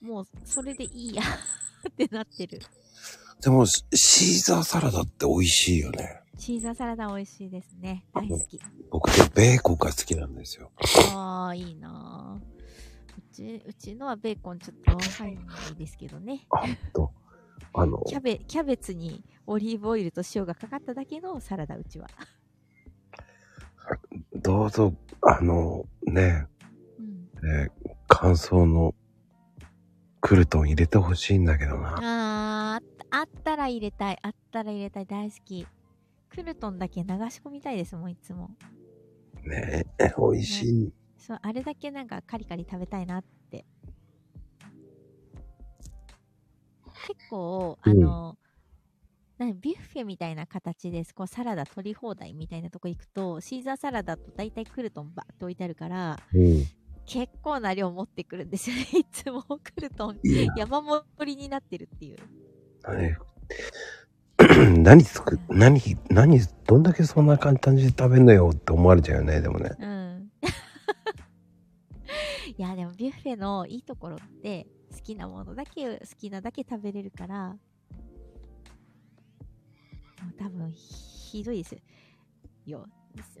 [0.00, 1.22] もうそれでいいや
[1.88, 2.60] ってなってる。
[3.40, 6.20] でも、シシーザーサラダって美味しいよね。
[6.38, 8.04] シーザーサラダ美味しいですね。
[8.14, 8.60] 大好き。
[8.90, 10.70] 僕ってベーコンが好きなんですよ。
[11.14, 12.58] ああ、いいなぁ
[13.18, 16.46] うち、うちのはベーコンちょっと入んないですけどね。
[16.50, 17.12] あと、
[17.74, 22.08] あの、キャベ、キャベツにオリーブオイルと塩がかかっただけのサラダ、うちは。
[24.36, 24.92] どうぞ、
[25.22, 26.46] あの、ね、
[26.98, 27.28] うん。
[27.48, 27.70] えー
[28.10, 28.94] 乾燥の
[30.20, 31.96] クルトン入れてほしいんだけどな。
[31.98, 34.18] あー、あったら入れたい。
[34.22, 35.06] あったら入れたい。
[35.06, 35.66] 大好き。
[36.30, 38.50] クルトンだけ流し込みたいですもん、いつも。
[39.44, 40.92] ねえ、美味しい。
[41.18, 43.64] そう、あれだけなんかカリカリ食べたいなって。
[47.06, 48.36] 結構、あの、
[49.38, 51.14] なビュッフェみたいな形です。
[51.14, 56.64] こうサラダ取り放題みたいなとこ行くと、シーザーサラダと大体クルトンバーって置いてあるから、うん。
[57.06, 58.82] 結構な量持ってくるんですよね。
[59.00, 60.18] いつもクルトン
[60.56, 62.18] 山盛りになってるっていう。
[62.96, 63.16] ね
[64.78, 69.70] 何作っ、何、何、どんだけそんな簡単に食べんのよって思われちゃうよね、でもね。
[69.78, 70.30] うん。
[72.56, 77.56] いや、でもビュッフェのいいところって、好きなものだけ、好きなだけ食べれるから、
[80.22, 81.76] もう多分、ひどいです
[82.66, 82.86] よ。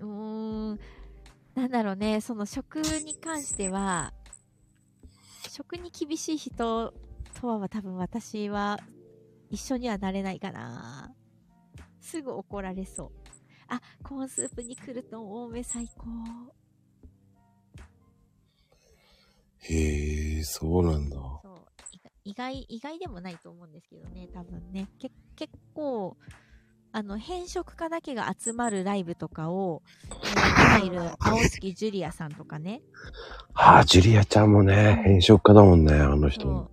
[0.00, 0.80] ーん、
[1.54, 4.12] なんだろうね、その食に関しては、
[5.48, 6.92] 食に厳しい人
[7.40, 8.78] とは多分私は
[9.50, 11.14] 一緒にはなれないかな。
[12.00, 13.10] すぐ怒られそう。
[13.68, 16.06] あ、コーンスープにクルトン多め最高。
[19.60, 21.16] へえ、そうなんだ。
[21.16, 21.66] そう。
[22.24, 24.88] 意外、意外でもないと思うんですけどね、多分ね。
[24.98, 26.16] け結構、
[26.92, 32.82] あの、変色家だけが集まるライブとかを、えー今いる 青月ジュリアさんとかね。
[33.54, 36.48] ああ、ジュリアちゃんもね、変色家だもんね、あのそ人。
[36.48, 36.70] う。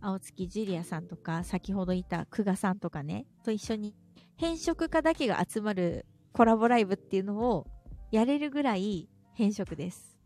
[0.00, 3.94] 青月ジュリアさんとか、先ほどいた久我さんとかね、と一緒に、
[4.36, 7.66] 変色家だけが集まるコラボライブっていうのを
[8.10, 10.18] やれるぐらい変色です。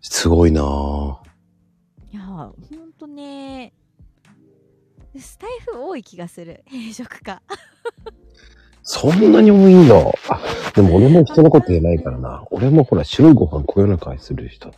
[0.00, 1.16] すごいなぁ。
[2.10, 3.72] いやー、ほんとね、
[5.18, 6.62] スタイフ多い気がする。
[6.66, 7.42] 変色家。
[8.82, 9.94] そんなに多いんだ。
[10.28, 10.40] あ、
[10.74, 12.44] でも俺も人のこと言えないからな。
[12.50, 14.72] 俺もほら、白いご飯こよなくする人。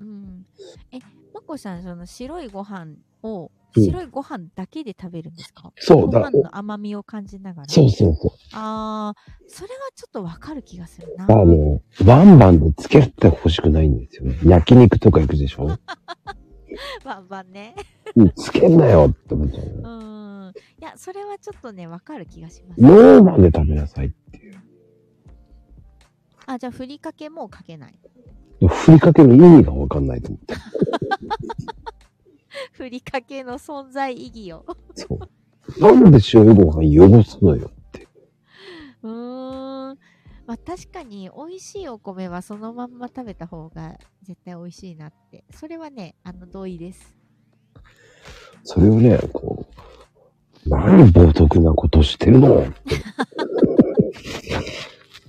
[0.00, 0.46] うん。
[0.92, 0.98] え、
[1.34, 2.86] まこさん、その白いご飯
[3.22, 5.70] を、うん白いご飯だけで食べるんですか？
[5.76, 7.68] そうだご飯の甘みを感じながら。
[7.68, 8.30] そうそうそう。
[8.54, 11.26] あー、それはちょっとわかる気がするな。
[11.26, 14.38] あの、バンバンでつけてほしくないんですよね。
[14.42, 15.68] 焼肉とか行くでしょ？
[17.04, 17.74] バンバンね。
[18.16, 19.74] うんつけんなよって思っちゃううね。
[20.48, 20.52] ん。
[20.80, 22.80] いや、それはちょっとね、わかる気がします。
[22.80, 24.54] ノーマンで食べなさいっていう。
[26.46, 27.98] あ、じゃあ、ふりかけもかけない。
[28.66, 30.54] ふりかけの意味がわかんないと思って。
[32.72, 34.64] ふりかけの存在意義を。
[34.94, 35.80] そう。
[35.80, 38.08] なんで白いご飯汚すのよって。
[39.02, 39.98] うーん。
[40.46, 45.44] まあ確かに美味しいお米はそのまんま食べた方が絶対美味しいなって。
[45.52, 47.17] それはね、あの同意です。
[48.64, 49.66] それをね、こ
[50.66, 52.64] う、何冒涜なことしてるの？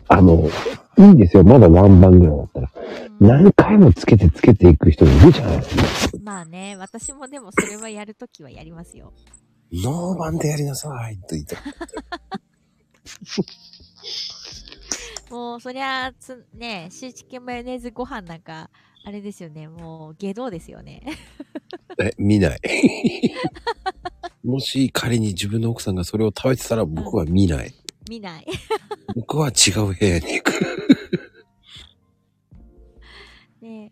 [0.09, 0.49] あの、
[0.97, 1.43] いいんですよ。
[1.43, 2.71] まだワンバンぐらいだったら。
[2.75, 6.17] うん何回もつけてつけていく人もいるじゃないですか。
[6.23, 9.11] まあね、私もでもそれはやるときはやりますよ。
[9.73, 11.57] ノーマンでやりなさいって言って。
[15.29, 18.69] もうそりゃつ、ね、シーチキンマヨネーズご飯なんか、
[19.03, 21.01] あれですよね、もう下道ですよね。
[21.99, 22.59] え、見ない。
[24.43, 27.73] もし仮に自分の奥さんがそれを食べてたら僕は見ない。
[28.09, 28.45] 見ない。
[29.15, 30.53] 僕は違う部屋に行く。
[33.61, 33.91] ね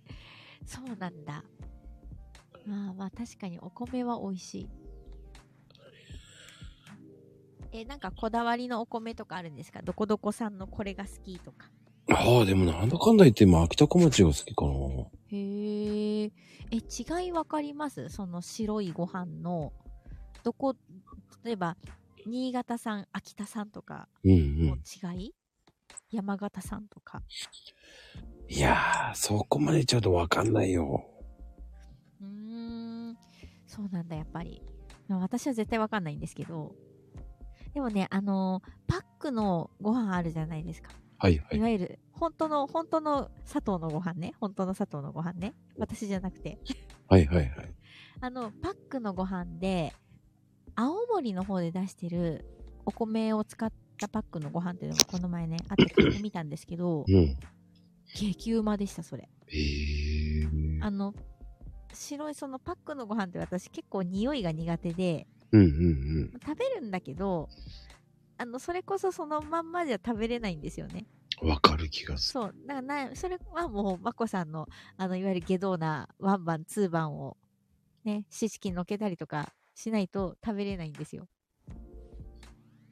[0.66, 1.44] そうなんだ。
[2.66, 4.70] まあまあ確かにお米は美味しい。
[7.74, 9.82] え、なんかこだわりのお米とかあるんですか？
[9.82, 11.70] どこどこさんのこれが好きとか。
[12.10, 14.72] ああ、でもなんだかんだ言って今秋田小町が好きかな。
[15.30, 16.24] へえ。
[16.24, 16.32] え、
[16.72, 18.10] 違いわかります？
[18.10, 19.74] その白いご飯の、
[20.44, 20.76] どこ、
[21.44, 21.76] 例えば、
[22.26, 25.16] 新潟産、秋田産とかうんうのん。
[25.16, 25.36] 違い、
[26.12, 27.22] 山形産とか。
[28.50, 31.06] いやー、そこまで言っちゃうとわかんないよ。
[32.22, 33.18] うーん。
[33.68, 34.62] そそうなんだ、やっぱり。
[35.10, 36.74] まあ私は絶対わかんないんですけど。
[37.74, 40.92] でもね、あのーパックのご飯あるじゃないですか。
[41.18, 41.60] はいはいい。
[41.60, 44.34] わゆる、本当の、本当の砂糖のご飯ね。
[44.40, 45.54] 本当の砂糖のご飯ね。
[45.78, 46.58] 私じゃなくて。
[47.08, 47.74] はいはいはい。
[48.22, 49.94] あの、パックのご飯で、
[50.76, 52.46] 青森の方で出してる
[52.86, 57.36] お米を使ったパックのご飯っていうのがこの前ね、あって買ってみたんですけど、うん。
[58.14, 59.30] 激うまでした、それ。
[59.48, 60.48] へえ。
[60.82, 61.14] あの、
[61.94, 67.50] 白いそのパックのご飯って私結構匂いが苦手で、うんうん食べるんだけど、
[68.38, 71.06] あの、それこそそのまんまじゃ食べれないんですよね。
[71.42, 71.50] うん。
[71.50, 72.56] わかる気がすそう。
[72.66, 77.38] だからな、それはもう、まこさんの、あの、いわゆる下道なワンバン、ツーバンを、
[78.04, 81.28] ね、四式に乗っけたりとかしないと食べれないんですよ。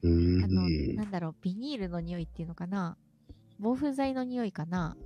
[0.04, 0.08] あ
[0.48, 0.70] の。
[0.96, 2.98] なんだろう、ビニールの匂いっていうのかな？
[3.60, 4.98] 防腐剤の匂いかな？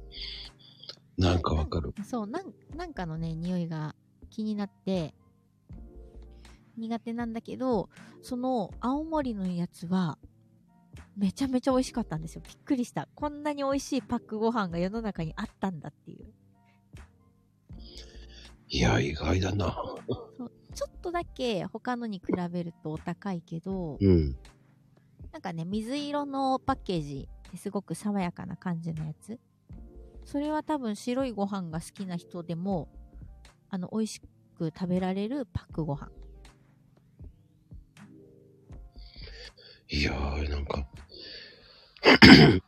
[1.18, 1.94] なんかわかる。
[2.04, 3.96] そう、なん、なんかのね、匂いが
[4.30, 5.14] 気になって、
[6.78, 7.90] 苦手なんだけど、
[8.22, 10.18] その青森のやつは、
[11.20, 12.42] めちゃめちゃ美味しかったんですよ。
[12.46, 13.10] びっくりした。
[13.14, 16.34] こんなに美味しいパックご飯が世の中にあったんだっていう。
[18.70, 19.76] いや、意外だな。
[20.38, 24.38] そうちょっとだけ他のに比べるとお高いけど、うん。
[25.34, 29.38] なんかね、水色のパッケージですごく爽やかな感じのやつ。
[30.24, 32.88] それは多分白いご飯が好きな人でも、
[33.70, 36.10] あの、美味しく食べられるパックご飯。
[39.92, 40.88] いやー、なんか、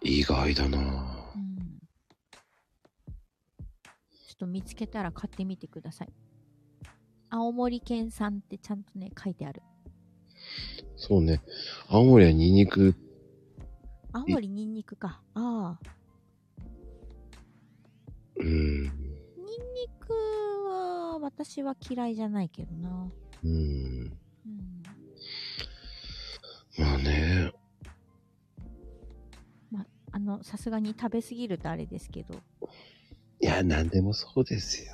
[0.01, 0.77] 意外だな。
[0.77, 1.79] うん。
[4.27, 6.09] ちょっと見つけたら買ってみてください。
[7.29, 9.61] 青森県産ってちゃんとね、書いてある。
[10.95, 11.41] そうね。
[11.87, 12.95] 青森はニンニク、
[14.13, 15.21] 青森ニンニクか。
[15.33, 15.91] ああ。
[18.35, 18.83] うん。
[18.83, 18.91] ニンニ
[19.99, 20.13] ク
[20.69, 23.09] は私は嫌いじゃないけどな。
[23.43, 23.51] うん。
[23.51, 24.83] うん。
[26.77, 27.40] まあね。
[30.11, 32.35] あの、さすがに食べ過ぎるとあれですけど。
[33.39, 34.93] いや、なんでもそうですよ。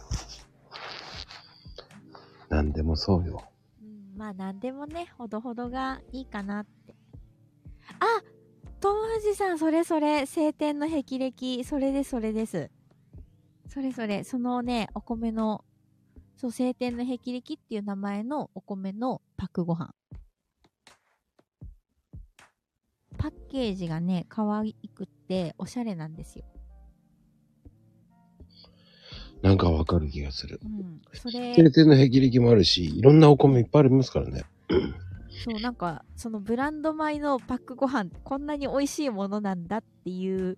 [2.50, 3.44] なんでもそうよ。
[3.82, 6.96] うん、まあなんでもね、ほどほどがいいかなって。
[8.00, 8.22] あ
[8.80, 12.70] 友藤さん、それそれ、晴天の霹靂、それです、それです。
[13.70, 15.66] それそれ、そのね、お米の、
[16.36, 19.94] そう、晴天の霹靂っていう名前のお米のパックご飯。
[23.18, 26.46] パッケージがね、可愛くって、おしゃれなんですよ。
[29.42, 30.60] なんかわかる気がする。
[30.64, 31.02] うん。
[31.14, 34.44] それ、定点の霹靂もあるし、いろんなお米いっぱいありますからね。
[35.46, 40.58] そう、なんか、そのブランド米のパックご飯、こんなに美味しいものなんだっていう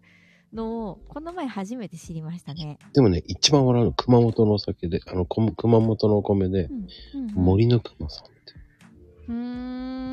[0.54, 2.80] のを、この前初めて知りましたね。
[2.94, 6.88] でもね、一番笑うの熊本のお酒で、あの、こ熊本のお米でう、ん。
[7.14, 7.34] うん、うん。
[7.34, 8.54] 森の熊さんって。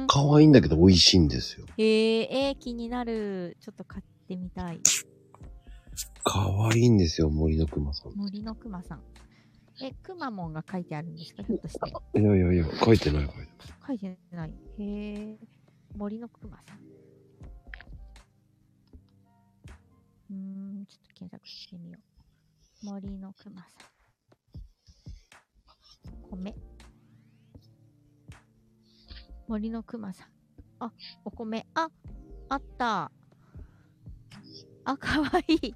[0.09, 1.67] 可愛いんだけど美味しいんですよ。
[1.79, 1.87] えー、
[2.31, 3.57] えー、気になる。
[3.61, 4.81] ちょっと買ってみたい。
[6.23, 8.13] 可愛いんですよ、森の熊さん。
[8.15, 9.03] 森の熊さん。
[9.83, 11.43] え、くまモンが書いてあるんですか？
[11.45, 12.21] ひょっとして。
[12.21, 13.49] いやいやいや、書いてない書いてない。
[13.87, 14.51] 書いてない。
[14.51, 15.39] へえ。
[15.97, 16.79] 森の熊さん。
[20.29, 20.35] うー
[20.83, 21.99] ん、ちょっと検索してみよ
[22.83, 22.87] う。
[22.87, 23.69] 森の熊さ
[26.37, 26.39] ん。
[26.39, 26.55] 米。
[29.49, 30.29] 森の熊さん。
[30.81, 30.93] あ、
[31.25, 31.67] お米。
[31.75, 31.89] あ、
[32.49, 33.11] あった。
[34.85, 35.75] あ、かわいい。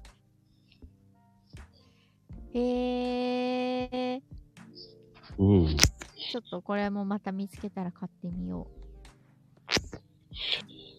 [2.53, 4.21] へえ。
[5.37, 5.77] うん。
[5.77, 8.67] ちょっとこれもまた見つけたら買ってみよ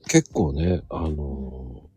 [0.08, 1.92] 結構ね、あのー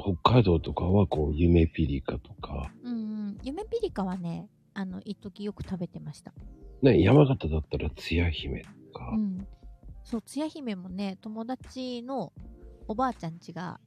[0.00, 2.88] 北海道とかはこう、夢ピリカとか、う。
[2.88, 2.98] うんう
[3.32, 3.38] ん。
[3.42, 6.32] 夢ピリカはね、あの、一時よく食べてました。
[6.82, 8.68] ね、山形だったらつや姫と
[8.98, 9.46] か、うん。
[10.08, 12.32] そう、つや姫もね、友達の
[12.86, 13.78] おばあちゃん家が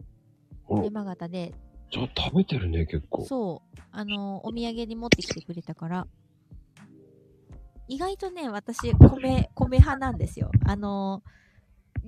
[0.67, 1.51] お山形で、
[1.91, 3.25] じゃあ食べてるね、結構。
[3.25, 6.07] そう、あの、お土産に持ってきてくれたから、
[7.87, 10.51] 意外とね、私、米、米派なんですよ。
[10.67, 11.23] あの、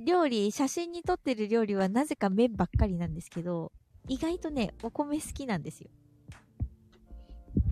[0.06, 3.72] 料理、写真に撮ってる料理はなぜか麺ばっかりなんですけど、
[4.08, 5.90] 意外とね、お米好きなんですよ。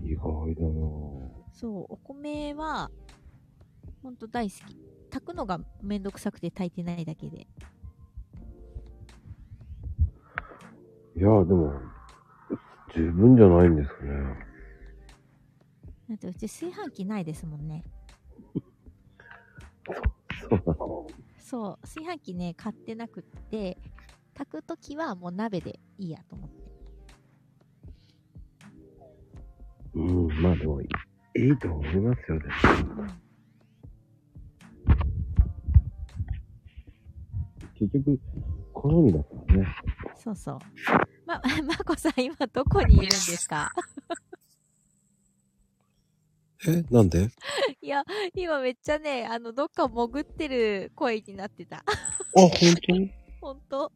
[0.02, 2.90] 意外だなぁそう、お米は、
[4.02, 4.76] ほんと大好き。
[5.10, 7.46] 炊くのがめんどくさくて炊いてないだけで。
[11.14, 11.72] いや、でも、
[12.94, 14.12] 十分じゃないんですかね。
[16.08, 17.84] だってうち炊飯器ないですもんね。
[20.48, 21.06] そうなの。
[21.38, 23.78] そう、炊飯器ね、買ってなくって、
[24.34, 26.62] 炊くときはもう鍋でいいやと思って。
[29.94, 30.88] うん、まあでもい
[31.36, 32.44] い、いいと思いますよ、で
[37.88, 38.20] 結局、
[38.72, 39.66] 好みだからね。
[40.16, 40.58] そうそう。
[41.26, 43.70] ま、 まこさん今どこにいるんですか？
[46.68, 47.28] えなんで？
[47.82, 48.04] いや、
[48.34, 51.78] 今めっちゃね、あの、どっか潜ってる声になってた。
[51.78, 51.82] あ、
[52.34, 52.50] 本
[52.86, 52.92] 当？
[52.92, 53.10] に
[53.40, 53.92] ほんと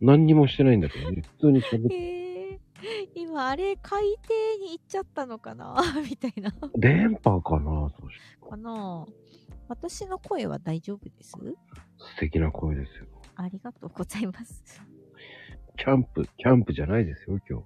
[0.00, 1.22] 何にもしてないんだけどね。
[1.22, 1.94] 普通に喋って。
[1.94, 2.60] へえ
[3.14, 5.74] 今、あれ、海底に行っちゃったのかな？
[6.08, 6.52] みたいな。
[6.76, 8.48] 電波かなそして。
[8.50, 9.06] かな？
[9.68, 11.32] 私の声は大丈夫です？
[11.32, 11.56] 素
[12.20, 13.06] 敵な声ですよ。
[13.36, 14.82] ありがとうございます。
[15.76, 17.64] キャンプ、キャンプじゃないですよ、今日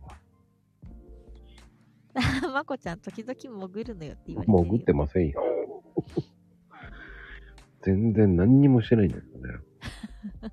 [2.42, 2.50] は。
[2.52, 4.64] まこちゃん、時々潜るのよって言われてるよ。
[4.64, 5.40] 潜ってませんよ。
[7.82, 9.54] 全然何にもしてないんだけどね。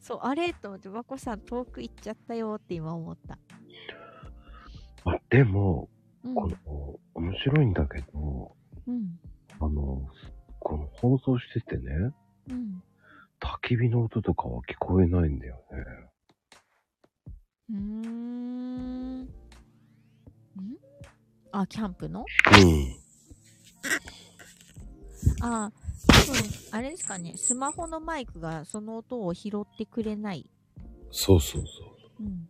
[0.00, 3.38] そう、あれと思って、まこさん遠く行っちゃったよって今思った。
[5.04, 5.88] あ、でも、
[6.24, 6.34] うん。
[6.34, 8.56] この、面白いんだけど、
[8.86, 9.18] うん。
[9.60, 10.08] あの、
[10.58, 12.14] この放送しててね、
[12.48, 12.82] うん。
[13.40, 15.84] 焚き火の音とかは聞こえないんだよね。
[17.70, 19.20] うーん。
[19.22, 19.28] ん？
[21.52, 22.20] あ、キャンプの？
[22.20, 22.24] う
[22.64, 22.96] ん。
[25.42, 25.70] あ、
[26.06, 26.34] 多分、
[26.70, 27.34] あれですかね。
[27.36, 30.50] スマホのマイクがその音を拾ってくれない。
[31.10, 31.68] そうそうそ
[32.20, 32.24] う。
[32.24, 32.48] うん。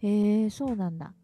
[0.00, 1.14] へえ、そうなんだ。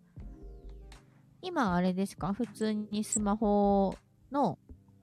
[1.42, 2.32] 今あれですか？
[2.32, 3.94] 普通にスマホ
[4.32, 4.58] の、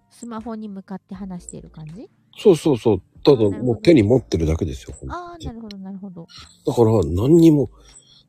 [0.10, 2.10] スマホに向かって話してる感じ？
[2.38, 3.02] そうそうそう。
[3.24, 4.96] ただもう手に持ってるだけですよ。
[5.10, 6.28] ああ、なるほど、なるほど。
[6.66, 7.70] だから何にも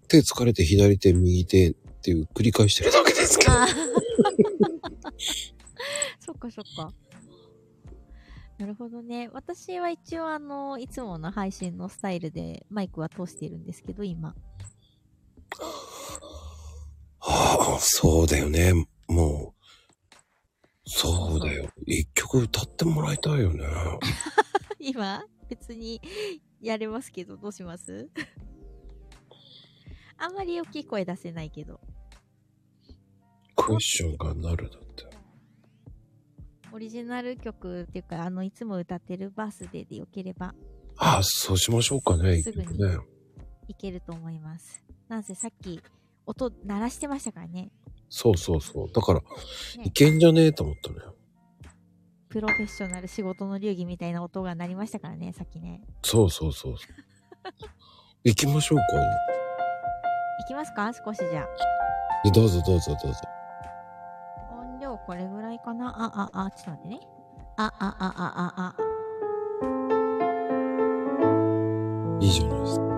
[0.08, 3.52] 手疲れて左手右手っていう繰り返してるだけですけど。
[6.20, 6.92] そっかそっか。
[8.58, 9.28] なるほどね。
[9.32, 14.34] 私は一応あの、いつもの配信のスタイルでマイクは通しているんですけど、今。
[17.30, 18.72] ああ、そうだよね。
[19.08, 20.14] もう、
[20.86, 21.68] そうだよ。
[21.86, 23.64] 一曲歌ってもらいたいよね。
[24.80, 26.00] 今、別に
[26.60, 28.08] やれますけど、どうします？
[30.16, 31.80] あんまり大きい声出せないけど。
[33.54, 35.06] クエスチョンがなるだって。
[36.72, 40.54] オリジナル曲っていうか、あの、いつも歌ってるバースデーでよければ
[40.96, 42.42] ああ、そうしましょうかね。
[42.42, 42.68] すぐに。
[43.68, 44.82] いけると思います。
[45.08, 45.80] なんせさっき、
[46.28, 47.70] 音鳴らしてましたからね。
[48.10, 48.92] そうそうそう。
[48.92, 49.26] だから、ね
[49.84, 51.14] いけんじゃねえと思ったのよ。
[52.28, 55.80] プロフェッショナル仕事の流儀みたいな音が鳴りましたからね、さっきね。
[56.02, 56.74] そうそうそう。
[58.24, 58.84] 行きましょうか。
[60.40, 60.92] いきますか？
[60.92, 61.46] 少しじゃあ。
[62.26, 63.20] えどうぞどうぞどうぞ。
[64.52, 65.88] 音量これぐらいかな？
[65.88, 67.00] あ、あ、あ、ちょっと待ってね。
[67.56, 68.82] あ、あ、あ、あ、あ、あ。
[72.20, 72.97] いいじゃないですか。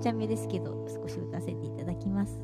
[0.00, 2.08] っちゃめですけど、少し打たせていただき。
[2.08, 2.42] ます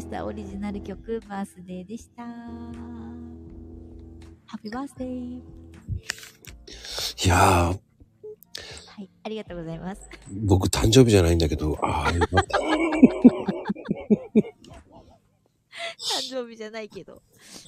[0.00, 0.24] ました。
[0.24, 2.22] オリジナル曲、バースデーでした。
[2.22, 2.30] ハ
[4.56, 5.42] ッピーバースデー。
[7.26, 7.74] いやー、は
[9.02, 10.00] い、ありがとうございます。
[10.46, 12.58] 僕誕生日じゃないんだけど、ああ、よかった。
[12.58, 12.62] 誕
[16.30, 17.22] 生日じゃないけど。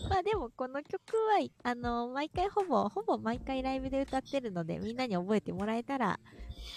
[0.08, 6.18] まあでもこの曲は、あの、毎回ほぼ、ほぼ毎回ライブで歌ってるので、みんなに覚えてもらえたら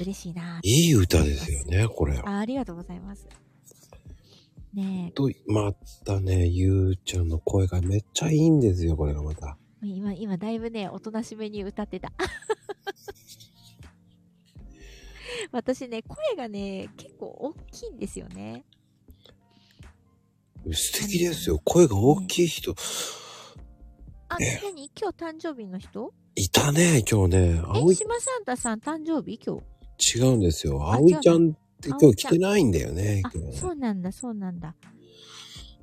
[0.01, 2.19] 嬉しいないい歌ですよね、これ。
[2.25, 3.25] あありがとうございます。
[4.75, 5.73] ねと、ま
[6.05, 9.57] たね、ゆうちゃんの声がめっちゃいいんですよ、これがまた。
[9.83, 12.11] え、今、今だいぶね、おとなしめに歌ってた。
[15.51, 18.65] 私ね、声がね、結構大きいんですよね。
[20.71, 21.61] 素敵ですよ。
[21.63, 22.75] 声が大きい人。
[24.29, 24.89] あ、え何？
[24.99, 26.13] 今日誕生日の人？
[26.35, 27.55] いたね、今日ね。
[27.55, 29.39] え、葵、島サンタさん誕生日？
[29.45, 30.19] 今日。
[30.19, 30.91] 違うんですよ。
[30.91, 31.55] あ葵ちゃん
[31.93, 33.21] って今日来てないんだよね。
[33.23, 34.75] あ今、日そうなんだ、そうなんだ。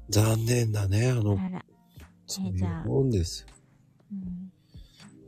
[0.09, 1.65] 残念だね、あの、あら。
[2.27, 3.47] そういじゃあうもんです。
[4.11, 4.53] うん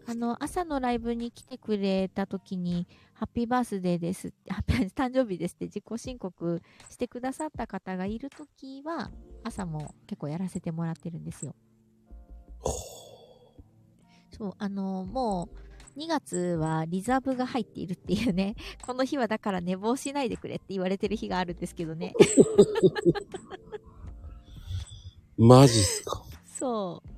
[0.07, 6.61] あの、朝のライブに来てくれた時に、ハッピーバースデーですハッピー誕生日ですって自己申告
[6.91, 9.11] してくださった方がいる時は、
[9.45, 11.55] 朝も結構やらせてもらってるんですよ。
[14.37, 22.15] そう、あの、もう、2月はリザーブが入っているっていうね、 この日はだから寝坊しないでくれって言われてる日があるんですけどね。
[25.37, 26.23] マジっすか。
[26.47, 27.09] そう。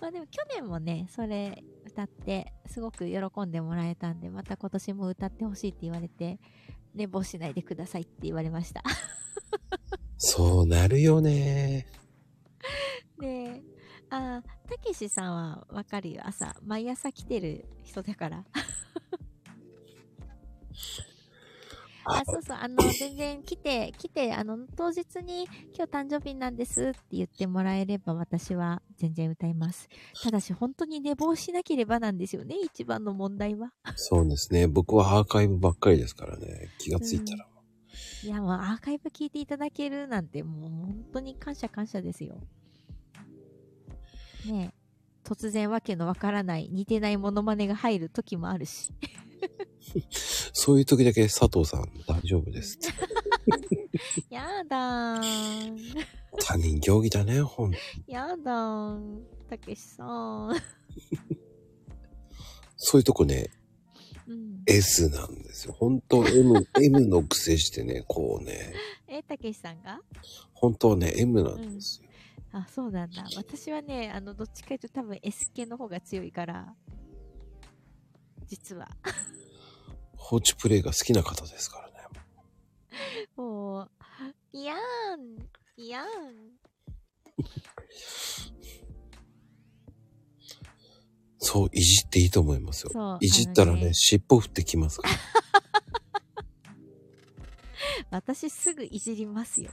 [0.00, 6.38] まあでも去年もね、それ歌って、すごく喜んでもらえたんで、また今年も歌ってほしいって言われて、
[6.94, 8.82] 寝坊しないでくださいって言われました。
[10.18, 11.86] そうなるよね。
[13.20, 13.62] で、
[14.10, 16.22] あー、たけしさんはわかるよ。
[16.24, 18.44] 朝、毎朝来てる人だから。
[22.10, 25.44] あ、そうそう、あの、全然来て、来て、あの、当日に
[25.76, 29.88] 今日誕生日なんですって言ってもらえれば私は全然歌います。
[30.22, 33.72] ただし、本当に寝坊しなければなんですよね、一番の問題は。
[33.96, 34.66] そうですね。
[34.66, 36.70] 僕はアーカイブばっかりですからね。
[36.78, 37.46] 気がついたら。
[38.24, 42.40] いや、もうアーカイブ聞いていただけるなんて、もう本当に感謝感謝ですよ。
[44.52, 44.78] ねえ。
[45.28, 48.90] 突然わけのわからない、似てないモノマネが入る時もあるし。
[50.52, 52.78] そういう時だけ佐藤さん大丈夫です。
[54.30, 55.20] やだ。
[56.40, 57.78] 他人行儀だね、ほんと。
[58.06, 58.98] やだ。
[59.48, 60.56] たけしさん。
[62.76, 63.50] そういうとこね、
[64.26, 64.62] うん。
[64.66, 65.74] S なんですよ。
[65.74, 68.74] 本当 M、M の癖してね、こうね、
[69.08, 70.00] え、たけしさんが？
[70.52, 72.07] 本当はね、M なんですよ。
[72.52, 73.24] あ、そうなんだ。
[73.36, 76.74] 私はね、あの、どっちかというと多分 S 系の方が強いから。
[78.46, 78.88] 実は。
[80.16, 81.94] 放置プレイが好きな方ですからね。
[83.36, 83.90] もう、
[84.52, 86.58] いやーん、いやーん。
[91.38, 93.18] そう、いじっていいと思いますよ。
[93.20, 95.14] いじったらね、ね尻尾振ってきますから。
[98.10, 99.70] 私すぐいじりますよ。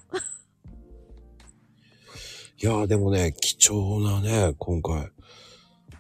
[2.58, 5.12] いやーでもね、貴重なね、今回。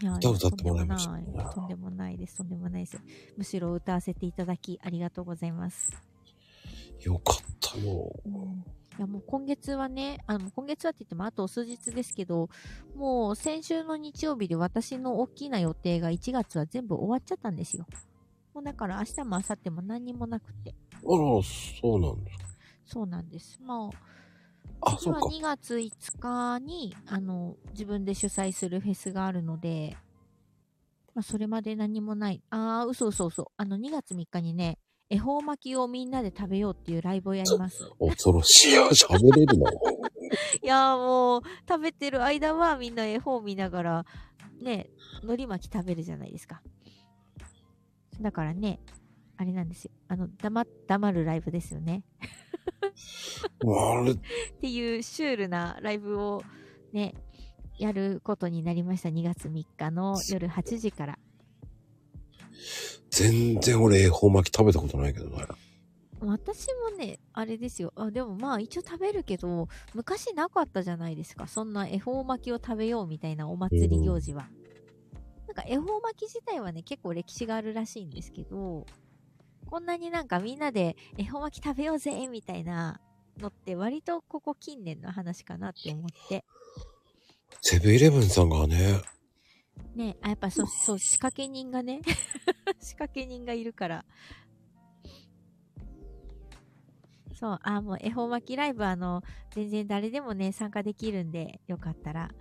[0.01, 2.37] いや歌歌ってもらいましたとんでもないとんでもないです。
[2.37, 3.01] とんでもないです。
[3.35, 5.91] むしろ歌わせていただきありがとうございます。
[7.01, 8.09] よかったよ。
[8.97, 12.49] いやもう今月はね、あの今月はって言ってもあと数日ですけど、
[12.95, 17.85] もう先週の日曜日で私の大きな予定が1月は全部終わっちゃったんですよ。
[18.53, 20.73] もうだから明日も明後日も何にもなくて。
[20.93, 22.45] あら、そうなんですか。
[22.85, 23.59] そうなんです。
[23.61, 24.14] まあ、
[24.81, 25.19] あ、そうか。
[25.21, 29.97] 2月5日に、あの、自分で主催するフェスがあるので、
[31.13, 32.41] まあ、それまで何もない。
[32.49, 33.51] ああ、嘘嘘嘘。
[33.57, 34.77] あの、2月3日にね、
[35.09, 37.89] 恵方巻きをみんなで食べようっていうライブをやります。
[37.99, 38.89] 恐ろしいよ。
[38.89, 39.65] 喋れるの。
[40.61, 44.05] いやーもう、食べてる間はみんな絵本見ながら、
[44.59, 44.89] ね、
[45.21, 46.61] 海苔巻き食べるじゃないですか。
[48.19, 48.79] だからね、
[49.37, 49.91] あれなんですよ。
[50.07, 52.03] あの、黙、黙るライブですよね。
[52.81, 54.17] あれ、っ
[54.61, 56.43] ていうシュールなライブを
[56.93, 57.13] ね、
[57.77, 59.09] やることになりました。
[59.09, 61.19] 2月3日の夜8時から。
[63.09, 65.45] 全然俺恵方巻き食べたことないけどね。
[66.21, 67.91] 私もね、あれですよ。
[67.95, 71.47] あ、でもまあ一応食べるけど、昔なかったじゃないですか。
[71.47, 74.47] そんな恵方巻きを食べようみたいなお祭り行事は。
[75.47, 78.85] なんか恵方巻き自体はね、結構歴史があるらしいんですけど、
[79.65, 82.99] こんなになんかみんなで恵方巻き食べようぜみたいな
[83.39, 86.45] のって割とここ近年の話かなって思って。
[87.61, 89.01] セブンイレブンさんがね、
[89.95, 92.01] ね、あ、やっぱそう、そう、仕掛け人がね、
[92.81, 94.05] 仕掛け人がいるから。
[97.35, 99.21] そう、あ、もう恵方巻きライブあの、
[99.51, 102.31] 全然誰でもね、参加できるんで、よかったら。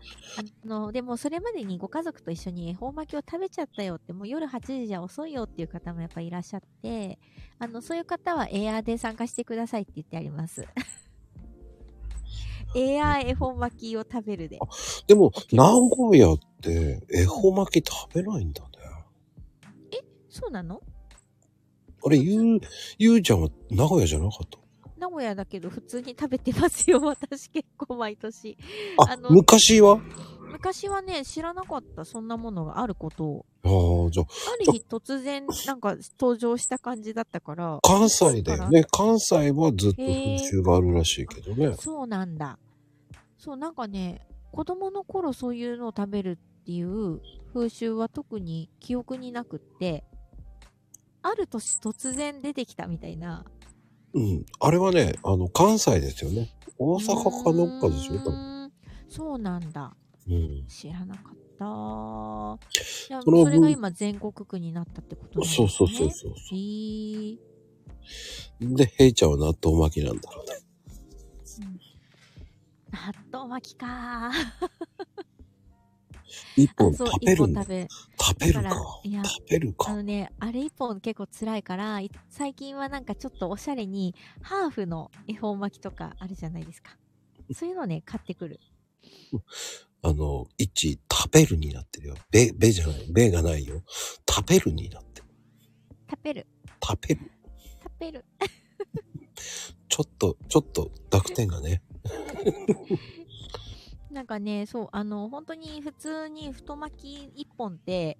[0.65, 7.19] あの、でもそれまでにご家族と一緒に恵方巻きを食べちゃったよって、もう夜8時じゃ遅いよっていう方もやっぱいらっしゃって、
[7.59, 10.65] あの、そういう方はエアーで参加してくださいって言ってあります。
[12.77, 14.61] エアー恵方巻きを食べるで。
[15.09, 18.69] でも、名古屋って恵方巻き食べないんだね。
[20.29, 20.81] そうなの？
[22.05, 22.61] あれ、ゆう、
[22.99, 24.59] ゆうちゃんは名古屋じゃなかった
[25.05, 28.56] 名古屋だけど普通に食べてますよ、 私結構毎年。
[28.98, 30.01] あ、あの昔は？
[30.51, 33.47] 昔はね、知らなかった、そんなものがあることを。
[33.64, 37.81] ああ、じゃあ、ある日突然、なんか登場した感じだったから。
[37.82, 38.85] 関西だよね。
[38.90, 41.74] 関西はずっと風習があるらしいけどね。
[41.78, 42.59] そうなんだ。
[43.36, 47.20] そう、なんかね、子供の頃そういうのを食べるっていう
[47.52, 50.05] 風習は特に記憶になくって、
[51.20, 53.44] ある年突然出てきたみたいな。
[54.15, 54.47] うん。
[54.61, 56.51] あれはね、あの、関西ですよね。
[56.78, 58.32] 大阪かどっかでしょ多分。
[58.32, 58.73] うーん
[59.09, 59.95] そうなんだ。
[60.28, 60.66] うん。
[60.66, 61.65] 知らなかった。
[63.09, 65.69] いやそれが今全国区になったってことなんですね。
[65.69, 67.39] そうそうそうそうへー
[68.61, 70.65] で、ヘイちゃんは納豆巻きなんだろうね。
[72.93, 74.31] 納豆巻きか
[76.56, 77.69] 一本食べるんだ食。
[77.69, 77.89] べ
[78.20, 79.90] 食べるか食べるか。
[79.90, 86.97] あのねあれ一本結構辛いからい最近はなんかちょっとおしゃれにハーフの恵方巻きとかあるじゃないですか
[87.52, 88.61] そういうのね買ってくる
[90.06, 92.15] あの、一、食べるになってるよ。
[92.31, 93.06] べ、べじゃない。
[93.11, 93.82] べがないよ。
[94.28, 95.27] 食べるになってる。
[96.11, 96.47] 食べる
[96.86, 97.20] 食べる。
[97.82, 98.24] 食べる
[99.89, 101.82] ちょっと、ちょっと濁点がね。
[104.15, 108.16] なんかねそうあの本当に普通に太巻き一本って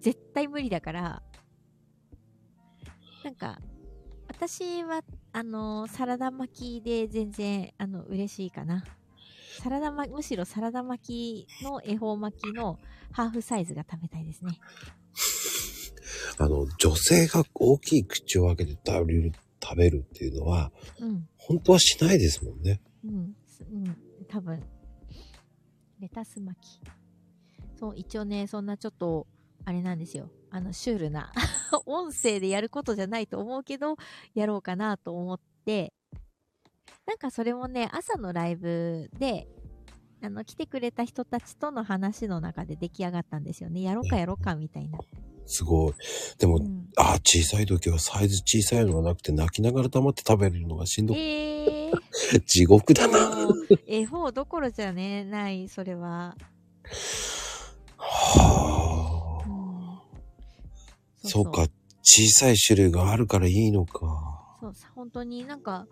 [0.00, 1.22] 絶対無理だから
[3.24, 3.58] なんか
[4.28, 5.02] 私は
[5.32, 8.84] あのサラダ巻きで全然あの嬉しいかな。
[9.60, 12.78] サラダ巻きむしろサラダ巻きの恵方巻きの
[13.12, 14.58] ハーフサイズが食べたいですね。
[16.38, 19.32] あの、女性が大きい口を開けて食べる、
[19.62, 21.28] 食べるっていうのは、うん。
[21.36, 22.80] 本当はしないですもんね。
[23.04, 23.96] うん、すうん、
[24.28, 24.62] 多分
[26.02, 26.80] レタス巻き。
[27.78, 29.28] そう一応ねそんなちょっと
[29.64, 30.30] あれなんですよ。
[30.50, 31.32] あのシュールな
[31.86, 33.96] 音声でやることじゃないと思うけど
[34.34, 35.94] やろうかなと思って。
[37.06, 39.46] なんかそれもね朝のライブで
[40.20, 43.82] あの来てくれた人たちとの話の中で出来上がったんですよね。
[43.82, 44.98] やろうかやろうかみたいな、
[45.46, 45.94] すごい。
[46.38, 53.31] でも、うん、あ、小さい時はサイズ小さいのがなくて泣きながら黙って食べるのがしんどく、えー、 地獄だな。
[53.48, 53.54] う
[53.86, 56.36] 恵方どころじゃねないそれは
[57.98, 59.42] は
[61.24, 61.28] あ。
[61.28, 61.66] そうか。
[62.02, 64.56] 小さい種類があるからいいのか。
[64.60, 65.60] そうさ本当になん。
[65.60, 65.86] か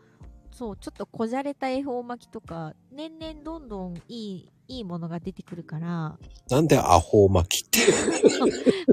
[0.52, 3.68] そうちょっとこじゃれた恵方巻きとか年々どん。
[3.68, 3.94] どん。
[4.08, 6.18] いいいいものが出てくるから
[6.48, 6.66] なん。
[6.66, 7.92] でアホ巻きって。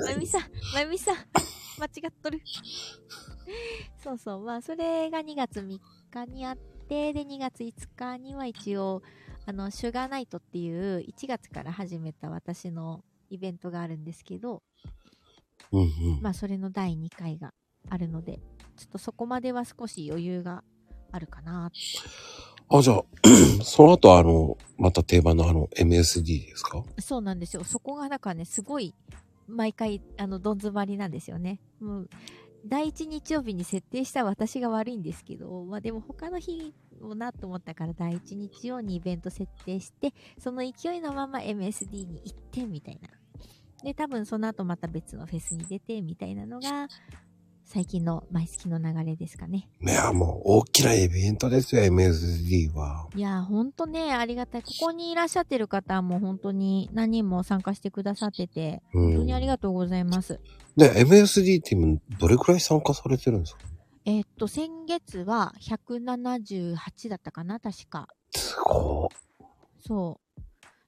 [0.06, 0.42] まゆみさん。
[0.74, 1.16] まゆみさん。
[1.80, 2.42] 間違っとる
[4.04, 5.80] そうそうまあそれが2月3
[6.12, 9.02] 日にあってで2月5日には一応
[9.46, 14.62] あのシュガーナイトっていう1月から始めた私のイベントがあるんですけど
[15.72, 15.90] うんうん。
[16.22, 17.54] まあそれの第2回が
[17.90, 18.40] あるので
[18.78, 20.64] ちょっとそこまでは少し余裕が
[21.12, 21.72] あるかな
[22.70, 23.04] あ、じゃあ、
[23.64, 26.84] その後あの、また定番のあの MSD ですか？
[27.00, 27.64] そうなんですよ。
[27.64, 28.94] そこがだからね、すごい、
[29.48, 31.62] 毎回、あの、どん詰まりなんですよね。
[31.80, 32.10] もう、
[32.68, 43.10] 第1日曜日に設定した私が悪いんですけど、まあでも他の日もなと思ったから、第1日曜にイベント設定して、その勢いのまま MSD に行って、みたいな。
[43.84, 46.88] で、多分その後また別のフェスに出て、みたいなのが、
[47.70, 49.68] 最近の毎月の流れですかね。
[49.82, 53.10] いや、もう大きなイベントですよ、MSD は。
[53.14, 54.62] いや、ほんとね、ありがたい。
[54.64, 60.40] ここにいらっしゃってる方も本当に何人も参加してくださってて、うん本当にありがとうございます。
[60.78, 63.60] で、MSD って今、どれくらい参加されてるんですか？
[64.06, 68.08] えーっと、先月は178だったかな、確か。
[68.32, 69.10] すご
[69.86, 70.42] そう。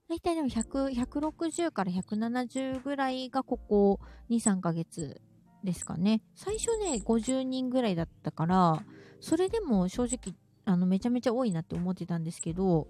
[0.08, 4.00] 大体でも100、160から170ぐらいがここ
[4.30, 5.22] 2、3ヶ月
[5.64, 6.22] ですかね。
[6.36, 8.84] 最初ね、50人ぐらいだったから、
[9.20, 12.88] それでも正直、あの、めちゃめちゃ多いなって思ってたんですけど、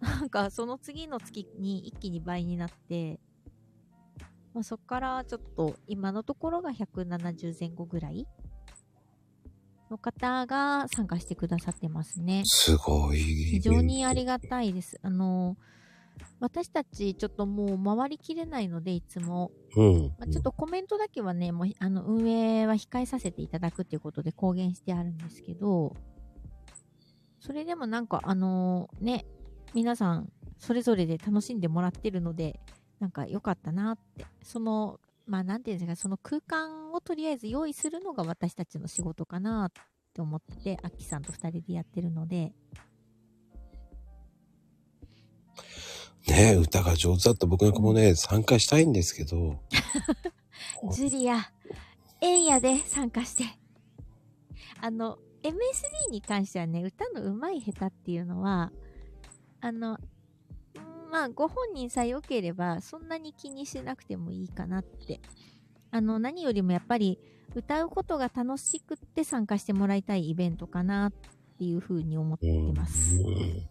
[0.00, 3.20] なんかその次の月に一気に倍になって、
[4.52, 8.26] まあ、そっからちょっと今のところが170前後ぐらい
[9.90, 12.42] の方が参加してくださってますね。
[12.44, 13.18] すごい。
[13.18, 14.98] 非常にありがたいです。
[15.02, 15.56] あの、
[16.44, 19.50] 私たちちょっともう回りきれないので、いつも。
[19.76, 20.14] うん。
[20.18, 25.96] まあちょっとコメントだけはね、もうあの運営は控えさせていただくっていうことで公言してあるんですけど、
[27.40, 29.24] それでもなんかあのね、
[29.72, 32.60] 皆さんそれぞれで楽しんでもらってるので、
[33.00, 34.26] なんか良かったなって。
[34.42, 39.72] その、まあなんていうんですか、その空間をとりあえず用意するのが私たちの仕事かなっ
[40.12, 42.52] て思ってて、アッキさんと二人でやってるので、
[46.28, 49.58] ねえ歌が上手だった僕なんかもね、参加したいんですけど、
[50.92, 51.52] ジュリア、
[52.20, 53.44] えんやで参加して。
[54.80, 58.72] あの、MSD に関してはね、歌の上手い下手っていうのは、
[59.60, 59.98] あの、
[60.74, 65.20] うんまあ、ご本人さえ良ければ、そんなに気にしなくてもいいかなって。
[65.90, 67.20] あの、何よりもやっぱり、
[67.54, 71.12] 歌うことが楽しくって参加してもらいたいイベントかなっ
[71.58, 73.16] ていうふうに思ってます。
[73.16, 73.68] うん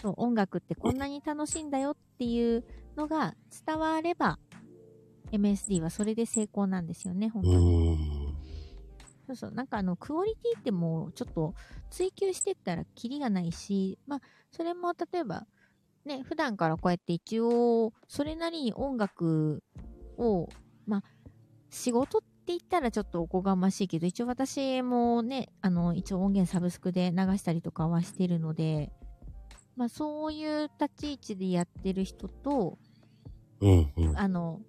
[0.00, 2.64] そう音楽ってこんなに楽しいんだよっていう
[2.96, 3.34] のが
[3.66, 4.38] 伝われば
[5.32, 7.94] MSD はそれで成功なんですよね、本当うに。
[7.94, 8.34] ん。
[9.26, 9.50] そうそう。
[9.52, 11.54] なんかあの、クオリティってもうちょっと
[11.90, 14.20] 追求してったらキリがないし、まあ、
[14.50, 15.46] それも例えば、
[16.04, 19.62] ね、普段からこうやって一応、それなりに音楽
[20.16, 20.48] を、
[20.86, 21.02] まあ、
[21.68, 28.90] 仕事って言ったらちょっとおこがましいけど、一応私もね、あの、一応音源サブスクで流したりとかはしてるので、
[29.76, 32.78] まあ、そういう立ち位置でやってる人と、
[33.60, 33.92] うん。
[33.96, 34.18] うん。
[34.18, 34.60] あの、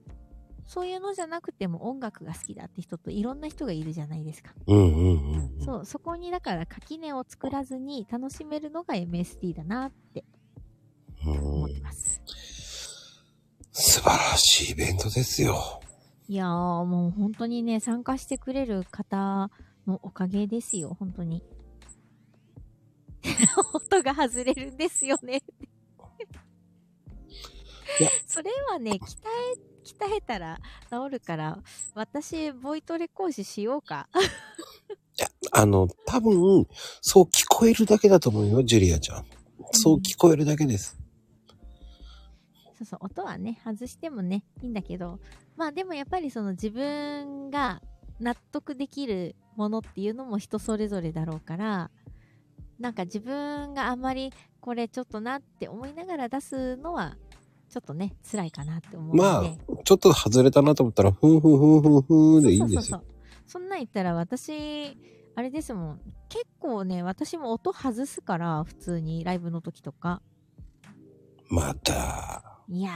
[0.65, 4.53] そういうのじゃなくても音楽が好きだって人といろんな人がいるじゃないですか。
[4.67, 4.77] うん。
[4.77, 5.57] うん。
[5.57, 5.65] うん。
[5.65, 10.23] そう、そこにだから垣根を作らずに楽しめるのが MSD だなって
[11.25, 12.21] 思ってます。
[13.71, 15.81] 素晴らしいイベントですよ。
[16.31, 19.51] いやーもう本当にね、参加してくれる方
[19.85, 21.43] のおかげですよ、本当に。
[23.73, 25.43] 音が外れるんですよね。
[27.99, 31.59] いやそれはね、鍛え、鍛えたら治るから、
[31.95, 34.07] 私、ボイトレ講師しようか。
[35.51, 36.65] あの、多分、
[37.01, 39.25] そう聞こえるだけだと思うよ、ジュリアちゃん。
[39.73, 41.00] そう聞こえるだけです。
[42.81, 45.19] そうそう、音はね、外してもね、いいんだけど、
[45.55, 47.81] まあでもやっぱりその自分が
[48.19, 51.91] 納得できるものっていうのも人それぞれだろうから、
[52.79, 57.17] なんか自分があんまりこれちょっとなって思いながら出すのは、
[57.69, 59.41] ちょっとね、辛いかなって思うま。
[59.41, 59.43] あ、
[59.83, 62.81] ちょっと外れたなと思ったら、ふんふんふんふんふんでいいんですよ。
[62.81, 63.05] そうそうそう。
[63.45, 64.97] そんなん言ったら私、
[65.35, 66.01] あれですもん。
[66.29, 70.21] 結構ね、私も音外すから、普通にライブの時とか。
[71.49, 72.50] また。
[72.73, 72.91] いや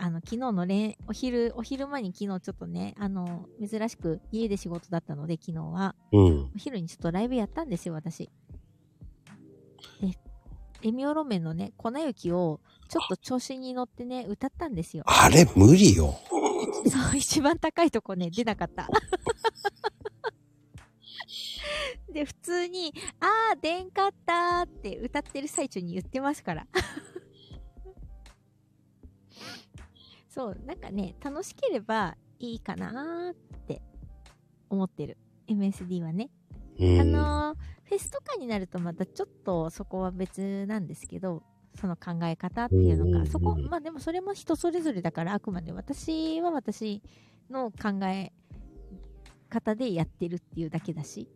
[0.00, 5.94] ー、あの、昨日のれお昼、お昼前に昨日ちょっとね、あの、珍しく家で仕事だったので、昨日は。
[6.10, 6.50] うん。
[6.52, 8.28] お昼にちょっとライブやったんですよ、私。
[10.00, 10.18] で、
[10.82, 15.04] レミオロメンのね、粉雪を、ちょっと調子に乗ってね、歌ったんですよ。
[15.06, 16.18] あれ、無理よ。
[16.90, 18.88] そう、一番高いとこね、出なかった。
[22.12, 26.66] で、普通に、あー、出んかったーって歌ってる最中に言ってますから。
[30.34, 33.34] そう、なんかね、楽しければいいかなーっ
[33.68, 33.80] て
[34.68, 35.16] 思ってる。
[35.46, 36.30] MSD はね。
[36.80, 37.00] うん。
[37.00, 41.42] あのーフェスとかになるとまたちょっとそこは別なんですけど、
[41.78, 47.02] その考え方っていうのが、うんうんうんそこ、まあでもそれも人それぞれだから、あくまで私は私
[47.50, 48.32] の考え
[49.50, 51.28] 方でやってるっていうだけだし、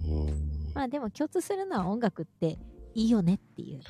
[0.00, 2.58] うんまあでも共通するのは音楽って
[2.94, 3.80] いいよねっていう。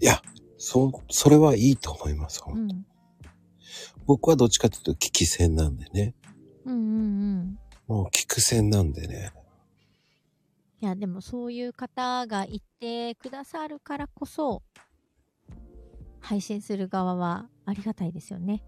[0.00, 0.20] いや、
[0.58, 2.42] そう、それはいいと思います。
[2.46, 2.84] うん。
[4.06, 6.14] 僕はどっちかというと聞き戦なんでね。
[6.64, 6.84] うんうんう
[7.42, 7.58] ん。
[7.86, 9.32] もう聞く戦なんでね。
[10.80, 14.62] いや、でもそういう方がいてくださるからこそ、
[16.20, 18.62] 配信する側はありがたいですよね。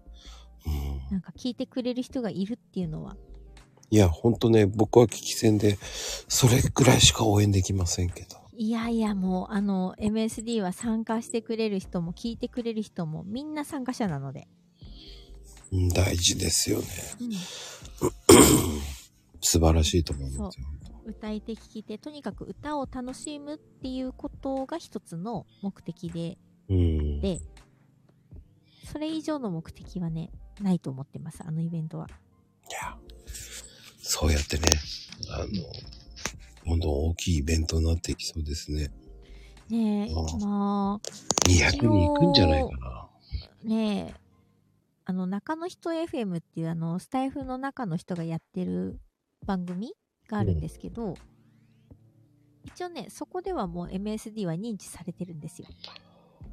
[0.65, 3.17] うんなんか聞いてくれる人がいるっていうのは、
[3.89, 5.77] いや、ほんとね、僕は聞き戦で、
[6.27, 8.37] それくらいしか応援できませんけど。
[8.55, 14.47] いやいや、もう、あの、MSD は参加してくれる人も聞いてくれる人もみんな参加者なので。
[15.73, 16.85] うん大事ですよね。
[17.19, 17.31] うん。
[19.41, 20.65] 素晴らしいと思いますよ。
[21.05, 26.37] 歌い手聞き手、とにかく歌を楽しむっていうことが一つの目的で、
[26.69, 27.21] うん。
[27.21, 27.39] で、
[28.85, 30.29] それ以上の目的はね、
[30.61, 32.07] ないと思ってます、あのイベントは。
[32.07, 32.95] いや、
[34.01, 34.63] そうやってね、
[35.31, 35.47] あの、
[36.65, 38.91] どんどん大きいイベントになっていきそうですね。
[39.69, 40.99] ねえ、うんま
[41.47, 42.87] 200人いくんじゃないかな。
[42.87, 43.09] あ、
[43.63, 44.22] ねえ、
[45.05, 48.99] あの、中の人 FM っていうあの、スタイフの中の人がやってる
[49.45, 49.93] 番組
[50.29, 51.15] があるんですけど、
[52.63, 55.67] 一応ね、そこではもう MSD は認知されてるんですよ。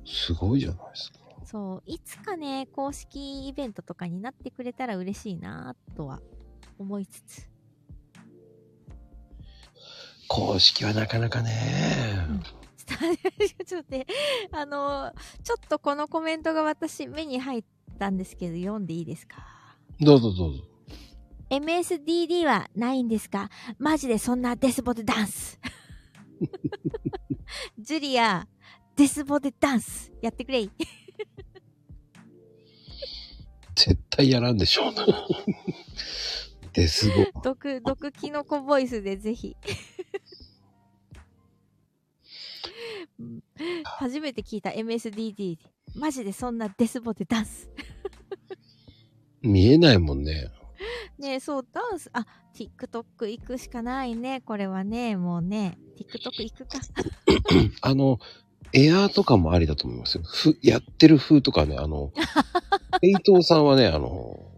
[0.04, 1.18] すごいじゃないですか。
[1.44, 6.20] そう、いつかね、公式イベントとかになってくれたら嬉しいなとは
[6.78, 7.48] 思いつつ。
[10.28, 12.26] 公式はなかなかね。
[12.76, 13.16] ちょっ
[13.58, 14.06] と ちょっとね、
[14.52, 15.12] あの、
[15.42, 17.64] ちょっとこのコメントが私目に入っ
[18.00, 19.36] たんですけど、読んでいいですか？
[20.00, 20.64] どうぞどうぞ。
[21.50, 23.50] MSDD はないんですか？
[23.78, 25.60] マジでそんなデスボでダンス。
[27.78, 28.48] ジュリア、
[28.96, 30.10] デスボでダンス。
[30.22, 30.70] やってくれい。
[33.74, 35.06] 絶対やらんでしょうな。
[36.72, 37.40] ですご。
[37.42, 39.56] 毒、毒キノコボイスでぜひ。
[43.18, 43.42] う ん
[43.84, 45.58] 初めて聞いた MSDD。
[45.94, 47.68] マジでそんなデスボでダンス。
[49.42, 50.50] 見えないもんね。
[51.18, 54.40] ねえ、そう、ダンス、あ、TikTok 行くしかないね。
[54.40, 56.78] これはね、もうね、TikTok 行くか。
[57.82, 58.18] あの、
[58.72, 60.24] エアーとかもありだと思いますよ。
[60.24, 62.12] ふ、やってる風とかね、あの、
[63.02, 64.49] ヘイトーさんはね、あの、うん。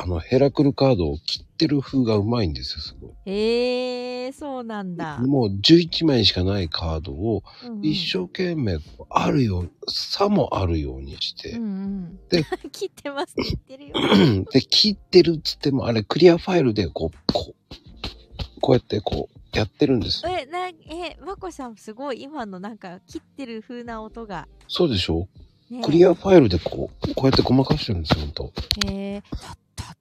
[0.00, 3.10] あの、ヘラクルカードを切ってる風がうまいんですよ、すごい。
[3.26, 5.18] へえー、そうなんだ。
[5.18, 8.78] もう11枚しかないカードをうんうん一生懸命
[9.10, 12.18] あるよう、差もあるようにして、うんうん。
[12.28, 14.44] で 切ってますって言ってるよ。
[14.52, 20.22] で、切ってるっつっても、あれクリアファイルでこう、こう、こうやってこう、やってるんです。
[20.28, 24.46] え、な、え、まこさんすごい今のなんか切ってる風な音が。
[24.68, 25.26] そうでしょ？
[25.70, 28.52] ね、クリアファイルでこう、こうやってごまかしてるんですよ、ほんと。
[28.86, 29.56] へえ、たっ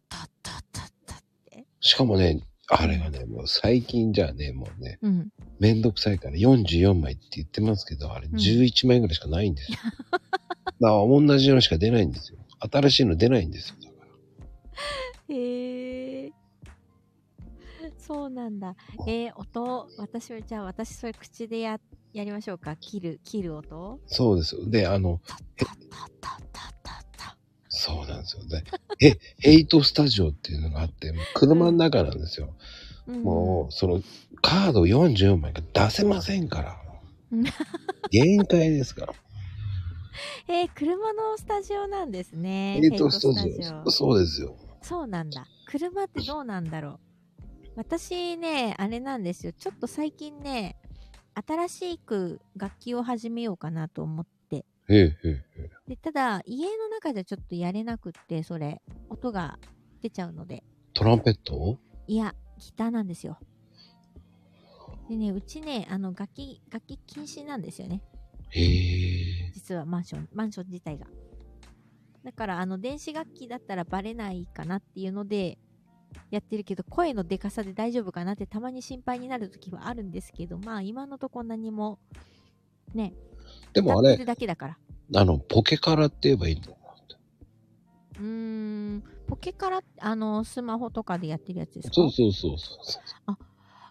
[0.10, 1.66] たったったったったって。
[1.80, 5.30] しかもね、あれがね、もう最近じゃね、もうね、うん。
[5.60, 9.78] めんどくさいから44枚って言ってますけど、あれん11枚ぐらいしかないんですよ。
[9.82, 10.26] だか
[10.80, 12.40] ら同じのしか出ないんですよ。
[12.60, 13.76] 新しいの出ないんですよ。
[13.82, 13.96] だか
[15.30, 16.32] ら へえ。
[17.98, 18.76] そうなんだ。
[19.08, 21.80] えー、音、私は、じゃあ私それ口でや、
[22.14, 22.76] やりましょうか。
[22.76, 24.70] 切る、切る音そうですよ。
[24.70, 27.07] で、あの、たったったったったったった。
[27.69, 28.64] そうなんですよね。
[29.02, 32.48] え、ヘイトスタジオっていうのがあって、車の中なんですよ。
[33.07, 34.02] うんもう、その、
[34.41, 36.77] カード44枚が出せませんから
[37.31, 37.44] うん。
[38.11, 39.14] 限界ですから。
[40.49, 42.80] えー、車のスタジオなんですね。
[42.81, 43.91] ヘイトスタジオ。
[43.91, 44.56] そうですよ。
[44.81, 45.45] そうなんだ。
[45.68, 46.99] 車ってどうなんだろう。
[47.76, 49.53] 私ね、あれなんですよ。
[49.53, 50.77] ちょっと最近ね、
[51.35, 54.31] 新しく楽器を始めようかなと思って。
[54.31, 54.37] へ
[54.90, 55.44] ええ。
[55.88, 59.60] で、ただ、家の中じゃちょっとやれなくって、それ、音が
[60.02, 60.64] 出ちゃうので。
[60.94, 61.78] トランペット？
[62.08, 63.38] いや、ギターなんですよ。
[65.10, 68.02] でね、うちね、あの、楽器、楽器禁止なんですよね。
[68.50, 69.52] へえ。
[69.54, 71.08] 実はマンション、マンション自体が。
[72.24, 75.58] だから、あの、電子楽器だったらバレないかなっていうので、
[76.32, 82.00] やってるけど、声のでかさで大丈夫かなってたまに心配になる時はあるんですけど、まあ、今のとこ何も、
[82.94, 83.14] ね、
[83.73, 84.77] でもあれだけだから。
[85.15, 86.77] あの、ポケカラって言えばいいんだよな。
[88.19, 91.94] うーん、ポケから、あの、スマホとかでやってるやつですか？
[91.94, 93.38] そうそうそうそう。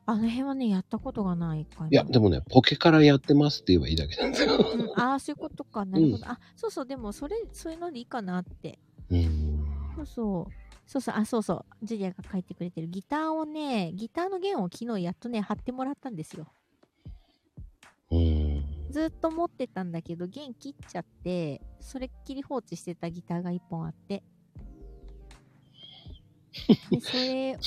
[0.09, 1.89] あの辺はね、やったことがないかな。
[1.91, 4.55] いや、でもね、ポケカラやってますって言えばいいだけなんですよ。
[4.55, 5.85] うん、ああ、そういうことか。
[5.85, 6.27] なるほど。
[6.29, 8.79] あ、そうそう、でも、それ、そういうのでいいかなって。
[9.11, 9.67] うーん。
[9.97, 10.53] そうそう。
[10.87, 11.65] そうそう、あ、そうそう。
[11.83, 16.47] ジュリアが書いてくれてるギターをね、ギターの弦を昨日やっとね、貼ってもらったんですよ。
[18.13, 18.56] うーん。
[18.97, 24.23] ずっと持ってたんだけど、弦切っちゃって、それっきり放置してたギターが一本あって。
[26.91, 27.59] で、それを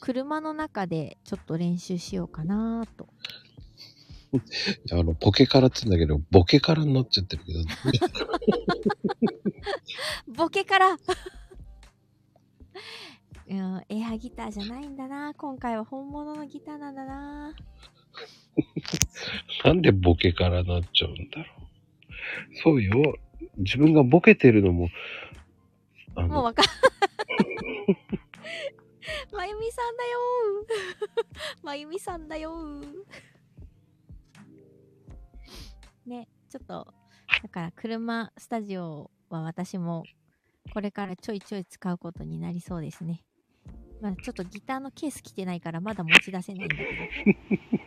[0.00, 3.10] 車の中でちょっと練習しようかなと。
[4.90, 7.60] あの、ポケカラって言うんだけど、ボケカラになっちゃってるけど、
[10.34, 10.96] ボケから
[13.50, 15.34] うん、エアギターじゃないんだな。
[15.34, 17.52] 今回は本物のギターなんだな。
[19.64, 22.56] なんでボケカラになっちゃうんだろう。
[22.62, 23.16] そうよ。
[23.58, 24.88] 自分がボケてるのも、
[26.14, 26.66] あの、もうわかん
[29.32, 33.04] まゆみさんだよーまゆみさんだよー
[36.06, 36.94] ね、ちょっと、
[37.42, 40.04] だから車スタジオは私も
[40.72, 43.24] これからちょいちょい使うことになりそうですね。
[44.00, 46.88] まあちょっとギターのケース来てないからまだ持ち出せないんだけど。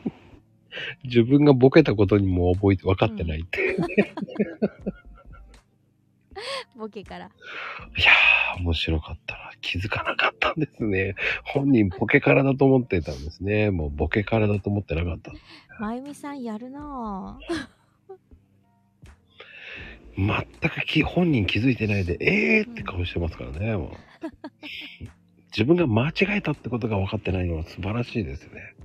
[1.03, 3.77] 自分がボケたことにも覚えて分かってないって。
[6.75, 7.25] ボケから。
[7.25, 7.29] い
[8.01, 9.51] やー、面白かったな。
[9.61, 11.15] 気づかなかったんですね。
[11.43, 13.69] 本人ボケからだと思ってたんですね。
[13.69, 15.31] もうボケからだと思ってなかった。
[15.79, 17.71] まゆみさんやるなぁ。
[20.17, 23.91] 全くき本人気づいてないで、えーって顔してますからね、もう。
[25.51, 28.75] 自分が間違えたってことが分かってないのは素晴らしいですよね。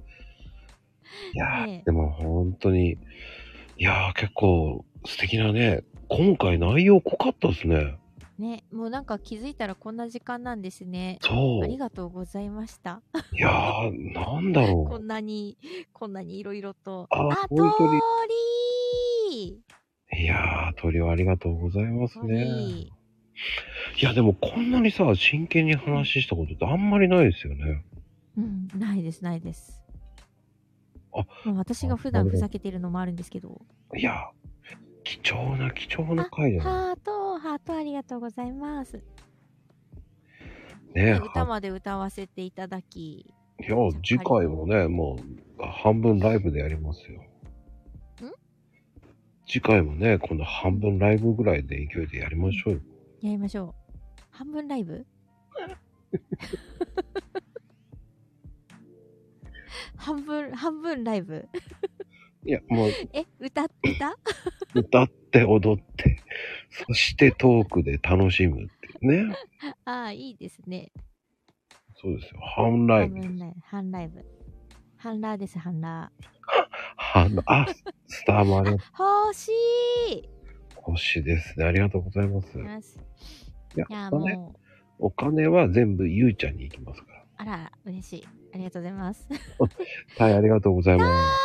[1.34, 2.98] いやー、でも本当に、い
[3.78, 7.98] やー結構素敵なね、今回内容濃かったですね。
[8.38, 11.18] ね、もうなんか気づいたらこんな時間なんですね。
[11.22, 11.36] そう。
[11.60, 13.00] いありがとうございました。
[13.32, 14.88] やー、なんだろう。
[14.90, 15.56] こんなに、
[15.92, 17.06] こんなにいろいろと。
[17.10, 17.98] ああ、本当に鳥
[20.22, 22.88] いやー、鳥はありがとうございますね。
[23.94, 27.84] 鳥いや、でもこんなにさ、真剣に話したことってあんまりないですよね。
[28.36, 29.82] うん、ないです、ないです。
[31.12, 33.60] あまあ、私が普段ふざけてるのもあるんですけど。
[33.96, 34.30] いや、
[35.04, 39.02] 貴重な貴重な回じゃないハート、ハートありがとうございます。
[40.94, 43.34] ね歌まで歌わせていただき。
[43.60, 45.18] いや、次回もね、も
[45.58, 47.22] う半分ライブでやりますよ。
[49.48, 52.80] 次回もね、今度半分ライブぐらいで勢いでやりましょうよ。
[53.26, 53.92] やりましょう。
[54.30, 55.04] 半分ライブ？
[59.96, 61.48] 半分、半分ライブ？
[62.44, 63.70] いや、もうえ、歌、歌？
[64.74, 66.20] 歌って踊って、
[66.86, 68.72] そしてトークで楽しむって
[69.06, 69.34] ね。
[69.84, 70.92] ああ、いいですね。
[71.96, 72.40] そうですよ。
[72.40, 73.20] 半ライブ。
[73.62, 74.24] 半分ライブ。
[74.98, 76.12] 半ラーです、半ラ
[76.96, 77.66] 半、あ、
[78.06, 78.62] スターもあ。
[79.24, 79.50] 欲し
[80.10, 80.28] い
[80.92, 81.66] 星ですね。
[81.66, 82.58] ありがとうございます。
[82.58, 82.62] い
[83.78, 87.24] や、いや、お金もう、お金は全部ゆうちゃんに行きますから。
[87.38, 88.28] あら、嬉しい。
[88.54, 89.28] ありがとうございます。
[90.18, 91.38] はい、ありがとうございまあ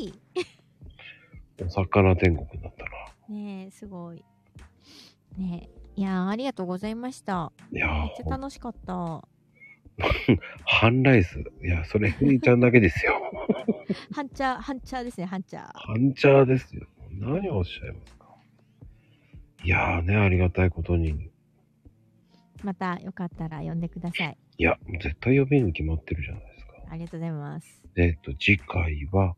[0.00, 0.14] いい
[1.58, 1.64] す。
[1.64, 2.90] お魚天国になったな。
[3.28, 4.24] ねえ、すごい。
[5.36, 5.82] ねえ。
[5.94, 7.52] いやーありがとうございました。
[7.70, 9.22] いやめっちゃー、楽しかった。
[10.64, 11.38] 半ライス。
[11.62, 13.20] いや、それ、ふいちゃんだけですよ。
[14.12, 15.70] ハンチャー、ハンチャーですね、ハンチャー。
[15.74, 16.86] 半チャーですよ。
[17.14, 18.26] 何をおっしゃいますか？
[19.64, 21.30] いやーね、ありがたいことに。
[22.62, 24.38] またよかったら呼んでください。
[24.58, 26.72] いや、絶対呼びに決まってるじゃないですか。
[26.90, 27.82] ありがとうございます。
[27.96, 29.34] えっと、次回は、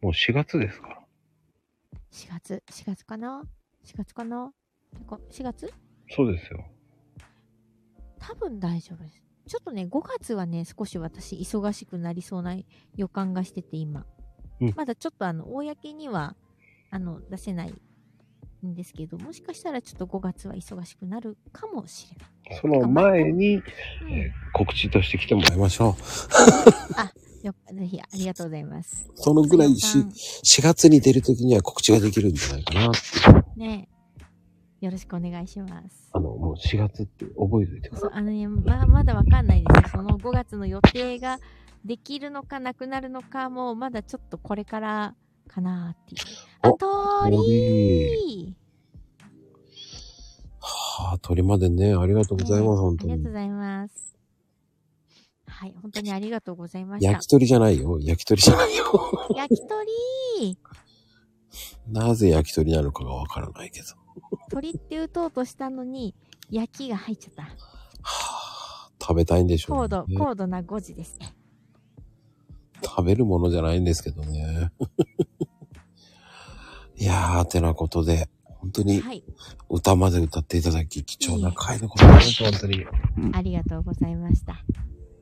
[0.00, 0.98] もう4月ですから。
[2.12, 3.42] 4月、4月かな
[3.84, 4.52] ?4 月かな？
[4.96, 5.72] てか ?4 月？
[6.10, 6.64] そうですよ。
[8.18, 9.22] 多分大丈夫です。
[9.46, 12.56] ちょっとね、5月はね、少し私忙しくなりそうな
[12.96, 14.04] 予感がしてて今。
[14.60, 16.34] うんまだちょっとあの、公には、
[16.90, 17.74] あの、出せない
[18.66, 22.16] んですけど、もしかしたらちょっと5月は忙しくなるかもしれ
[22.50, 22.60] ない。
[22.60, 23.62] その前に、うん
[24.10, 25.94] えー告知として来てもらいましょ
[27.44, 27.46] う。
[27.46, 29.08] よぜひありがとうございます。
[29.14, 32.90] そのぐらいしさん4月に出るときには告知ができるんじゃないかな。
[33.56, 33.88] ね
[34.80, 36.10] よろしくお願いします。
[36.12, 40.02] あの、もう4月って覚えておいてくださそうあのね、ままだわかんないですよ。
[40.02, 41.38] その5月の予定が
[41.84, 45.14] できるのかなくなるのかも、まだちょっとこれから
[45.48, 46.20] かなっていう。
[46.62, 48.56] あ、おとーりい。
[50.60, 53.38] はあ、鳥までね、ありがとうございます、本当にありがとうご。
[53.38, 54.16] ざいます。
[55.46, 57.30] はい、本当にありがとうございました焼き。
[57.30, 57.98] 鳥じゃないよ。
[58.00, 58.84] 焼き鳥じゃないよ。
[59.34, 60.58] 焼き鳥？
[61.88, 63.86] なぜ焼き鳥なのかがわからないけど。
[64.50, 66.14] 鳥って打とうとしたのに、
[66.50, 67.42] 焼きが入っちゃった。
[67.42, 67.50] は
[68.02, 70.16] あ、食べたいんでしょう、高度、ね。
[70.16, 71.34] 高度な5時ですね。
[72.84, 74.72] 食べるものじゃないんですけどね。
[76.96, 79.22] いやー、てなことで、本当にはい、
[79.68, 82.84] 歌まで歌っていただき、貴重な回でございます、本当に。
[83.32, 84.54] ありがとうございました。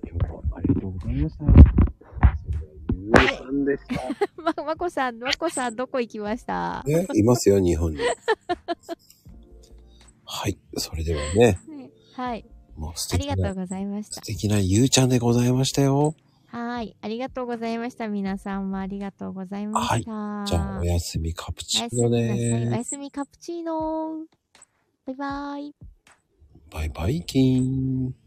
[0.09, 1.45] 今日もありがとうございました。
[1.45, 1.53] それ
[2.53, 3.95] ではゆうさんでした。
[4.43, 6.83] ま、まこさん、まこさん、どこ行きました？
[6.87, 7.99] ね、いますよ、日本に。
[10.25, 12.45] はい、それではね、ねはい。
[12.77, 14.23] もう素敵な、ありがとうございました素。
[14.23, 16.15] 敵なゆうちゃんでございましたよ。
[16.57, 16.97] はい。
[17.03, 18.09] ありがとうございました。
[18.09, 20.45] 皆さんもありがとうございました。
[20.47, 22.67] じゃあ、おやすみカプチーノみなさい。
[22.67, 24.25] おねやすみカプチーノ
[25.05, 25.75] バイバイ。
[26.71, 28.26] バイバイキーン。